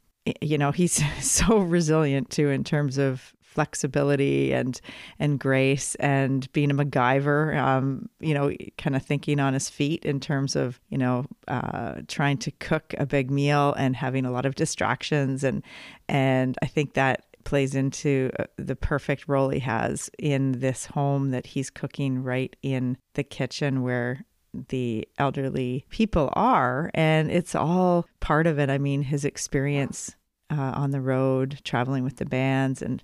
you 0.40 0.58
know, 0.58 0.70
he's 0.70 1.02
so 1.28 1.58
resilient 1.58 2.30
too 2.30 2.50
in 2.50 2.62
terms 2.62 2.98
of 2.98 3.34
flexibility 3.50 4.52
and 4.52 4.80
and 5.18 5.38
grace 5.38 5.96
and 5.96 6.50
being 6.52 6.70
a 6.70 6.74
MacGyver, 6.74 7.56
um, 7.56 8.08
you 8.20 8.32
know, 8.32 8.52
kind 8.78 8.94
of 8.94 9.02
thinking 9.02 9.40
on 9.40 9.54
his 9.54 9.68
feet 9.68 10.04
in 10.04 10.20
terms 10.20 10.56
of 10.56 10.80
you 10.88 10.98
know 10.98 11.26
uh, 11.48 12.00
trying 12.08 12.38
to 12.38 12.50
cook 12.52 12.94
a 12.98 13.06
big 13.06 13.30
meal 13.30 13.74
and 13.74 13.96
having 13.96 14.24
a 14.24 14.30
lot 14.30 14.46
of 14.46 14.54
distractions. 14.54 15.42
And 15.44 15.62
and 16.08 16.56
I 16.62 16.66
think 16.66 16.94
that 16.94 17.24
plays 17.44 17.74
into 17.74 18.30
uh, 18.38 18.44
the 18.56 18.76
perfect 18.76 19.26
role 19.26 19.48
he 19.48 19.60
has 19.60 20.10
in 20.18 20.60
this 20.60 20.86
home 20.86 21.30
that 21.30 21.46
he's 21.46 21.70
cooking 21.70 22.22
right 22.22 22.54
in 22.62 22.96
the 23.14 23.24
kitchen 23.24 23.82
where 23.82 24.24
the 24.68 25.08
elderly 25.18 25.86
people 25.90 26.28
are. 26.34 26.90
And 26.94 27.30
it's 27.30 27.54
all 27.54 28.06
part 28.20 28.46
of 28.46 28.58
it. 28.58 28.68
I 28.68 28.78
mean 28.78 29.02
his 29.02 29.24
experience 29.24 30.14
uh, 30.50 30.72
on 30.74 30.90
the 30.90 31.00
road 31.00 31.60
traveling 31.64 32.04
with 32.04 32.16
the 32.16 32.26
bands 32.26 32.82
and 32.82 33.02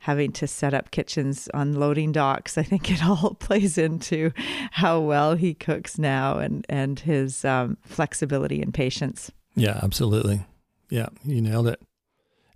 having 0.00 0.32
to 0.32 0.46
set 0.46 0.74
up 0.74 0.90
kitchens 0.90 1.48
on 1.52 1.74
loading 1.74 2.12
docks. 2.12 2.56
I 2.56 2.62
think 2.62 2.90
it 2.90 3.04
all 3.06 3.34
plays 3.34 3.78
into 3.78 4.32
how 4.72 5.00
well 5.00 5.34
he 5.34 5.54
cooks 5.54 5.98
now 5.98 6.38
and 6.38 6.64
and 6.68 7.00
his 7.00 7.44
um, 7.44 7.76
flexibility 7.84 8.62
and 8.62 8.72
patience. 8.72 9.30
Yeah, 9.54 9.80
absolutely. 9.82 10.44
Yeah, 10.90 11.08
you 11.24 11.42
nailed 11.42 11.68
it. 11.68 11.80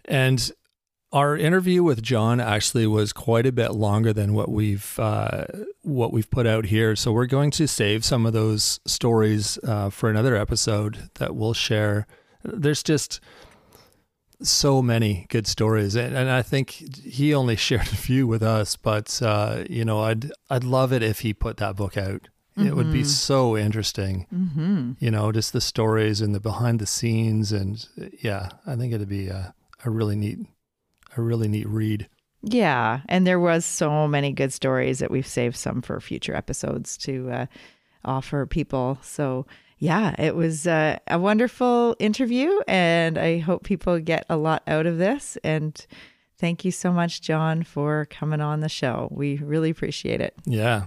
And 0.05 0.51
our 1.12 1.36
interview 1.36 1.82
with 1.82 2.03
John 2.03 2.40
actually 2.40 2.86
was 2.86 3.12
quite 3.12 3.45
a 3.45 3.53
bit 3.53 3.72
longer 3.72 4.12
than 4.12 4.32
what 4.32 4.49
we've 4.49 4.99
uh, 4.99 5.45
what 5.82 6.12
we've 6.12 6.30
put 6.30 6.47
out 6.47 6.66
here. 6.66 6.97
So 6.97 7.12
we're 7.12 7.26
going 7.26 7.51
to 7.53 7.68
save 7.68 8.05
some 8.05 8.24
of 8.24 8.32
those 8.32 8.80
stories 8.86 9.59
uh, 9.64 9.90
for 9.90 10.09
another 10.09 10.36
episode 10.36 11.11
that 11.16 11.36
we'll 11.36 11.55
share. 11.55 12.07
There's 12.45 12.82
just 12.82 13.20
so 14.47 14.82
many 14.82 15.26
good 15.28 15.47
stories, 15.47 15.95
and, 15.95 16.16
and 16.16 16.30
I 16.30 16.43
think 16.43 16.70
he 16.70 17.34
only 17.34 17.57
shared 17.68 17.88
a 17.88 17.97
few 17.97 18.26
with 18.26 18.43
us. 18.43 18.76
But 18.76 19.20
uh, 19.22 19.64
you 19.68 19.84
know, 19.84 20.01
I'd 20.01 20.30
I'd 20.51 20.64
love 20.64 20.93
it 20.93 21.03
if 21.03 21.20
he 21.20 21.34
put 21.34 21.57
that 21.59 21.76
book 21.76 21.97
out. 21.97 22.28
Mm-hmm. 22.57 22.68
It 22.68 22.76
would 22.76 22.93
be 22.93 23.01
mm-hmm. 23.01 23.09
so 23.09 23.57
interesting. 23.57 24.26
Mm-hmm. 24.32 24.93
You 24.99 25.11
know, 25.11 25.32
just 25.32 25.53
the 25.53 25.61
stories 25.61 26.20
and 26.20 26.34
the 26.34 26.40
behind 26.40 26.80
the 26.80 26.86
scenes, 26.86 27.53
and 27.53 27.86
yeah, 28.20 28.51
I 28.66 28.76
think 28.76 28.93
it'd 28.93 29.09
be 29.09 29.28
a, 29.28 29.55
a 29.84 29.90
really 29.90 30.16
neat, 30.16 30.38
a 31.16 31.22
really 31.22 31.49
neat 31.49 31.66
read. 31.66 32.09
Yeah, 32.43 33.03
and 33.09 33.26
there 33.26 33.40
was 33.40 33.64
so 33.64 34.09
many 34.09 34.32
good 34.32 34.53
stories 34.53 34.99
that 34.99 35.11
we've 35.11 35.26
saved 35.26 35.57
some 35.57 35.80
for 35.80 35.99
future 36.01 36.34
episodes 36.34 36.97
to 36.99 37.30
uh, 37.30 37.47
offer 38.05 38.47
people. 38.47 38.99
So 39.03 39.47
yeah, 39.83 40.14
it 40.16 40.37
was 40.37 40.68
uh, 40.68 41.01
a 41.09 41.18
wonderful 41.18 41.97
interview, 41.99 42.61
and 42.68 43.18
I 43.18 43.39
hope 43.39 43.64
people 43.64 43.99
get 43.99 44.24
a 44.30 44.37
lot 44.37 44.62
out 44.68 44.87
of 44.87 44.99
this. 44.99 45.37
And 45.43 45.74
thank 46.39 46.64
you 46.64 46.70
so 46.70 46.93
much, 46.93 47.20
John, 47.20 47.64
for 47.64 48.07
coming 48.09 48.41
on 48.41 48.61
the 48.61 48.68
show. 48.68 49.09
We 49.11 49.39
really 49.39 49.70
appreciate 49.70 50.20
it. 50.20 50.35
Yeah. 50.45 50.85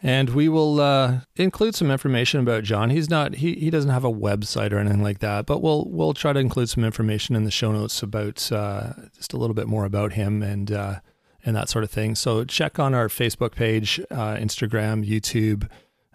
And 0.00 0.30
we 0.30 0.48
will 0.48 0.80
uh, 0.80 1.22
include 1.34 1.74
some 1.74 1.90
information 1.90 2.38
about 2.38 2.62
John. 2.62 2.90
He's 2.90 3.10
not 3.10 3.34
he, 3.34 3.54
he 3.54 3.68
doesn't 3.68 3.90
have 3.90 4.04
a 4.04 4.12
website 4.12 4.70
or 4.70 4.78
anything 4.78 5.02
like 5.02 5.18
that, 5.18 5.44
but 5.44 5.60
we'll 5.60 5.86
we'll 5.90 6.14
try 6.14 6.32
to 6.32 6.38
include 6.38 6.68
some 6.68 6.84
information 6.84 7.34
in 7.34 7.42
the 7.42 7.50
show 7.50 7.72
notes 7.72 8.00
about 8.00 8.52
uh, 8.52 8.92
just 9.16 9.32
a 9.32 9.36
little 9.36 9.54
bit 9.54 9.66
more 9.66 9.84
about 9.84 10.12
him 10.12 10.40
and 10.40 10.70
uh, 10.70 11.00
and 11.44 11.56
that 11.56 11.68
sort 11.68 11.82
of 11.82 11.90
thing. 11.90 12.14
So 12.14 12.44
check 12.44 12.78
on 12.78 12.94
our 12.94 13.08
Facebook 13.08 13.56
page, 13.56 13.98
uh, 14.12 14.36
Instagram, 14.36 15.04
YouTube, 15.04 15.68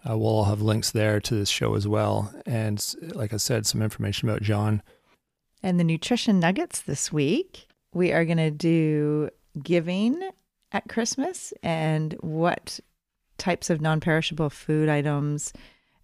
uh, 0.08 0.18
we'll 0.18 0.30
all 0.30 0.44
have 0.46 0.62
links 0.62 0.92
there 0.92 1.20
to 1.20 1.36
this 1.36 1.50
show 1.50 1.76
as 1.76 1.88
well. 1.88 2.34
And 2.46 2.84
like 3.14 3.34
I 3.34 3.38
said, 3.38 3.66
some 3.66 3.82
information 3.82 4.30
about 4.30 4.42
John. 4.42 4.82
And 5.62 5.80
the 5.80 5.84
nutrition 5.84 6.40
nuggets 6.40 6.82
this 6.82 7.12
week, 7.12 7.68
we 7.94 8.12
are 8.12 8.26
going 8.26 8.38
to 8.38 8.52
do 8.52 9.30
giving 9.62 10.30
at 10.72 10.88
Christmas 10.88 11.54
and 11.64 12.14
what 12.22 12.80
types 13.38 13.70
of 13.70 13.82
non 13.82 14.00
perishable 14.00 14.50
food 14.50 14.90
items 14.90 15.52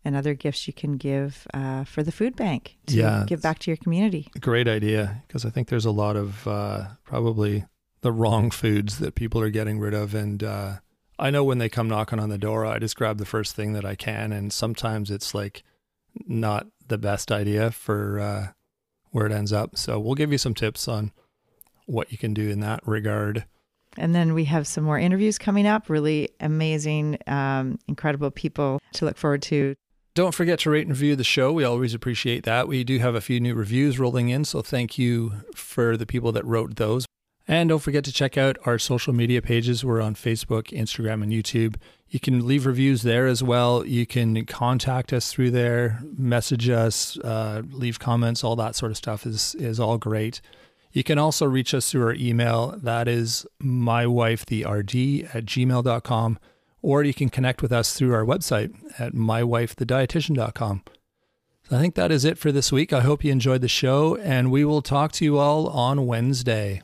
and 0.04 0.16
other 0.16 0.34
gifts 0.34 0.68
you 0.68 0.74
can 0.74 0.98
give 0.98 1.48
uh, 1.54 1.84
for 1.84 2.04
the 2.04 2.12
food 2.12 2.36
bank 2.36 2.78
to 2.86 2.96
yeah, 2.96 3.24
give 3.28 3.42
back 3.42 3.60
to 3.60 3.72
your 3.72 3.78
community. 3.78 4.28
Great 4.40 4.68
idea, 4.68 5.24
because 5.28 5.46
I 5.46 5.50
think 5.50 5.68
there's 5.68 5.86
a 5.86 5.92
lot 5.92 6.16
of 6.16 6.48
uh, 6.48 6.86
probably 7.04 7.66
the 8.02 8.12
wrong 8.12 8.52
foods 8.52 9.00
that 9.00 9.16
people 9.16 9.42
are 9.42 9.50
getting 9.50 9.80
rid 9.80 9.96
of. 9.96 10.14
And 10.14 10.44
uh, 10.44 10.74
I 11.18 11.30
know 11.30 11.44
when 11.44 11.60
they 11.60 11.70
come 11.70 11.88
knocking 11.88 12.20
on 12.20 12.30
the 12.30 12.38
door, 12.38 12.66
I 12.66 12.80
just 12.80 12.96
grab 12.96 13.18
the 13.18 13.26
first 13.26 13.56
thing 13.56 13.74
that 13.74 13.86
I 13.86 13.96
can, 13.96 14.32
and 14.32 14.52
sometimes 14.52 15.10
it's 15.10 15.34
like 15.34 15.64
not 16.26 16.68
the 16.88 16.98
best 16.98 17.32
idea 17.32 17.72
for 17.72 18.20
uh, 18.20 18.48
where 19.12 19.26
it 19.26 19.32
ends 19.32 19.54
up. 19.54 19.78
So 19.78 20.00
we'll 20.00 20.16
give 20.16 20.32
you 20.32 20.38
some 20.38 20.54
tips 20.54 20.88
on 20.88 21.12
what 21.86 22.12
you 22.12 22.18
can 22.18 22.34
do 22.34 22.50
in 22.50 22.60
that 22.62 22.82
regard. 22.86 23.46
And 23.98 24.14
then 24.14 24.34
we 24.34 24.46
have 24.46 24.68
some 24.68 24.84
more 24.84 25.00
interviews 25.00 25.38
coming 25.38 25.66
up. 25.66 25.90
Really 25.90 26.30
amazing, 26.40 27.18
um, 27.28 27.80
incredible 27.88 28.32
people 28.32 28.82
to 28.94 29.06
look 29.06 29.18
forward 29.18 29.42
to. 29.44 29.76
Don't 30.16 30.34
forget 30.34 30.60
to 30.60 30.70
rate 30.70 30.88
and 30.88 30.92
review 30.96 31.16
the 31.16 31.24
show. 31.24 31.52
We 31.52 31.64
always 31.64 31.94
appreciate 31.94 32.44
that. 32.44 32.68
We 32.68 32.84
do 32.84 33.00
have 33.00 33.16
a 33.16 33.22
few 33.22 33.40
new 33.40 33.54
reviews 33.54 34.00
rolling 34.00 34.30
in, 34.30 34.46
so 34.46 34.62
thank 34.62 34.98
you 34.98 35.34
for 35.54 35.98
the 35.98 36.06
people 36.06 36.32
that 36.34 36.46
wrote 36.46 36.76
those. 36.76 37.06
And 37.48 37.70
don't 37.70 37.80
forget 37.80 38.04
to 38.06 38.12
check 38.12 38.38
out 38.38 38.58
our 38.66 38.80
social 38.80 39.14
media 39.14 39.42
pages. 39.42 39.86
We're 39.86 40.02
on 40.02 40.16
Facebook, 40.16 40.68
Instagram, 40.70 41.22
and 41.22 41.32
YouTube. 41.32 41.76
You 42.08 42.20
can 42.20 42.48
leave 42.48 42.66
reviews 42.66 43.04
there 43.04 43.28
as 43.28 43.44
well. 43.44 43.86
You 43.86 44.06
can 44.06 44.46
contact 44.46 45.14
us 45.14 45.32
through 45.32 45.52
there, 45.52 46.00
message 46.18 46.70
us, 46.70 47.20
uh, 47.20 47.62
leave 47.70 48.00
comments, 48.00 48.44
all 48.44 48.56
that 48.56 48.76
sort 48.76 48.92
of 48.92 48.98
stuff 48.98 49.26
is, 49.26 49.54
is 49.56 49.80
all 49.80 49.98
great. 49.98 50.42
You 50.92 51.04
can 51.04 51.20
also 51.20 51.46
reach 51.46 51.74
us 51.74 51.92
through 51.92 52.04
our 52.04 52.14
email. 52.14 52.80
That 52.82 53.08
is 53.08 53.46
mywifetherd 53.62 55.36
at 55.36 55.46
gmail.com. 55.46 56.40
Or 56.82 57.04
you 57.04 57.14
can 57.14 57.30
connect 57.30 57.62
with 57.62 57.72
us 57.72 57.94
through 57.94 58.14
our 58.14 58.24
website 58.24 58.74
at 59.00 59.14
mywifethedietitian.com. 59.14 60.84
So 61.70 61.76
I 61.76 61.80
think 61.80 61.96
that 61.96 62.12
is 62.12 62.26
it 62.26 62.38
for 62.38 62.52
this 62.52 62.72
week. 62.72 62.94
I 62.94 63.02
hope 63.02 63.24
you 63.24 63.32
enjoyed 63.32 63.62
the 63.62 63.68
show, 63.68 64.16
and 64.18 64.52
we 64.52 64.64
will 64.64 64.84
talk 64.84 65.12
to 65.14 65.26
you 65.26 65.40
all 65.40 65.68
on 65.68 66.06
Wednesday. 66.06 66.84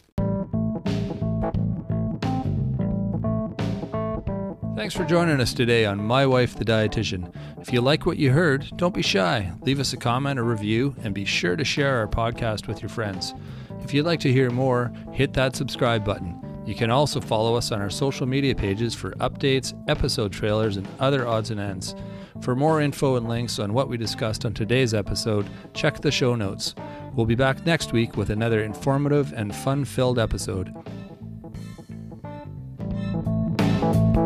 Thanks 4.82 4.96
for 4.96 5.06
joining 5.06 5.40
us 5.40 5.54
today 5.54 5.86
on 5.86 6.04
My 6.04 6.26
Wife 6.26 6.56
the 6.56 6.66
Dietitian. 6.66 7.32
If 7.62 7.72
you 7.72 7.82
like 7.82 8.08
what 8.08 8.18
you 8.18 8.32
heard, 8.32 8.68
don't 8.78 8.96
be 8.96 9.04
shy. 9.04 9.52
Leave 9.62 9.80
us 9.80 9.94
a 9.94 9.98
comment 9.98 10.40
or 10.40 10.44
review 10.44 10.96
and 11.04 11.14
be 11.14 11.24
sure 11.24 11.56
to 11.56 11.64
share 11.64 12.00
our 12.00 12.08
podcast 12.08 12.68
with 12.68 12.82
your 12.82 12.90
friends. 12.90 13.36
If 13.84 13.94
you'd 13.94 14.08
like 14.08 14.20
to 14.22 14.34
hear 14.34 14.50
more, 14.50 14.92
hit 15.12 15.34
that 15.34 15.56
subscribe 15.56 16.04
button. 16.04 16.64
You 16.66 16.74
can 16.74 16.90
also 16.90 17.22
follow 17.22 17.54
us 17.54 17.72
on 17.72 17.80
our 17.80 17.92
social 17.92 18.26
media 18.26 18.56
pages 18.56 18.96
for 18.96 19.12
updates, 19.18 19.80
episode 19.88 20.34
trailers, 20.34 20.78
and 20.78 20.88
other 21.00 21.28
odds 21.28 21.52
and 21.52 21.60
ends. 21.60 21.94
For 22.42 22.56
more 22.56 22.82
info 22.82 23.18
and 23.18 23.30
links 23.30 23.60
on 23.60 23.76
what 23.76 23.88
we 23.88 23.98
discussed 23.98 24.46
on 24.46 24.56
today's 24.56 24.96
episode, 24.96 25.48
check 25.76 26.02
the 26.02 26.10
show 26.10 26.34
notes. 26.34 26.74
We'll 27.14 27.28
be 27.28 27.36
back 27.36 27.68
next 27.68 27.94
week 27.94 28.18
with 28.18 28.32
another 28.32 28.64
informative 28.64 29.32
and 29.34 29.56
fun 29.56 29.86
filled 29.86 30.18
episode. 30.18 30.74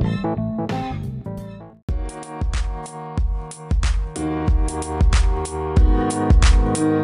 thank 0.06 0.26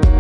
you 0.06 0.11